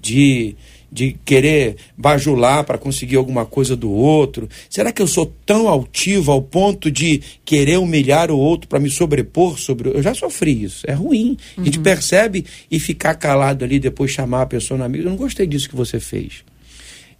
de, 0.00 0.56
de 0.94 1.16
querer 1.24 1.76
bajular 1.98 2.62
para 2.62 2.78
conseguir 2.78 3.16
alguma 3.16 3.44
coisa 3.44 3.74
do 3.74 3.90
outro? 3.90 4.48
Será 4.70 4.92
que 4.92 5.02
eu 5.02 5.08
sou 5.08 5.26
tão 5.44 5.68
altivo 5.68 6.30
ao 6.30 6.40
ponto 6.40 6.88
de 6.88 7.20
querer 7.44 7.78
humilhar 7.78 8.30
o 8.30 8.38
outro 8.38 8.68
para 8.68 8.78
me 8.78 8.88
sobrepor 8.88 9.58
sobre. 9.58 9.90
Eu 9.90 10.00
já 10.00 10.14
sofri 10.14 10.62
isso, 10.62 10.86
é 10.88 10.92
ruim. 10.92 11.36
Uhum. 11.56 11.62
A 11.62 11.64
gente 11.64 11.78
uhum. 11.78 11.84
percebe 11.84 12.46
e 12.70 12.78
ficar 12.78 13.14
calado 13.16 13.64
ali, 13.64 13.80
depois 13.80 14.12
chamar 14.12 14.42
a 14.42 14.46
pessoa 14.46 14.78
na 14.78 14.84
amiga. 14.84 15.04
Eu 15.04 15.10
não 15.10 15.16
gostei 15.16 15.46
disso 15.46 15.68
que 15.68 15.76
você 15.76 15.98
fez. 15.98 16.44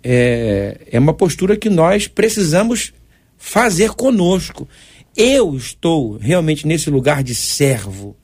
É, 0.02 0.78
é 0.92 0.98
uma 1.00 1.12
postura 1.12 1.56
que 1.56 1.68
nós 1.68 2.06
precisamos 2.06 2.92
fazer 3.36 3.90
conosco. 3.90 4.68
Eu 5.16 5.56
estou 5.56 6.16
realmente 6.16 6.66
nesse 6.66 6.88
lugar 6.90 7.24
de 7.24 7.34
servo 7.34 8.16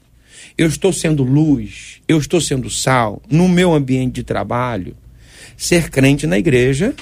eu 0.61 0.67
estou 0.67 0.93
sendo 0.93 1.23
luz, 1.23 2.03
eu 2.07 2.19
estou 2.19 2.39
sendo 2.39 2.69
sal 2.69 3.23
no 3.31 3.49
meu 3.49 3.73
ambiente 3.73 4.17
de 4.17 4.23
trabalho. 4.23 4.95
Ser 5.61 5.91
crente 5.91 6.27
na 6.27 6.39
igreja 6.39 6.95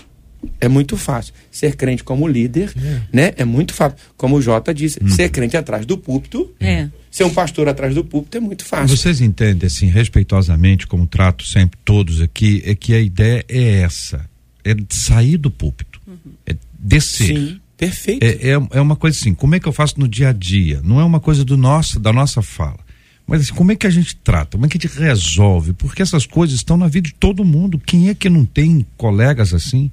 é 0.61 0.67
muito 0.67 0.97
fácil. 0.97 1.33
Ser 1.49 1.77
crente 1.77 2.03
como 2.03 2.27
líder, 2.27 2.73
é. 2.77 3.03
né? 3.13 3.33
É 3.37 3.45
muito 3.45 3.73
fácil. 3.73 3.97
Como 4.17 4.35
o 4.35 4.43
Jota 4.43 4.75
disse, 4.75 4.99
hum. 5.01 5.09
ser 5.09 5.29
crente 5.29 5.57
atrás 5.57 5.87
do 5.87 5.97
púlpito, 5.97 6.53
é. 6.59 6.89
ser 7.09 7.23
um 7.23 7.31
pastor 7.33 7.69
atrás 7.69 7.95
do 7.95 8.05
púlpito 8.05 8.37
é 8.37 8.41
muito 8.41 8.65
fácil. 8.65 8.97
Vocês 8.97 9.21
entendem, 9.21 9.69
assim, 9.69 9.87
respeitosamente, 9.87 10.89
como 10.89 11.07
trato 11.07 11.45
sempre 11.47 11.79
todos 11.85 12.21
aqui, 12.21 12.61
é 12.67 12.75
que 12.75 12.95
a 12.95 13.01
ideia 13.01 13.45
é 13.49 13.83
essa: 13.83 14.29
é 14.65 14.75
sair 14.91 15.37
do 15.37 15.53
púlpito, 15.53 16.01
uhum. 16.05 16.33
é 16.45 16.57
descer. 16.77 17.37
Sim. 17.37 17.61
Perfeito. 17.77 18.25
É, 18.25 18.51
é, 18.51 18.51
é, 18.51 18.81
uma 18.81 18.97
coisa 18.97 19.17
assim, 19.17 19.33
como 19.33 19.55
é 19.55 19.61
que 19.61 19.69
eu 19.69 19.73
faço 19.73 20.01
no 20.01 20.09
dia 20.09 20.31
a 20.31 20.33
dia? 20.33 20.81
Não 20.83 20.99
é 20.99 21.05
uma 21.05 21.21
coisa 21.21 21.45
do 21.45 21.57
nosso, 21.57 22.01
da 22.01 22.13
nossa 22.13 22.43
fala. 22.43 22.81
Mas 23.29 23.43
assim, 23.43 23.55
como 23.55 23.71
é 23.71 23.77
que 23.77 23.87
a 23.87 23.91
gente 23.91 24.17
trata? 24.17 24.53
Como 24.53 24.65
é 24.65 24.69
que 24.71 24.79
a 24.79 24.81
gente 24.81 24.99
resolve? 24.99 25.75
Porque 25.75 26.01
essas 26.01 26.25
coisas 26.25 26.57
estão 26.57 26.79
na 26.79 26.89
vida 26.89 27.09
de 27.09 27.15
todo 27.15 27.45
mundo. 27.45 27.79
Quem 27.79 28.09
é 28.09 28.15
que 28.15 28.31
não 28.31 28.47
tem 28.47 28.87
colegas 28.97 29.53
assim? 29.53 29.91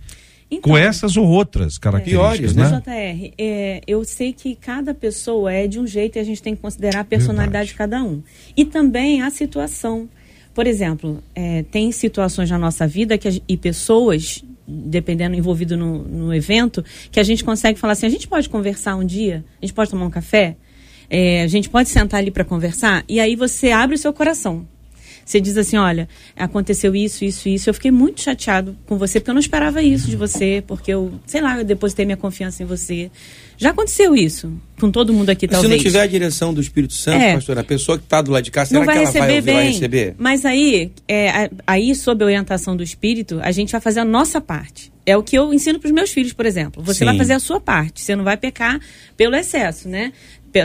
Então, 0.49 0.71
com 0.71 0.77
essas 0.77 1.17
ou 1.17 1.27
outras 1.27 1.77
características, 1.77 2.55
é, 2.55 2.61
né? 2.61 2.81
JR, 2.81 3.33
é, 3.37 3.81
eu 3.85 4.05
sei 4.05 4.31
que 4.31 4.55
cada 4.55 4.93
pessoa 4.93 5.51
é 5.51 5.67
de 5.67 5.77
um 5.79 5.85
jeito 5.85 6.17
e 6.17 6.19
a 6.19 6.23
gente 6.23 6.41
tem 6.41 6.55
que 6.55 6.61
considerar 6.61 7.01
a 7.01 7.03
personalidade 7.03 7.67
Verdade. 7.67 7.69
de 7.69 7.75
cada 7.75 8.03
um. 8.03 8.23
E 8.55 8.63
também 8.63 9.21
a 9.21 9.29
situação. 9.29 10.07
Por 10.53 10.65
exemplo, 10.65 11.21
é, 11.35 11.63
tem 11.63 11.91
situações 11.91 12.49
na 12.49 12.57
nossa 12.57 12.87
vida 12.87 13.17
que 13.17 13.27
a, 13.27 13.31
e 13.49 13.57
pessoas, 13.57 14.45
dependendo 14.65 15.35
envolvido 15.35 15.75
no, 15.75 16.03
no 16.03 16.33
evento, 16.33 16.85
que 17.11 17.19
a 17.19 17.23
gente 17.23 17.43
consegue 17.43 17.77
falar 17.77 17.93
assim: 17.93 18.05
a 18.05 18.09
gente 18.09 18.29
pode 18.29 18.47
conversar 18.47 18.95
um 18.95 19.05
dia? 19.05 19.43
A 19.61 19.65
gente 19.65 19.73
pode 19.73 19.89
tomar 19.89 20.05
um 20.05 20.09
café? 20.09 20.55
É, 21.09 21.43
a 21.43 21.47
gente 21.47 21.69
pode 21.69 21.89
sentar 21.89 22.19
ali 22.19 22.31
para 22.31 22.43
conversar 22.43 23.03
e 23.07 23.19
aí 23.19 23.35
você 23.35 23.71
abre 23.71 23.95
o 23.95 23.99
seu 23.99 24.13
coração. 24.13 24.65
Você 25.25 25.41
diz 25.41 25.57
assim, 25.57 25.75
olha, 25.75 26.07
aconteceu 26.37 26.95
isso, 26.95 27.25
isso, 27.25 27.49
isso. 27.49 27.67
Eu 27.67 27.73
fiquei 27.73 27.89
muito 27.89 28.21
chateado 28.21 28.77
com 28.85 28.95
você 28.95 29.19
porque 29.19 29.31
eu 29.31 29.33
não 29.33 29.41
esperava 29.41 29.81
isso 29.81 30.07
de 30.07 30.15
você, 30.15 30.63
porque 30.67 30.93
eu, 30.93 31.19
sei 31.25 31.41
lá, 31.41 31.57
eu 31.57 31.65
depositei 31.65 32.05
minha 32.05 32.15
confiança 32.15 32.61
em 32.61 32.65
você. 32.65 33.09
Já 33.57 33.71
aconteceu 33.71 34.15
isso 34.15 34.53
com 34.79 34.91
todo 34.91 35.11
mundo 35.11 35.31
aqui, 35.31 35.47
talvez. 35.47 35.71
Se 35.71 35.77
não 35.77 35.83
tiver 35.83 36.01
a 36.01 36.07
direção 36.07 36.53
do 36.53 36.61
Espírito 36.61 36.93
Santo, 36.93 37.23
é. 37.23 37.33
pastor, 37.33 37.57
a 37.57 37.63
pessoa 37.63 37.97
que 37.97 38.03
está 38.03 38.21
do 38.21 38.29
lado 38.31 38.43
de 38.43 38.51
cá, 38.51 38.65
será 38.65 38.79
não 38.79 38.85
vai 38.85 38.95
que 38.95 39.01
ela 39.01 39.07
receber 39.07 39.27
vai, 39.27 39.41
bem. 39.41 39.55
vai 39.55 39.67
receber? 39.67 40.15
Mas 40.19 40.45
aí, 40.45 40.91
é, 41.07 41.49
aí, 41.65 41.95
sob 41.95 42.23
a 42.23 42.27
orientação 42.27 42.75
do 42.75 42.83
Espírito, 42.83 43.39
a 43.41 43.51
gente 43.51 43.71
vai 43.71 43.81
fazer 43.81 44.01
a 44.01 44.05
nossa 44.05 44.39
parte. 44.39 44.93
É 45.05 45.15
o 45.15 45.23
que 45.23 45.37
eu 45.37 45.53
ensino 45.53 45.79
para 45.79 45.87
os 45.87 45.93
meus 45.93 46.11
filhos, 46.11 46.33
por 46.33 46.45
exemplo. 46.45 46.83
Você 46.83 46.99
Sim. 46.99 47.05
vai 47.05 47.17
fazer 47.17 47.33
a 47.33 47.39
sua 47.39 47.61
parte. 47.61 48.01
Você 48.01 48.15
não 48.15 48.23
vai 48.23 48.37
pecar 48.37 48.79
pelo 49.15 49.35
excesso, 49.35 49.87
né? 49.87 50.11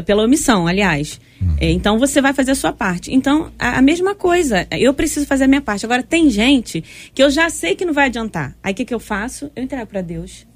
Pela 0.07 0.23
omissão, 0.23 0.67
aliás. 0.67 1.21
Uhum. 1.41 1.57
É, 1.59 1.71
então 1.71 1.99
você 1.99 2.21
vai 2.21 2.33
fazer 2.33 2.53
a 2.53 2.55
sua 2.55 2.73
parte. 2.73 3.13
Então, 3.13 3.51
a, 3.59 3.79
a, 3.79 3.83
mesma 3.83 4.15
coisa, 4.15 4.67
eu 4.71 4.93
preciso 4.95 5.27
fazer 5.27 5.45
a 5.45 5.49
minha 5.49 5.61
parte. 5.61 5.85
Agora, 5.85 6.03
tem 6.03 6.31
gente 6.31 6.85
que 7.15 7.23
eu 7.23 7.31
já 7.31 7.49
sei 7.51 7.75
que 7.75 7.85
não 7.85 7.93
vai 7.93 8.07
adiantar. 8.07 8.55
Aí 8.63 8.73
o 8.73 8.75
que, 8.75 8.85
que 8.85 8.95
eu 8.95 9.01
faço? 9.01 9.51
Eu 9.57 9.63
entrego 9.63 9.87
para 9.87 10.03
Deus. 10.03 10.47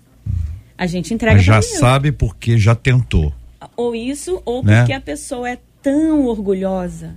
A 0.76 0.86
gente 0.86 1.14
entrega 1.14 1.36
Mas 1.36 1.44
já 1.44 1.62
sabe 1.62 2.12
porque 2.12 2.58
já 2.58 2.74
tentou. 2.74 3.32
Ou 3.76 3.94
isso, 3.94 4.42
ou 4.44 4.62
né? 4.62 4.80
porque 4.80 4.92
a 4.92 5.00
pessoa 5.00 5.48
é 5.48 5.58
tão 5.82 6.26
orgulhosa 6.26 7.16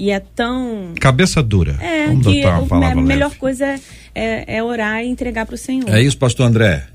e 0.00 0.10
é 0.10 0.20
tão. 0.20 0.94
Cabeça 1.00 1.42
dura. 1.42 1.76
É, 1.80 2.06
Vamos 2.06 2.26
que 2.26 2.42
a 2.42 2.94
melhor 2.94 3.28
leve. 3.28 3.38
coisa 3.38 3.66
é, 3.66 3.80
é, 4.14 4.56
é 4.56 4.62
orar 4.62 5.04
e 5.04 5.08
entregar 5.08 5.44
para 5.44 5.54
o 5.54 5.58
Senhor. 5.58 5.88
É 5.90 6.02
isso, 6.02 6.16
pastor 6.16 6.46
André. 6.46 6.86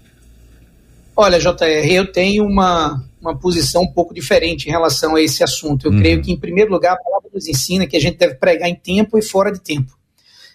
Olha, 1.17 1.39
JR, 1.39 1.91
eu 1.91 2.11
tenho 2.11 2.45
uma, 2.45 3.01
uma 3.21 3.37
posição 3.37 3.83
um 3.83 3.91
pouco 3.91 4.13
diferente 4.13 4.67
em 4.67 4.71
relação 4.71 5.15
a 5.15 5.21
esse 5.21 5.43
assunto. 5.43 5.87
Eu 5.87 5.91
uhum. 5.91 5.99
creio 5.99 6.21
que, 6.21 6.31
em 6.31 6.37
primeiro 6.37 6.71
lugar, 6.71 6.93
a 6.93 6.97
palavra 6.97 7.29
nos 7.33 7.47
ensina 7.47 7.87
que 7.87 7.95
a 7.95 7.99
gente 7.99 8.17
deve 8.17 8.35
pregar 8.35 8.67
em 8.67 8.75
tempo 8.75 9.17
e 9.17 9.21
fora 9.21 9.51
de 9.51 9.61
tempo. 9.61 9.97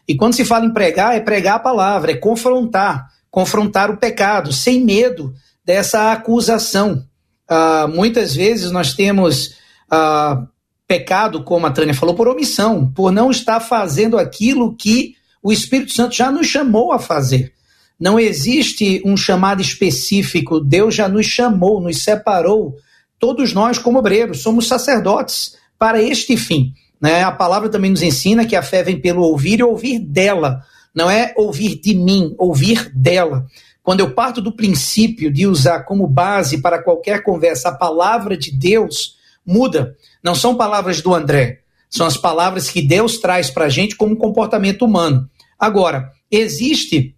E 0.07 0.15
quando 0.15 0.35
se 0.35 0.45
fala 0.45 0.67
em 0.67 0.73
pregar, 0.73 1.17
é 1.17 1.21
pregar 1.21 1.57
a 1.57 1.61
palavra, 1.61 2.13
é 2.13 2.17
confrontar, 2.17 3.09
confrontar 3.31 3.91
o 3.91 3.97
pecado, 3.97 4.53
sem 4.53 4.85
medo 4.85 5.33
dessa 5.65 6.13
acusação. 6.13 7.07
Uh, 7.51 7.89
muitas 7.89 8.35
vezes 8.35 8.71
nós 8.71 8.93
temos 8.93 9.55
uh, 9.91 10.47
pecado, 10.87 11.43
como 11.43 11.67
a 11.67 11.71
Tânia 11.71 11.95
falou, 11.95 12.15
por 12.15 12.29
omissão, 12.29 12.91
por 12.93 13.11
não 13.11 13.31
estar 13.31 13.61
fazendo 13.61 14.19
aquilo 14.19 14.77
que 14.77 15.15
o 15.43 15.53
Espírito 15.53 15.95
Santo 15.95 16.15
já 16.15 16.31
nos 16.31 16.47
chamou 16.47 16.93
a 16.93 16.99
fazer. 16.99 17.55
Não 18.01 18.19
existe 18.19 19.03
um 19.05 19.15
chamado 19.15 19.61
específico. 19.61 20.59
Deus 20.59 20.95
já 20.95 21.07
nos 21.07 21.27
chamou, 21.27 21.83
nos 21.83 22.03
separou. 22.03 22.75
Todos 23.19 23.53
nós, 23.53 23.77
como 23.77 23.99
obreiros, 23.99 24.41
somos 24.43 24.67
sacerdotes 24.67 25.57
para 25.79 26.03
este 26.03 26.35
fim. 26.35 26.73
Né? 26.99 27.23
A 27.23 27.31
palavra 27.31 27.69
também 27.69 27.91
nos 27.91 28.03
ensina 28.03 28.47
que 28.47 28.57
a 28.57 28.63
fé 28.63 28.83
vem 28.83 28.99
pelo 28.99 29.21
ouvir 29.23 29.61
e 29.61 29.63
ouvir 29.63 29.99
dela. 29.99 30.65
Não 30.95 31.11
é 31.11 31.35
ouvir 31.37 31.79
de 31.79 31.95
mim, 31.95 32.35
ouvir 32.39 32.91
dela. 32.95 33.47
Quando 33.83 34.01
eu 34.01 34.15
parto 34.15 34.41
do 34.41 34.53
princípio 34.53 35.31
de 35.31 35.47
usar 35.47 35.81
como 35.81 36.07
base 36.07 36.63
para 36.63 36.83
qualquer 36.83 37.23
conversa 37.23 37.69
a 37.69 37.77
palavra 37.77 38.37
de 38.37 38.51
Deus, 38.51 39.17
muda. 39.45 39.95
Não 40.23 40.35
são 40.35 40.57
palavras 40.57 41.01
do 41.01 41.15
André, 41.15 41.61
são 41.89 42.07
as 42.07 42.17
palavras 42.17 42.71
que 42.71 42.83
Deus 42.83 43.19
traz 43.19 43.51
para 43.51 43.67
a 43.67 43.69
gente 43.69 43.97
como 43.97 44.17
comportamento 44.17 44.85
humano. 44.85 45.29
Agora, 45.59 46.11
existe 46.31 47.15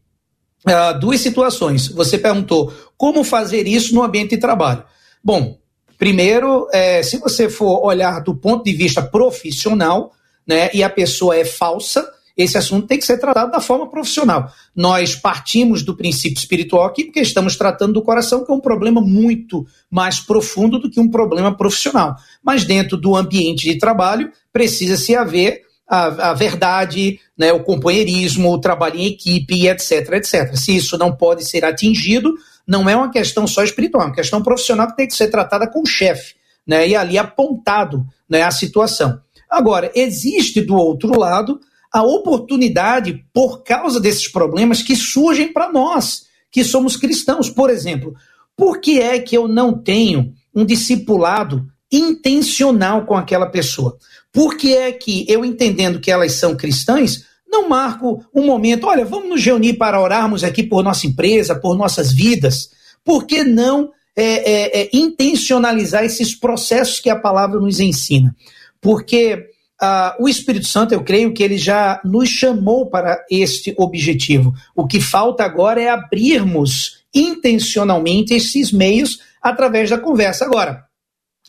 uh, 0.66 0.98
duas 0.98 1.20
situações. 1.20 1.88
Você 1.88 2.18
perguntou 2.18 2.72
como 2.96 3.24
fazer 3.24 3.66
isso 3.66 3.94
no 3.94 4.02
ambiente 4.02 4.30
de 4.30 4.38
trabalho. 4.38 4.84
Bom, 5.22 5.58
primeiro, 5.98 6.68
é, 6.72 7.02
se 7.02 7.18
você 7.18 7.48
for 7.48 7.84
olhar 7.84 8.20
do 8.20 8.34
ponto 8.34 8.64
de 8.64 8.72
vista 8.72 9.02
profissional, 9.02 10.12
né, 10.46 10.70
e 10.74 10.82
a 10.82 10.90
pessoa 10.90 11.36
é 11.36 11.44
falsa, 11.44 12.08
esse 12.36 12.56
assunto 12.56 12.86
tem 12.86 12.98
que 12.98 13.04
ser 13.04 13.18
tratado 13.18 13.52
da 13.52 13.60
forma 13.60 13.88
profissional. 13.88 14.50
Nós 14.74 15.14
partimos 15.14 15.82
do 15.82 15.94
princípio 15.94 16.38
espiritual 16.38 16.86
aqui 16.86 17.04
porque 17.04 17.20
estamos 17.20 17.56
tratando 17.56 17.92
do 17.92 18.02
coração, 18.02 18.44
que 18.44 18.50
é 18.50 18.54
um 18.54 18.60
problema 18.60 19.00
muito 19.00 19.66
mais 19.90 20.18
profundo 20.18 20.78
do 20.78 20.90
que 20.90 20.98
um 20.98 21.10
problema 21.10 21.54
profissional. 21.54 22.16
Mas 22.42 22.64
dentro 22.64 22.96
do 22.96 23.14
ambiente 23.14 23.70
de 23.70 23.78
trabalho, 23.78 24.32
precisa-se 24.52 25.14
haver 25.14 25.62
a, 25.92 26.30
a 26.30 26.32
verdade, 26.34 27.20
né, 27.36 27.52
o 27.52 27.62
companheirismo, 27.62 28.50
o 28.50 28.58
trabalho 28.58 28.98
em 28.98 29.08
equipe, 29.08 29.68
etc, 29.68 30.12
etc. 30.12 30.56
Se 30.56 30.74
isso 30.74 30.96
não 30.96 31.14
pode 31.14 31.44
ser 31.44 31.66
atingido, 31.66 32.32
não 32.66 32.88
é 32.88 32.96
uma 32.96 33.10
questão 33.10 33.46
só 33.46 33.62
espiritual, 33.62 34.04
é 34.04 34.06
uma 34.06 34.14
questão 34.14 34.42
profissional 34.42 34.86
que 34.86 34.96
tem 34.96 35.06
que 35.06 35.14
ser 35.14 35.28
tratada 35.28 35.70
com 35.70 35.82
o 35.82 35.86
chefe, 35.86 36.34
né, 36.66 36.88
e 36.88 36.96
ali 36.96 37.18
apontado 37.18 38.06
né, 38.26 38.40
a 38.40 38.50
situação. 38.50 39.20
Agora, 39.50 39.92
existe 39.94 40.62
do 40.62 40.76
outro 40.76 41.18
lado 41.18 41.60
a 41.92 42.02
oportunidade 42.02 43.26
por 43.30 43.62
causa 43.62 44.00
desses 44.00 44.26
problemas 44.26 44.82
que 44.82 44.96
surgem 44.96 45.52
para 45.52 45.70
nós, 45.70 46.22
que 46.50 46.64
somos 46.64 46.96
cristãos. 46.96 47.50
Por 47.50 47.68
exemplo, 47.68 48.14
por 48.56 48.80
que 48.80 48.98
é 48.98 49.18
que 49.18 49.36
eu 49.36 49.46
não 49.46 49.76
tenho 49.76 50.32
um 50.54 50.64
discipulado 50.64 51.66
intencional 51.92 53.04
com 53.04 53.14
aquela 53.14 53.44
pessoa? 53.44 53.98
Por 54.32 54.56
que 54.56 54.74
é 54.74 54.90
que 54.92 55.26
eu, 55.28 55.44
entendendo 55.44 56.00
que 56.00 56.10
elas 56.10 56.32
são 56.32 56.56
cristãs, 56.56 57.24
não 57.46 57.68
marco 57.68 58.24
um 58.34 58.46
momento, 58.46 58.86
olha, 58.86 59.04
vamos 59.04 59.28
nos 59.28 59.44
reunir 59.44 59.74
para 59.74 60.00
orarmos 60.00 60.42
aqui 60.42 60.62
por 60.62 60.82
nossa 60.82 61.06
empresa, 61.06 61.54
por 61.54 61.76
nossas 61.76 62.10
vidas? 62.10 62.70
Por 63.04 63.26
que 63.26 63.44
não 63.44 63.90
é, 64.16 64.24
é, 64.24 64.82
é, 64.82 64.90
intencionalizar 64.92 66.02
esses 66.02 66.34
processos 66.34 66.98
que 66.98 67.10
a 67.10 67.18
palavra 67.18 67.60
nos 67.60 67.78
ensina? 67.78 68.34
Porque 68.80 69.50
ah, 69.84 70.16
o 70.18 70.28
Espírito 70.28 70.66
Santo, 70.66 70.94
eu 70.94 71.02
creio 71.02 71.34
que 71.34 71.42
ele 71.42 71.58
já 71.58 72.00
nos 72.04 72.28
chamou 72.28 72.88
para 72.88 73.22
este 73.28 73.74
objetivo. 73.76 74.54
O 74.76 74.86
que 74.86 75.00
falta 75.00 75.44
agora 75.44 75.82
é 75.82 75.88
abrirmos 75.88 77.02
intencionalmente 77.12 78.32
esses 78.32 78.72
meios 78.72 79.18
através 79.42 79.90
da 79.90 79.98
conversa. 79.98 80.44
Agora, 80.44 80.84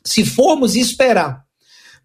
se 0.03 0.25
formos 0.25 0.75
esperar 0.75 1.45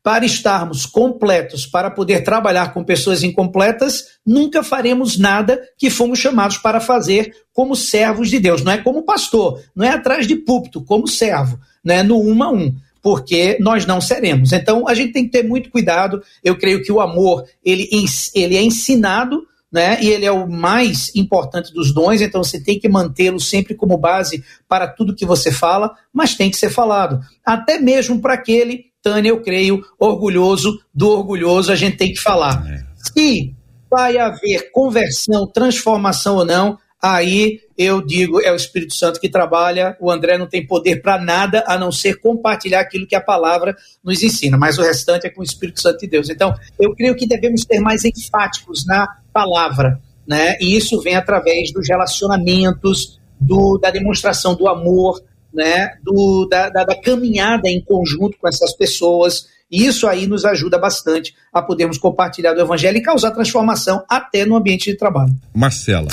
para 0.08 0.24
estarmos 0.24 0.86
completos, 0.86 1.66
para 1.66 1.90
poder 1.90 2.24
trabalhar 2.24 2.72
com 2.72 2.82
pessoas 2.82 3.22
incompletas, 3.22 4.04
nunca 4.24 4.62
faremos 4.62 5.18
nada 5.18 5.60
que 5.76 5.90
fomos 5.90 6.18
chamados 6.18 6.56
para 6.56 6.80
fazer 6.80 7.36
como 7.52 7.76
servos 7.76 8.30
de 8.30 8.38
Deus. 8.40 8.64
Não 8.64 8.72
é 8.72 8.78
como 8.78 9.02
pastor, 9.02 9.62
não 9.76 9.84
é 9.84 9.90
atrás 9.90 10.26
de 10.26 10.34
púlpito, 10.34 10.82
como 10.82 11.06
servo, 11.06 11.60
não 11.84 11.94
é 11.94 12.02
no 12.02 12.18
um 12.18 12.42
a 12.42 12.50
um 12.50 12.74
porque 13.02 13.58
nós 13.60 13.84
não 13.84 14.00
seremos. 14.00 14.50
Então 14.54 14.88
a 14.88 14.94
gente 14.94 15.12
tem 15.12 15.26
que 15.26 15.30
ter 15.30 15.42
muito 15.42 15.68
cuidado. 15.68 16.22
Eu 16.42 16.56
creio 16.56 16.82
que 16.82 16.90
o 16.90 17.02
amor 17.02 17.44
ele, 17.62 17.86
ele 18.34 18.56
é 18.56 18.62
ensinado, 18.62 19.46
né? 19.70 19.98
E 20.00 20.08
ele 20.08 20.24
é 20.24 20.32
o 20.32 20.48
mais 20.48 21.14
importante 21.14 21.70
dos 21.70 21.92
dons. 21.92 22.22
Então 22.22 22.42
você 22.42 22.58
tem 22.58 22.78
que 22.78 22.88
mantê-lo 22.88 23.38
sempre 23.38 23.74
como 23.74 23.98
base 23.98 24.42
para 24.66 24.88
tudo 24.88 25.14
que 25.14 25.26
você 25.26 25.52
fala, 25.52 25.94
mas 26.10 26.34
tem 26.34 26.50
que 26.50 26.56
ser 26.56 26.70
falado, 26.70 27.20
até 27.44 27.78
mesmo 27.78 28.22
para 28.22 28.32
aquele 28.32 28.87
Tânia, 29.08 29.30
eu 29.30 29.40
creio, 29.40 29.82
orgulhoso 29.98 30.78
do 30.92 31.08
orgulhoso, 31.08 31.72
a 31.72 31.74
gente 31.74 31.96
tem 31.96 32.12
que 32.12 32.20
falar. 32.20 32.62
É. 32.68 32.84
Se 32.94 33.54
vai 33.90 34.18
haver 34.18 34.70
conversão, 34.70 35.46
transformação 35.46 36.36
ou 36.36 36.44
não, 36.44 36.78
aí 37.00 37.60
eu 37.76 38.04
digo, 38.04 38.38
é 38.42 38.52
o 38.52 38.56
Espírito 38.56 38.92
Santo 38.92 39.18
que 39.18 39.30
trabalha, 39.30 39.96
o 39.98 40.10
André 40.10 40.36
não 40.36 40.46
tem 40.46 40.66
poder 40.66 41.00
para 41.00 41.18
nada 41.18 41.64
a 41.66 41.78
não 41.78 41.90
ser 41.90 42.20
compartilhar 42.20 42.80
aquilo 42.80 43.06
que 43.06 43.14
a 43.14 43.20
palavra 43.20 43.74
nos 44.04 44.22
ensina, 44.22 44.58
mas 44.58 44.76
o 44.76 44.82
restante 44.82 45.26
é 45.26 45.30
com 45.30 45.40
o 45.40 45.44
Espírito 45.44 45.80
Santo 45.80 46.00
de 46.00 46.06
Deus. 46.06 46.28
Então, 46.28 46.52
eu 46.78 46.94
creio 46.94 47.16
que 47.16 47.26
devemos 47.26 47.62
ser 47.62 47.80
mais 47.80 48.04
enfáticos 48.04 48.84
na 48.84 49.08
palavra, 49.32 49.98
né? 50.26 50.58
E 50.60 50.76
isso 50.76 51.00
vem 51.00 51.16
através 51.16 51.72
dos 51.72 51.88
relacionamentos, 51.88 53.18
do, 53.40 53.78
da 53.78 53.90
demonstração 53.90 54.54
do 54.54 54.68
amor, 54.68 55.22
né, 55.58 55.90
do, 56.04 56.46
da, 56.48 56.70
da, 56.70 56.84
da 56.84 56.94
caminhada 56.94 57.68
em 57.68 57.82
conjunto 57.82 58.38
com 58.38 58.48
essas 58.48 58.72
pessoas. 58.72 59.48
E 59.68 59.84
isso 59.84 60.06
aí 60.06 60.26
nos 60.26 60.44
ajuda 60.44 60.78
bastante 60.78 61.34
a 61.52 61.60
podermos 61.60 61.98
compartilhar 61.98 62.54
do 62.54 62.60
Evangelho 62.60 62.96
e 62.96 63.02
causar 63.02 63.32
transformação 63.32 64.04
até 64.08 64.46
no 64.46 64.54
ambiente 64.54 64.90
de 64.90 64.96
trabalho. 64.96 65.34
Marcela. 65.52 66.08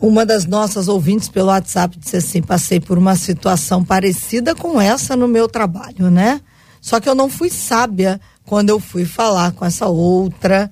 Uma 0.00 0.24
das 0.24 0.46
nossas 0.46 0.86
ouvintes 0.88 1.28
pelo 1.28 1.48
WhatsApp 1.48 1.98
disse 1.98 2.16
assim: 2.16 2.40
passei 2.40 2.80
por 2.80 2.96
uma 2.96 3.16
situação 3.16 3.84
parecida 3.84 4.54
com 4.54 4.80
essa 4.80 5.16
no 5.16 5.26
meu 5.26 5.48
trabalho, 5.48 6.10
né? 6.10 6.40
Só 6.80 6.98
que 6.98 7.08
eu 7.08 7.14
não 7.14 7.28
fui 7.28 7.50
sábia 7.50 8.20
quando 8.44 8.70
eu 8.70 8.80
fui 8.80 9.04
falar 9.04 9.52
com 9.52 9.64
essa 9.64 9.88
outra 9.88 10.70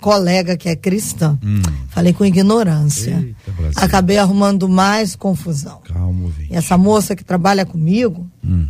colega 0.00 0.56
que 0.56 0.68
é 0.68 0.76
cristã. 0.76 1.38
Hum. 1.42 1.60
Falei 1.88 2.12
com 2.12 2.24
ignorância. 2.24 3.16
Eita, 3.16 3.84
Acabei 3.84 4.18
arrumando 4.18 4.68
mais 4.68 5.16
confusão. 5.16 5.80
Calma. 5.84 6.30
E 6.50 6.54
essa 6.54 6.76
moça 6.76 7.16
que 7.16 7.24
trabalha 7.24 7.64
comigo 7.64 8.28
hum. 8.44 8.68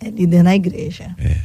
é 0.00 0.10
líder 0.10 0.42
na 0.42 0.54
igreja. 0.54 1.14
É. 1.18 1.40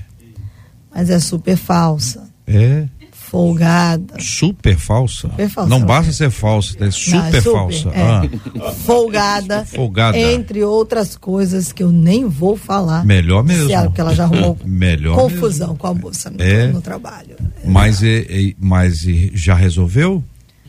Mas 0.93 1.10
é 1.10 1.20
super 1.20 1.56
falsa. 1.56 2.28
É 2.45 2.88
folgada. 3.30 4.20
Super 4.20 4.78
falsa? 4.78 5.30
Super 5.30 5.50
falsa. 5.50 5.70
Não 5.70 5.82
basta 5.82 6.12
ser 6.12 6.32
falsa, 6.32 6.76
é 6.80 6.92
super, 6.92 7.18
Não, 7.18 7.26
é 7.26 7.42
super 7.42 7.52
falsa. 7.52 7.90
É. 7.90 8.02
Ah. 8.02 8.72
Folgada. 8.86 9.66
Folgada. 9.68 10.18
Entre 10.18 10.64
outras 10.64 11.16
coisas 11.16 11.72
que 11.72 11.84
eu 11.84 11.92
nem 11.92 12.26
vou 12.26 12.56
falar. 12.56 13.06
Melhor 13.06 13.44
mesmo. 13.44 13.70
Porque 13.84 14.02
ela 14.02 14.16
já 14.16 14.24
arrumou 14.24 14.58
Melhor 14.66 15.16
confusão 15.16 15.70
mesmo. 15.70 15.80
com 15.80 15.88
a 15.88 15.94
moça 15.94 16.30
no, 16.30 16.42
é. 16.42 16.68
no 16.68 16.82
trabalho. 16.82 17.36
Mas, 17.66 18.02
e, 18.02 18.56
mas 18.60 19.02
já 19.34 19.54
resolveu? 19.54 20.24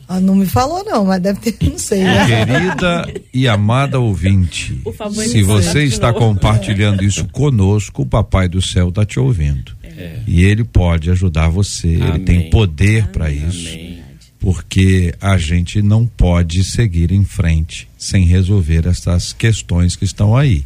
Ah, 0.07 0.19
não 0.19 0.35
me 0.35 0.47
falou 0.47 0.83
não, 0.83 1.05
mas 1.05 1.21
deve 1.21 1.39
ter, 1.39 1.69
não 1.69 1.77
sei. 1.77 2.03
Né? 2.03 2.25
Querida 2.25 3.13
e 3.31 3.47
amada 3.47 3.99
ouvinte, 3.99 4.81
favor, 4.97 5.23
se 5.23 5.43
você 5.43 5.83
está 5.83 6.11
compartilhando 6.11 7.03
isso 7.03 7.27
conosco, 7.27 8.01
o 8.01 8.05
Papai 8.07 8.49
do 8.49 8.59
Céu 8.59 8.89
está 8.89 9.05
te 9.05 9.19
ouvindo. 9.19 9.78
É. 9.99 10.19
E 10.25 10.43
ele 10.45 10.63
pode 10.63 11.11
ajudar 11.11 11.49
você, 11.49 11.95
Amém. 11.95 12.07
ele 12.07 12.19
tem 12.19 12.49
poder 12.49 13.07
para 13.07 13.29
isso. 13.29 13.67
Amém. 13.67 13.99
Porque 14.39 15.13
a 15.19 15.37
gente 15.37 15.81
não 15.81 16.05
pode 16.05 16.63
seguir 16.63 17.11
em 17.11 17.25
frente 17.25 17.89
sem 17.97 18.25
resolver 18.25 18.87
essas 18.87 19.33
questões 19.33 19.97
que 19.97 20.05
estão 20.05 20.35
aí. 20.35 20.63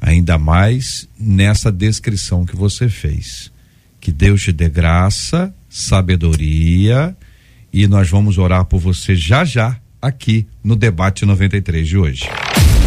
Ainda 0.00 0.38
mais 0.38 1.08
nessa 1.18 1.72
descrição 1.72 2.46
que 2.46 2.54
você 2.54 2.88
fez. 2.88 3.50
Que 4.00 4.12
Deus 4.12 4.42
te 4.42 4.52
dê 4.52 4.68
graça, 4.68 5.52
sabedoria 5.68 7.16
e 7.72 7.86
nós 7.88 8.08
vamos 8.08 8.38
orar 8.38 8.64
por 8.64 8.78
você 8.78 9.16
já 9.16 9.44
já 9.44 9.76
aqui 10.00 10.46
no 10.62 10.76
debate 10.76 11.26
93 11.26 11.86
de 11.88 11.98
hoje. 11.98 12.24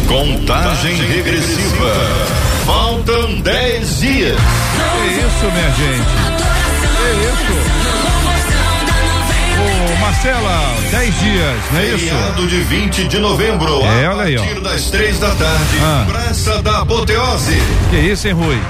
Contagem 0.08 0.94
regressiva. 0.96 2.51
Faltam 3.04 3.40
10 3.40 4.00
dias. 4.00 4.36
Que 4.36 5.08
isso, 5.18 5.46
minha 5.52 5.70
gente? 5.70 6.06
Que 6.96 7.08
isso? 7.26 7.52
Ô, 9.58 9.96
Marcela, 10.00 10.74
10 10.90 11.20
dias, 11.20 11.58
não 11.72 11.80
é 11.80 11.86
isso? 11.86 11.98
Feriado 11.98 12.46
de 12.46 12.60
20 12.60 13.08
de 13.08 13.18
novembro. 13.18 13.82
É, 13.84 14.08
olha 14.08 14.22
aí, 14.22 14.36
ó. 14.36 14.42
A 14.42 14.44
partir 14.44 14.60
das 14.60 14.90
3 14.90 15.18
da 15.18 15.30
tarde. 15.34 15.78
Ah. 15.82 16.06
Praça 16.08 16.62
da 16.62 16.82
Apoteose. 16.82 17.60
Que 17.90 17.96
isso, 17.96 18.28
hein, 18.28 18.34
Rui? 18.34 18.60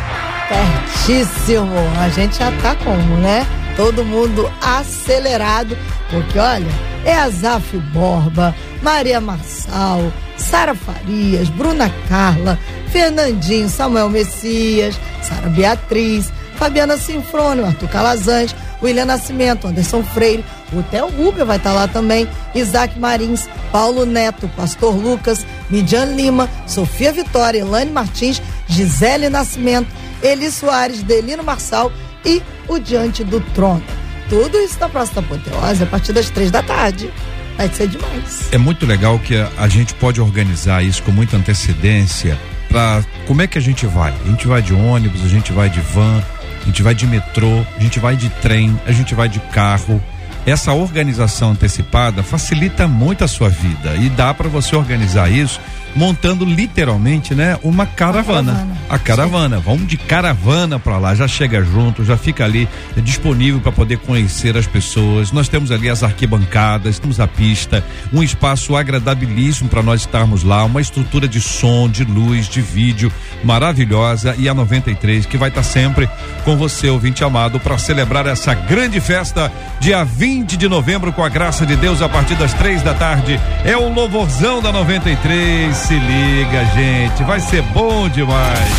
Pertíssimo. 0.48 1.74
A 2.00 2.08
gente 2.08 2.38
já 2.38 2.50
tá 2.62 2.74
como, 2.76 3.16
né? 3.18 3.46
Todo 3.76 4.02
mundo 4.04 4.50
acelerado, 4.62 5.76
porque 6.10 6.38
olha, 6.38 6.72
é 7.04 7.14
Azaf 7.14 7.76
Borba, 7.92 8.54
Maria 8.82 9.20
Marçal, 9.20 10.12
Sara 10.42 10.74
Farias, 10.74 11.48
Bruna 11.48 11.90
Carla, 12.08 12.58
Fernandinho, 12.90 13.68
Samuel 13.68 14.10
Messias, 14.10 14.98
Sara 15.22 15.48
Beatriz, 15.48 16.30
Fabiana 16.56 16.96
Sinfrônio, 16.96 17.64
Arthur 17.64 17.88
Calazans, 17.88 18.54
William 18.82 19.06
Nascimento, 19.06 19.66
Anderson 19.66 20.02
Freire, 20.02 20.44
o 20.72 20.82
Theo 20.82 21.10
Guga 21.10 21.44
vai 21.44 21.56
estar 21.56 21.72
lá 21.72 21.86
também, 21.88 22.28
Isaac 22.54 22.98
Marins, 22.98 23.48
Paulo 23.70 24.04
Neto, 24.04 24.48
Pastor 24.56 24.94
Lucas, 24.94 25.46
Midian 25.70 26.06
Lima, 26.06 26.48
Sofia 26.66 27.12
Vitória, 27.12 27.60
Elane 27.60 27.90
Martins, 27.90 28.42
Gisele 28.66 29.28
Nascimento, 29.28 29.88
Eli 30.22 30.50
Soares, 30.50 31.02
Delino 31.02 31.42
Marçal 31.42 31.92
e 32.24 32.42
o 32.68 32.78
Diante 32.78 33.24
do 33.24 33.40
Trono. 33.54 33.82
Tudo 34.28 34.58
isso 34.58 34.78
na 34.80 34.86
da 34.86 35.02
Apoteose 35.02 35.82
a 35.82 35.86
partir 35.86 36.12
das 36.12 36.30
três 36.30 36.50
da 36.50 36.62
tarde. 36.62 37.12
Vai 37.56 37.68
ser 37.68 37.88
demais. 37.88 38.48
É 38.52 38.58
muito 38.58 38.86
legal 38.86 39.18
que 39.18 39.36
a, 39.36 39.50
a 39.58 39.68
gente 39.68 39.94
pode 39.94 40.20
organizar 40.20 40.82
isso 40.82 41.02
com 41.02 41.10
muita 41.10 41.36
antecedência 41.36 42.38
para 42.68 43.04
como 43.26 43.42
é 43.42 43.46
que 43.46 43.58
a 43.58 43.60
gente 43.60 43.86
vai? 43.86 44.12
A 44.24 44.28
gente 44.28 44.46
vai 44.46 44.62
de 44.62 44.72
ônibus, 44.72 45.24
a 45.24 45.28
gente 45.28 45.52
vai 45.52 45.68
de 45.68 45.80
van, 45.80 46.22
a 46.62 46.64
gente 46.64 46.82
vai 46.82 46.94
de 46.94 47.06
metrô, 47.06 47.64
a 47.76 47.80
gente 47.80 48.00
vai 48.00 48.16
de 48.16 48.28
trem, 48.28 48.78
a 48.86 48.92
gente 48.92 49.14
vai 49.14 49.28
de 49.28 49.38
carro. 49.40 50.02
Essa 50.44 50.72
organização 50.72 51.52
antecipada 51.52 52.22
facilita 52.22 52.88
muito 52.88 53.22
a 53.22 53.28
sua 53.28 53.48
vida 53.48 53.94
e 53.96 54.08
dá 54.08 54.34
para 54.34 54.48
você 54.48 54.74
organizar 54.74 55.30
isso 55.30 55.60
montando 55.94 56.44
literalmente, 56.44 57.34
né, 57.34 57.58
uma 57.62 57.86
caravana. 57.86 58.52
caravana. 58.52 58.76
A 58.88 58.98
caravana, 58.98 59.56
Sim. 59.56 59.62
vamos 59.64 59.86
de 59.86 59.96
caravana 59.96 60.78
para 60.78 60.98
lá, 60.98 61.14
já 61.14 61.28
chega 61.28 61.62
junto, 61.62 62.04
já 62.04 62.16
fica 62.16 62.44
ali 62.44 62.68
é 62.96 63.00
disponível 63.00 63.60
para 63.60 63.72
poder 63.72 63.98
conhecer 63.98 64.56
as 64.56 64.66
pessoas. 64.66 65.32
Nós 65.32 65.48
temos 65.48 65.70
ali 65.70 65.88
as 65.88 66.02
arquibancadas, 66.02 66.98
temos 66.98 67.20
a 67.20 67.26
pista, 67.26 67.84
um 68.12 68.22
espaço 68.22 68.76
agradabilíssimo 68.76 69.68
para 69.68 69.82
nós 69.82 70.02
estarmos 70.02 70.42
lá, 70.42 70.64
uma 70.64 70.80
estrutura 70.80 71.28
de 71.28 71.40
som, 71.40 71.88
de 71.88 72.04
luz, 72.04 72.48
de 72.48 72.60
vídeo 72.60 73.12
maravilhosa 73.42 74.34
e 74.38 74.48
a 74.48 74.54
93 74.54 75.26
que 75.26 75.36
vai 75.36 75.48
estar 75.48 75.62
tá 75.62 75.66
sempre 75.66 76.08
com 76.44 76.56
você, 76.56 76.88
ouvinte 76.88 77.24
amado, 77.24 77.58
para 77.60 77.78
celebrar 77.78 78.26
essa 78.26 78.54
grande 78.54 79.00
festa 79.00 79.50
dia 79.80 80.04
20 80.04 80.56
de 80.56 80.68
novembro 80.68 81.12
com 81.12 81.24
a 81.24 81.28
graça 81.28 81.66
de 81.66 81.76
Deus 81.76 82.00
a 82.02 82.08
partir 82.08 82.34
das 82.34 82.52
três 82.54 82.82
da 82.82 82.94
tarde. 82.94 83.40
É 83.64 83.76
o 83.76 83.92
louvorzão 83.92 84.60
da 84.60 84.72
93 84.72 85.81
se 85.82 85.94
liga, 85.94 86.64
gente. 86.76 87.24
Vai 87.24 87.40
ser 87.40 87.60
bom 87.62 88.08
demais. 88.08 88.70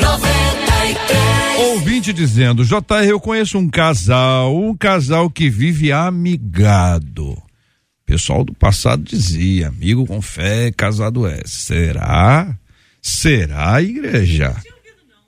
93. 0.00 1.68
Ouvinte 1.70 2.12
dizendo: 2.12 2.64
JR, 2.64 3.06
eu 3.08 3.20
conheço 3.20 3.56
um 3.58 3.68
casal, 3.68 4.56
um 4.56 4.76
casal 4.76 5.30
que 5.30 5.48
vive 5.48 5.92
amigado. 5.92 7.40
pessoal 8.04 8.44
do 8.44 8.52
passado 8.54 9.04
dizia, 9.04 9.68
amigo 9.68 10.04
com 10.04 10.20
fé, 10.20 10.72
casado 10.76 11.24
é. 11.26 11.40
Será? 11.46 12.56
Será, 13.00 13.80
igreja? 13.80 14.56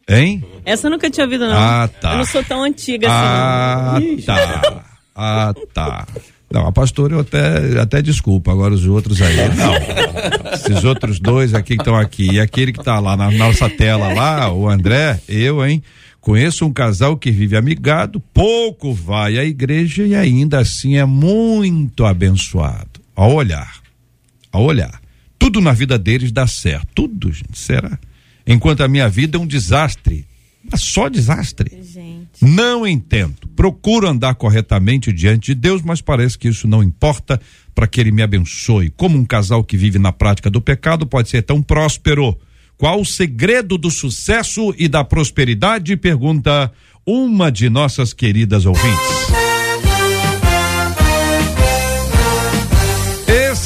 Hein? 0.08 0.44
Essa 0.64 0.88
eu 0.88 0.90
nunca 0.90 1.08
tinha 1.08 1.24
ouvido, 1.24 1.46
não. 1.46 1.56
Ah, 1.56 1.88
tá. 1.88 2.12
Eu 2.12 2.18
não 2.18 2.24
sou 2.24 2.42
tão 2.42 2.64
antiga 2.64 3.06
ah, 3.08 3.96
assim. 3.96 4.24
Ah, 4.26 4.32
tá. 4.62 4.84
Ah, 5.14 5.54
tá. 5.72 6.06
Não, 6.52 6.66
a 6.66 6.72
pastora 6.72 7.14
eu 7.14 7.20
até, 7.20 7.80
até 7.80 8.02
desculpa, 8.02 8.50
agora 8.50 8.74
os 8.74 8.84
outros 8.84 9.22
aí, 9.22 9.36
não. 9.54 10.52
Esses 10.52 10.84
outros 10.84 11.20
dois 11.20 11.54
aqui 11.54 11.76
que 11.76 11.82
estão 11.82 11.94
aqui, 11.94 12.32
e 12.32 12.40
aquele 12.40 12.72
que 12.72 12.80
está 12.80 12.98
lá 12.98 13.16
na 13.16 13.30
nossa 13.30 13.70
tela 13.70 14.12
lá, 14.12 14.52
o 14.52 14.68
André, 14.68 15.20
eu, 15.28 15.64
hein? 15.64 15.80
Conheço 16.20 16.66
um 16.66 16.72
casal 16.72 17.16
que 17.16 17.30
vive 17.30 17.56
amigado, 17.56 18.20
pouco 18.34 18.92
vai 18.92 19.38
à 19.38 19.44
igreja 19.44 20.04
e 20.04 20.14
ainda 20.14 20.58
assim 20.58 20.96
é 20.96 21.04
muito 21.04 22.04
abençoado. 22.04 23.00
Ao 23.14 23.32
olhar, 23.32 23.80
ao 24.52 24.64
olhar. 24.64 25.00
Tudo 25.38 25.60
na 25.60 25.72
vida 25.72 25.98
deles 25.98 26.30
dá 26.32 26.46
certo. 26.46 26.88
Tudo, 26.94 27.32
gente, 27.32 27.58
será? 27.58 27.98
Enquanto 28.46 28.82
a 28.82 28.88
minha 28.88 29.08
vida 29.08 29.38
é 29.38 29.40
um 29.40 29.46
desastre. 29.46 30.26
Mas 30.70 30.82
só 30.82 31.08
desastre. 31.08 31.80
Gente. 31.82 32.19
Não 32.40 32.86
entendo. 32.86 33.36
Procuro 33.54 34.08
andar 34.08 34.34
corretamente 34.34 35.12
diante 35.12 35.48
de 35.48 35.54
Deus, 35.54 35.82
mas 35.82 36.00
parece 36.00 36.38
que 36.38 36.48
isso 36.48 36.66
não 36.66 36.82
importa 36.82 37.40
para 37.74 37.86
que 37.86 38.00
Ele 38.00 38.10
me 38.10 38.22
abençoe. 38.22 38.90
Como 38.90 39.18
um 39.18 39.24
casal 39.24 39.62
que 39.62 39.76
vive 39.76 39.98
na 39.98 40.12
prática 40.12 40.50
do 40.50 40.60
pecado 40.60 41.06
pode 41.06 41.28
ser 41.28 41.42
tão 41.42 41.62
próspero? 41.62 42.38
Qual 42.78 43.00
o 43.00 43.04
segredo 43.04 43.76
do 43.76 43.90
sucesso 43.90 44.74
e 44.78 44.88
da 44.88 45.04
prosperidade? 45.04 45.96
Pergunta 45.96 46.72
uma 47.06 47.52
de 47.52 47.68
nossas 47.68 48.14
queridas 48.14 48.64
ouvintes. 48.64 49.49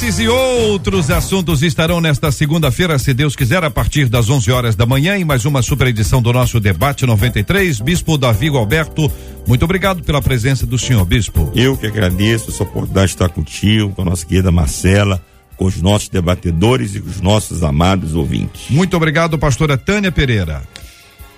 Esses 0.05 0.19
e 0.19 0.27
outros 0.27 1.09
assuntos 1.09 1.63
estarão 1.63 1.99
nesta 1.99 2.31
segunda-feira, 2.31 2.99
se 2.99 3.11
Deus 3.11 3.35
quiser, 3.35 3.63
a 3.63 3.71
partir 3.71 4.07
das 4.07 4.29
11 4.29 4.51
horas 4.51 4.75
da 4.75 4.85
manhã, 4.85 5.17
em 5.17 5.25
mais 5.25 5.45
uma 5.45 5.63
super 5.63 5.87
edição 5.87 6.21
do 6.21 6.31
nosso 6.31 6.59
debate 6.59 7.07
93. 7.07 7.79
Bispo 7.79 8.15
Davi 8.15 8.49
Alberto, 8.49 9.11
muito 9.47 9.65
obrigado 9.65 10.03
pela 10.03 10.21
presença 10.21 10.63
do 10.63 10.77
senhor 10.77 11.03
Bispo. 11.05 11.51
Eu 11.55 11.75
que 11.75 11.87
agradeço 11.87 12.51
essa 12.51 12.61
oportunidade 12.61 13.07
de 13.07 13.13
estar 13.13 13.29
contigo, 13.29 13.93
com 13.93 14.03
a 14.03 14.05
nossa 14.05 14.23
querida 14.23 14.51
Marcela, 14.51 15.19
com 15.57 15.65
os 15.65 15.81
nossos 15.81 16.07
debatedores 16.09 16.93
e 16.93 16.99
com 16.99 17.09
os 17.09 17.19
nossos 17.19 17.63
amados 17.63 18.13
ouvintes. 18.13 18.69
Muito 18.69 18.95
obrigado, 18.95 19.39
pastora 19.39 19.75
Tânia 19.75 20.11
Pereira. 20.11 20.61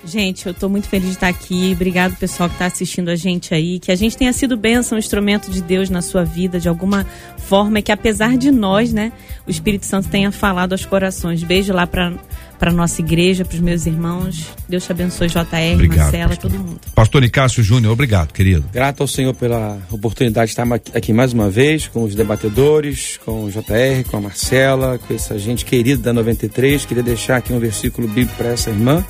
Gente, 0.06 0.46
eu 0.46 0.52
estou 0.52 0.70
muito 0.70 0.88
feliz 0.88 1.08
de 1.08 1.14
estar 1.16 1.28
aqui. 1.28 1.72
Obrigado, 1.74 2.16
pessoal 2.18 2.48
que 2.48 2.56
está 2.56 2.66
assistindo 2.66 3.10
a 3.10 3.16
gente 3.16 3.54
aí. 3.54 3.80
Que 3.80 3.92
a 3.92 3.96
gente 3.96 4.16
tenha 4.16 4.32
sido 4.32 4.56
bênção, 4.56 4.98
instrumento 4.98 5.50
de 5.50 5.62
Deus 5.62 5.90
na 5.90 6.02
sua 6.02 6.24
vida, 6.24 6.60
de 6.60 6.70
alguma 6.70 7.06
forma, 7.38 7.80
e 7.80 7.82
que 7.82 7.92
apesar 7.92 8.38
de 8.38 8.52
nós, 8.52 8.94
né, 8.94 9.12
o 9.46 9.52
Espírito 9.52 9.86
Santo 9.86 10.08
tenha 10.10 10.32
falado 10.32 10.74
aos 10.74 10.86
corações. 10.86 11.44
Beijo 11.44 11.74
lá 11.74 11.88
para 11.88 12.14
para 12.60 12.72
nossa 12.72 13.02
igreja, 13.02 13.46
para 13.46 13.56
os 13.56 13.62
meus 13.62 13.86
irmãos. 13.86 14.48
Deus 14.68 14.86
te 14.86 14.92
abençoe, 14.92 15.28
JR, 15.28 15.74
obrigado, 15.74 15.98
Marcela, 15.98 16.30
pastor. 16.30 16.52
todo 16.52 16.60
mundo. 16.60 16.80
Pastor 16.94 17.22
Nicásio 17.22 17.64
Júnior, 17.64 17.94
obrigado, 17.94 18.34
querido. 18.34 18.66
Grato 18.72 19.02
ao 19.02 19.08
Senhor 19.08 19.34
pela 19.34 19.78
oportunidade 19.92 20.48
de 20.48 20.60
estar 20.60 20.68
aqui 20.96 21.14
mais 21.14 21.34
uma 21.34 21.50
vez 21.50 21.88
com 21.88 22.04
os 22.04 22.16
debatedores, 22.16 23.18
com 23.24 23.46
o 23.46 23.52
JR, 23.52 24.04
com 24.10 24.18
a 24.18 24.22
Marcela, 24.22 24.98
com 24.98 25.14
essa 25.14 25.38
gente 25.38 25.66
querida 25.66 26.02
da 26.02 26.14
93. 26.14 26.86
Queria 26.86 27.04
deixar 27.04 27.38
aqui 27.38 27.54
um 27.54 27.60
versículo 27.60 28.08
bíblico 28.08 28.36
para 28.36 28.50
essa 28.50 28.70
irmã. 28.70 29.06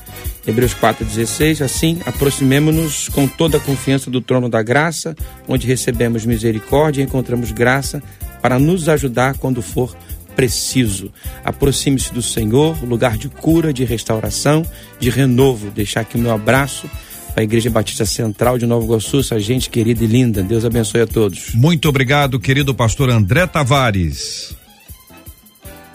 Hebreus 0.48 0.74
4,16, 0.74 1.62
assim, 1.62 2.00
aproximemo-nos 2.06 3.10
com 3.10 3.28
toda 3.28 3.58
a 3.58 3.60
confiança 3.60 4.10
do 4.10 4.22
trono 4.22 4.48
da 4.48 4.64
graça, 4.64 5.14
onde 5.46 5.68
recebemos 5.68 6.26
misericórdia 6.26 7.02
e 7.02 7.04
encontramos 7.04 7.52
graça 7.52 8.02
para 8.42 8.58
nos 8.58 8.88
ajudar 8.88 9.38
quando 9.38 9.62
for 9.62 9.94
preciso. 10.38 11.12
Aproxime-se 11.44 12.14
do 12.14 12.22
Senhor, 12.22 12.78
lugar 12.86 13.18
de 13.18 13.28
cura, 13.28 13.74
de 13.74 13.84
restauração, 13.84 14.64
de 15.00 15.10
renovo. 15.10 15.72
Deixar 15.72 16.02
aqui 16.02 16.16
o 16.16 16.20
meu 16.20 16.32
abraço 16.32 16.88
para 17.34 17.42
a 17.42 17.44
Igreja 17.44 17.72
Batista 17.72 18.06
Central 18.06 18.60
de 18.60 18.68
Nova 18.68 18.86
Iguaçu, 18.86 19.20
essa 19.20 19.40
gente 19.40 19.68
querida 19.68 20.04
e 20.04 20.08
linda. 20.08 20.44
Deus 20.44 20.64
abençoe 20.64 21.02
a 21.02 21.08
todos. 21.08 21.56
Muito 21.56 21.90
obrigado, 21.90 22.40
querido 22.40 22.74
pastor 22.74 23.10
André 23.10 23.48
Tavares. 23.48 24.56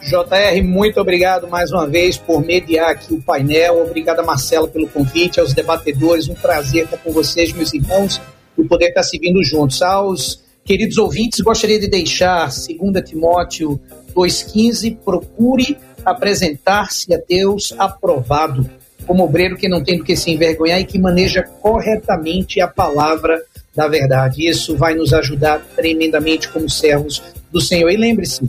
JR, 0.03 0.61
muito 0.65 1.01
obrigado 1.01 1.47
mais 1.47 1.71
uma 1.71 1.87
vez 1.87 2.17
por 2.17 2.45
mediar 2.45 2.91
aqui 2.91 3.15
o 3.15 3.23
painel. 3.23 3.85
Obrigado, 3.85 4.27
Marcelo, 4.27 4.67
pelo 4.67 4.89
convite, 4.89 5.39
aos 5.39 5.53
debatedores. 5.53 6.29
Um 6.29 6.35
prazer 6.35 6.87
estar 6.87 6.97
com 6.97 7.13
vocês, 7.13 7.53
meus 7.53 7.73
irmãos, 7.73 8.21
e 8.59 8.65
poder 8.65 8.89
estar 8.89 9.05
seguindo 9.05 9.41
juntos. 9.45 9.81
Aos 9.81 10.42
queridos 10.65 10.99
ouvintes, 10.99 11.41
gostaria 11.41 11.79
de 11.79 11.89
deixar 11.89 12.47
2 12.47 13.05
Timóteo 13.05 13.81
2,15, 14.15 14.97
procure 15.05 15.77
apresentar-se 16.05 17.13
a 17.15 17.19
Deus 17.29 17.75
aprovado, 17.79 18.69
como 19.07 19.25
obreiro 19.25 19.57
que 19.57 19.69
não 19.69 19.83
tem 19.83 19.99
do 19.99 20.05
que 20.05 20.17
se 20.17 20.31
envergonhar 20.31 20.81
e 20.81 20.85
que 20.85 20.99
maneja 20.99 21.43
corretamente 21.43 22.61
a 22.61 22.69
palavra 22.69 23.43
da 23.75 23.89
verdade. 23.89 24.47
Isso 24.47 24.77
vai 24.77 24.95
nos 24.95 25.13
ajudar 25.13 25.61
tremendamente 25.75 26.49
como 26.49 26.69
servos 26.69 27.23
do 27.51 27.61
Senhor. 27.61 27.91
E 27.91 27.97
lembre-se, 27.97 28.49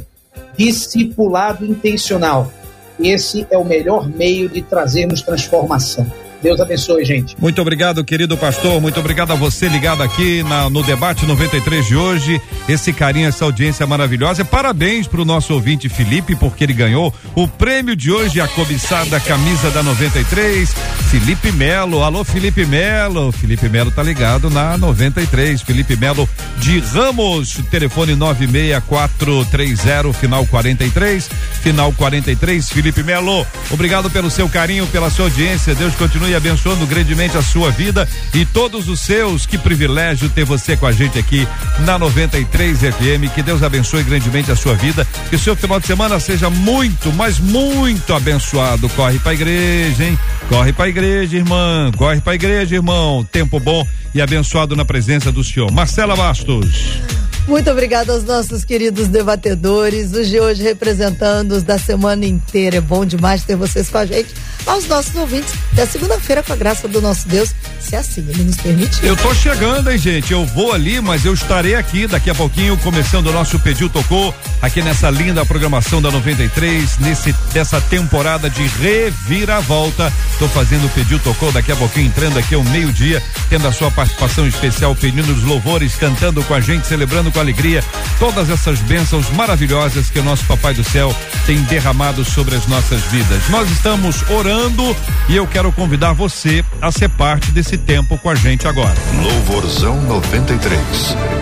discipulado 0.58 1.66
intencional. 1.66 2.52
Esse 3.00 3.48
é 3.50 3.58
o 3.58 3.66
melhor 3.66 4.08
meio 4.08 4.48
de 4.48 4.62
trazermos 4.62 5.22
transformação. 5.22 6.06
Deus 6.44 6.60
abençoe, 6.60 7.06
gente. 7.06 7.38
Muito 7.40 7.62
obrigado, 7.62 8.04
querido 8.04 8.38
pastor. 8.38 8.82
Muito 8.82 9.00
obrigado 9.00 9.32
a 9.32 9.36
você 9.36 9.70
ligado 9.70 10.04
aqui 10.04 10.44
na, 10.44 10.70
no 10.70 10.84
debate 10.84 11.26
93 11.26 11.88
de 11.88 11.96
hoje. 11.96 12.42
Esse 12.68 12.92
carinho, 12.92 13.30
essa 13.30 13.46
audiência 13.46 13.88
maravilhosa. 13.88 14.44
Parabéns 14.44 15.08
para 15.08 15.22
o 15.22 15.26
nosso 15.26 15.54
ouvinte 15.54 15.88
Felipe, 15.88 16.36
porque 16.36 16.66
ele 16.66 16.74
ganhou 16.74 17.14
o 17.34 17.48
prêmio 17.48 17.96
de 17.96 18.12
hoje, 18.12 18.42
a 18.42 18.48
cobiçada 18.48 19.22
camisa 19.22 19.72
da 19.72 19.82
93. 19.82 20.70
Felipe 21.10 21.50
Melo. 21.54 22.04
Alô, 22.04 22.26
Felipe 22.26 22.66
Melo. 22.66 23.32
Felipe 23.32 23.70
Melo 23.70 23.92
tá 23.92 24.04
ligado 24.04 24.50
na 24.50 24.78
93. 24.78 25.62
Felipe 25.62 25.96
Melo 25.96 26.28
de 26.58 26.80
Ramos. 26.80 27.62
Telefone 27.72 28.16
96430, 28.16 30.12
final 30.14 30.46
43. 30.46 31.30
Final 31.62 31.94
43. 31.94 32.70
Felipe 32.70 33.02
Melo, 33.04 33.48
obrigado 33.72 34.10
pelo 34.10 34.30
seu 34.30 34.50
carinho, 34.50 34.86
pela 34.88 35.10
sua 35.10 35.26
audiência. 35.26 35.74
Deus 35.74 35.96
continue 35.96 36.33
continue 36.34 36.36
abençoando 36.36 36.86
grandemente 36.86 37.38
a 37.38 37.42
sua 37.42 37.72
vida 37.72 38.08
e 38.34 38.46
todos 38.46 38.88
os 38.88 39.00
seus. 39.00 39.46
Que 39.46 39.58
privilégio 39.58 40.30
ter 40.30 40.44
você 40.44 40.76
com 40.76 40.86
a 40.86 40.92
gente 40.92 41.18
aqui 41.18 41.48
na 41.80 41.98
93 41.98 42.80
FM. 42.80 43.34
Que 43.34 43.42
Deus 43.42 43.62
abençoe 43.64 44.04
grandemente 44.04 44.52
a 44.52 44.56
sua 44.56 44.74
vida. 44.76 45.08
Que 45.30 45.36
o 45.36 45.40
seu 45.40 45.56
final 45.56 45.80
de 45.80 45.88
semana 45.88 46.20
seja 46.20 46.50
muito, 46.50 47.12
mas 47.14 47.40
muito 47.40 48.14
abençoado. 48.14 48.90
Corre 48.90 49.20
para 49.20 49.32
a 49.32 49.36
igreja, 49.36 50.04
hein? 50.04 50.20
Corre 50.50 50.74
para 50.74 50.86
a 50.86 50.90
igreja, 50.90 51.38
irmã. 51.38 51.92
Corre 51.96 52.22
para 52.22 52.34
a 52.34 52.36
igreja, 52.36 52.76
irmão. 52.76 53.26
Tempo 53.32 53.60
bom 53.60 53.88
e 54.14 54.22
abençoado 54.22 54.76
na 54.76 54.86
presença 54.86 55.32
do 55.32 55.44
Senhor. 55.44 55.72
Marcela 55.72 56.16
Bastos. 56.16 57.23
Muito 57.48 57.70
obrigada 57.70 58.14
aos 58.14 58.24
nossos 58.24 58.64
queridos 58.64 59.10
debatedores, 59.10 60.14
os 60.14 60.30
de 60.30 60.40
hoje 60.40 60.64
representando 60.64 61.52
os 61.52 61.64
da 61.64 61.78
semana 61.78 62.26
inteira. 62.26 62.78
É 62.78 62.82
bom 62.82 63.06
demais 63.06 63.44
ter 63.44 63.58
vocês 63.58 63.90
com 63.90 63.98
a 63.98 64.06
gente. 64.06 64.34
Aos 64.66 64.88
nossos 64.88 65.14
ouvintes, 65.14 65.54
até 65.74 65.86
segunda-feira, 65.86 66.42
com 66.42 66.54
a 66.54 66.56
graça 66.56 66.88
do 66.88 67.02
nosso 67.02 67.28
Deus, 67.28 67.54
se 67.82 67.98
assim 67.98 68.26
ele 68.30 68.46
nos 68.46 68.56
permitir. 68.56 69.06
Eu 69.06 69.18
tô 69.18 69.36
chegando, 69.36 69.92
hein, 69.92 69.98
gente? 69.98 70.32
Eu 70.32 70.46
vou 70.46 70.72
ali, 70.72 71.02
mas 71.02 71.26
eu 71.26 71.34
estarei 71.34 71.76
aqui 71.76 72.08
daqui 72.08 72.30
a 72.30 72.36
pouquinho, 72.36 72.78
começando 72.78 73.28
o 73.28 73.34
nosso 73.34 73.60
Pediu 73.60 73.90
Tocou, 73.90 74.34
aqui 74.62 74.82
nessa 74.82 75.10
linda 75.10 75.46
programação 75.46 76.02
da 76.02 76.10
93, 76.10 76.98
nesse, 77.00 77.34
dessa 77.52 77.82
temporada 77.82 78.50
de 78.50 78.66
reviravolta. 78.66 80.14
Tô 80.40 80.48
fazendo 80.48 80.86
o 80.86 80.90
Pediu 80.92 81.20
Tocou 81.20 81.52
daqui 81.52 81.74
a 81.74 81.76
pouquinho, 81.76 82.08
entrando 82.08 82.40
aqui 82.40 82.56
ao 82.56 82.64
meio-dia, 82.64 83.22
tendo 83.50 83.68
a 83.68 83.72
sua 83.74 83.92
participação 83.92 84.48
especial, 84.48 84.96
pedindo 84.96 85.34
os 85.34 85.44
louvores, 85.44 85.96
cantando 85.96 86.42
com 86.46 86.54
a 86.54 86.62
gente, 86.62 86.88
celebrando 86.88 87.33
com 87.34 87.40
alegria 87.40 87.84
todas 88.20 88.50
essas 88.50 88.80
bênçãos 88.80 89.30
maravilhosas 89.32 90.10
que 90.10 90.20
o 90.20 90.24
nosso 90.24 90.46
Papai 90.46 90.74
do 90.74 90.84
Céu 90.84 91.14
tem 91.46 91.62
derramado 91.64 92.24
sobre 92.24 92.56
as 92.56 92.68
nossas 92.68 93.02
vidas. 93.06 93.50
Nós 93.50 93.70
estamos 93.70 94.22
orando 94.30 94.96
e 95.28 95.36
eu 95.36 95.48
quero 95.48 95.72
convidar 95.72 96.14
você 96.14 96.64
a 96.82 96.92
ser 96.92 97.10
parte 97.10 97.52
desse 97.52 97.78
tempo 97.78 98.18
com 98.20 98.30
a 98.30 98.36
gente 98.36 98.68
agora. 98.68 98.96
Louvorzão 99.22 100.00
93. 100.04 100.80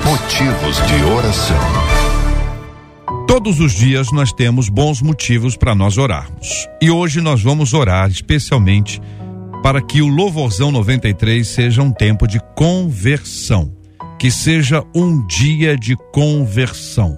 Motivos 0.05 0.77
de 0.87 1.03
oração. 1.03 1.57
Todos 3.27 3.59
os 3.59 3.73
dias 3.73 4.11
nós 4.11 4.31
temos 4.33 4.69
bons 4.69 5.01
motivos 5.01 5.55
para 5.55 5.75
nós 5.75 5.97
orarmos. 5.97 6.67
E 6.81 6.89
hoje 6.89 7.21
nós 7.21 7.41
vamos 7.41 7.73
orar 7.73 8.09
especialmente 8.09 9.01
para 9.61 9.81
que 9.81 10.01
o 10.01 10.07
Louvorzão 10.07 10.71
93 10.71 11.47
seja 11.47 11.81
um 11.81 11.91
tempo 11.91 12.27
de 12.27 12.39
conversão 12.55 13.80
que 14.21 14.29
seja 14.29 14.83
um 14.93 15.25
dia 15.25 15.75
de 15.75 15.95
conversão. 16.13 17.17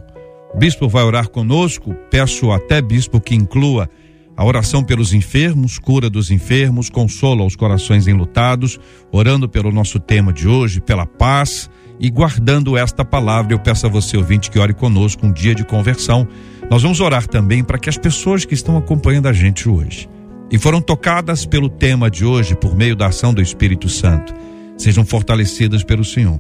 O 0.54 0.58
bispo 0.58 0.88
vai 0.88 1.04
orar 1.04 1.28
conosco, 1.28 1.94
peço 2.10 2.50
até 2.50 2.82
bispo 2.82 3.20
que 3.20 3.36
inclua 3.36 3.90
a 4.38 4.46
oração 4.46 4.82
pelos 4.82 5.14
enfermos, 5.14 5.78
cura 5.78 6.10
dos 6.10 6.32
enfermos, 6.32 6.90
consolo 6.90 7.44
aos 7.44 7.58
corações 7.58 8.08
enlutados, 8.08 8.80
orando 9.12 9.50
pelo 9.50 9.70
nosso 9.70 10.00
tema 10.00 10.32
de 10.32 10.48
hoje, 10.48 10.80
pela 10.80 11.06
paz 11.06 11.70
E 12.00 12.10
guardando 12.10 12.78
esta 12.78 13.04
palavra, 13.04 13.54
eu 13.54 13.60
peço 13.60 13.86
a 13.86 13.90
você, 13.90 14.16
ouvinte, 14.16 14.50
que 14.50 14.58
ore 14.58 14.74
conosco 14.74 15.28
um 15.28 15.34
dia 15.34 15.54
de 15.54 15.66
conversão. 15.66 16.26
Nós 16.72 16.84
vamos 16.84 17.02
orar 17.02 17.28
também 17.28 17.66
para 17.66 17.78
que 17.78 17.90
as 17.90 17.98
pessoas 17.98 18.46
que 18.46 18.54
estão 18.54 18.78
acompanhando 18.78 19.28
a 19.28 19.34
gente 19.34 19.68
hoje 19.68 20.08
e 20.50 20.58
foram 20.58 20.80
tocadas 20.80 21.46
pelo 21.46 21.68
tema 21.68 22.10
de 22.10 22.24
hoje 22.24 22.56
por 22.56 22.74
meio 22.78 22.96
da 22.96 23.08
ação 23.08 23.34
do 23.34 23.42
Espírito 23.42 23.90
Santo 23.90 24.34
sejam 24.78 25.06
fortalecidas 25.06 25.84
pelo 25.84 26.04
Senhor, 26.04 26.40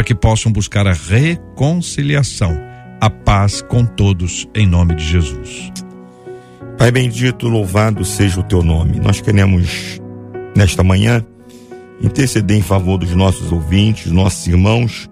para 0.00 0.04
que 0.06 0.14
possam 0.14 0.50
buscar 0.50 0.86
a 0.86 0.94
reconciliação, 0.94 2.58
a 3.02 3.10
paz 3.10 3.60
com 3.60 3.84
todos, 3.84 4.48
em 4.54 4.66
nome 4.66 4.94
de 4.94 5.04
Jesus. 5.04 5.70
Pai 6.78 6.90
bendito, 6.90 7.46
louvado 7.46 8.02
seja 8.02 8.40
o 8.40 8.42
teu 8.42 8.62
nome. 8.62 8.98
Nós 8.98 9.20
queremos, 9.20 10.00
nesta 10.56 10.82
manhã, 10.82 11.22
interceder 12.00 12.56
em 12.56 12.62
favor 12.62 12.96
dos 12.96 13.14
nossos 13.14 13.52
ouvintes, 13.52 14.10
nossos 14.10 14.46
irmãos, 14.46 15.06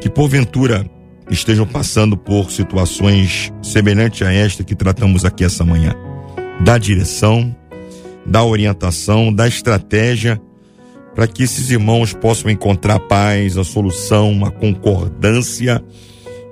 que 0.00 0.08
porventura 0.08 0.90
estejam 1.30 1.66
passando 1.66 2.16
por 2.16 2.50
situações 2.50 3.52
semelhantes 3.62 4.26
a 4.26 4.32
esta 4.32 4.64
que 4.64 4.74
tratamos 4.74 5.26
aqui 5.26 5.44
essa 5.44 5.66
manhã. 5.66 5.94
Da 6.64 6.78
direção, 6.78 7.54
da 8.24 8.42
orientação, 8.42 9.30
da 9.30 9.46
estratégia, 9.46 10.40
para 11.18 11.26
que 11.26 11.42
esses 11.42 11.68
irmãos 11.68 12.12
possam 12.12 12.48
encontrar 12.48 13.00
paz, 13.00 13.58
a 13.58 13.64
solução, 13.64 14.44
a 14.44 14.52
concordância 14.52 15.82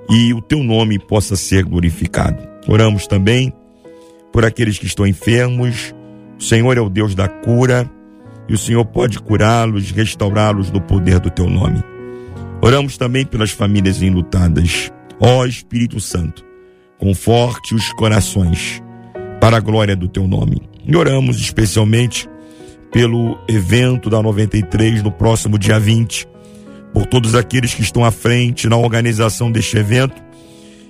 e 0.09 0.33
o 0.33 0.41
teu 0.41 0.61
nome 0.61 0.99
possa 0.99 1.37
ser 1.37 1.63
glorificado. 1.63 2.45
Oramos 2.67 3.07
também 3.07 3.53
por 4.29 4.43
aqueles 4.43 4.77
que 4.77 4.85
estão 4.85 5.07
enfermos. 5.07 5.95
O 6.37 6.43
Senhor 6.43 6.77
é 6.77 6.81
o 6.81 6.89
Deus 6.89 7.15
da 7.15 7.29
cura 7.29 7.89
e 8.49 8.53
o 8.53 8.57
Senhor 8.57 8.83
pode 8.83 9.19
curá-los, 9.19 9.91
restaurá-los 9.91 10.69
no 10.69 10.81
poder 10.81 11.21
do 11.21 11.29
teu 11.29 11.49
nome. 11.49 11.81
Oramos 12.61 12.97
também 12.97 13.25
pelas 13.25 13.51
famílias 13.51 14.01
enlutadas. 14.01 14.91
Ó 15.17 15.45
Espírito 15.45 16.01
Santo, 16.01 16.43
conforte 16.97 17.73
os 17.73 17.93
corações 17.93 18.83
para 19.39 19.55
a 19.55 19.61
glória 19.61 19.95
do 19.95 20.09
teu 20.09 20.27
nome. 20.27 20.61
E 20.85 20.93
oramos 20.93 21.39
especialmente 21.39 22.27
pelo 22.97 23.37
evento 23.47 24.09
da 24.09 24.23
93 24.23 25.03
no 25.03 25.11
próximo 25.11 25.59
dia 25.59 25.79
20, 25.79 26.27
por 26.91 27.05
todos 27.05 27.35
aqueles 27.35 27.71
que 27.71 27.83
estão 27.83 28.03
à 28.03 28.09
frente 28.09 28.67
na 28.67 28.75
organização 28.75 29.51
deste 29.51 29.77
evento 29.77 30.19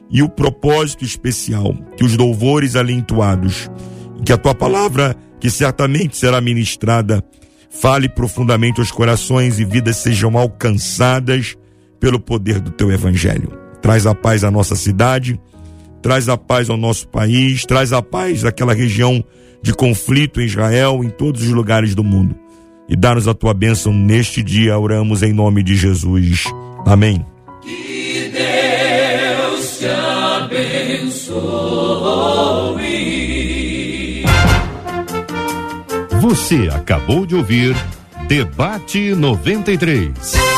e 0.10 0.24
o 0.24 0.30
propósito 0.30 1.04
especial 1.04 1.76
que 1.98 2.06
os 2.06 2.16
louvores 2.16 2.78
ali 2.78 2.94
entoados, 2.94 3.70
que 4.26 4.32
a 4.32 4.38
tua 4.38 4.56
palavra, 4.56 5.18
que 5.38 5.50
certamente 5.50 6.16
será 6.16 6.40
ministrada, 6.40 7.22
fale 7.70 8.08
profundamente 8.08 8.80
aos 8.80 8.90
corações 8.90 9.60
e 9.60 9.66
vidas 9.66 9.98
sejam 9.98 10.38
alcançadas 10.38 11.58
pelo 12.00 12.22
poder 12.22 12.62
do 12.62 12.72
teu 12.72 12.90
evangelho. 12.90 13.52
Traz 13.82 14.06
a 14.06 14.16
paz 14.16 14.46
à 14.46 14.50
nossa 14.50 14.78
cidade, 14.78 15.38
traz 16.08 16.30
a 16.30 16.38
paz 16.38 16.70
ao 16.70 16.78
nosso 16.78 17.06
país, 17.10 17.66
traz 17.66 17.92
a 17.92 18.02
paz 18.02 18.46
àquela 18.46 18.74
região 18.74 19.22
de 19.62 19.74
conflito 19.74 20.40
em 20.40 20.46
Israel, 20.46 21.02
em 21.04 21.10
todos 21.10 21.42
os 21.42 21.50
lugares 21.50 21.94
do 21.94 22.02
mundo. 22.02 22.34
E 22.88 22.96
dá-nos 22.96 23.28
a 23.28 23.34
tua 23.34 23.54
bênção 23.54 23.92
neste 23.92 24.42
dia, 24.42 24.80
oramos 24.80 25.22
em 25.22 25.34
nome 25.34 25.62
de 25.62 25.76
Jesus. 25.76 26.46
Amém. 26.86 27.26
Que 27.62 28.32
Deus 28.32 29.80
te 29.80 29.88
abençoe. 30.46 31.44
Você 36.22 36.70
acabou 36.74 37.26
de 37.26 37.36
ouvir 37.36 37.76
Debate 38.30 39.14
93. 39.14 40.57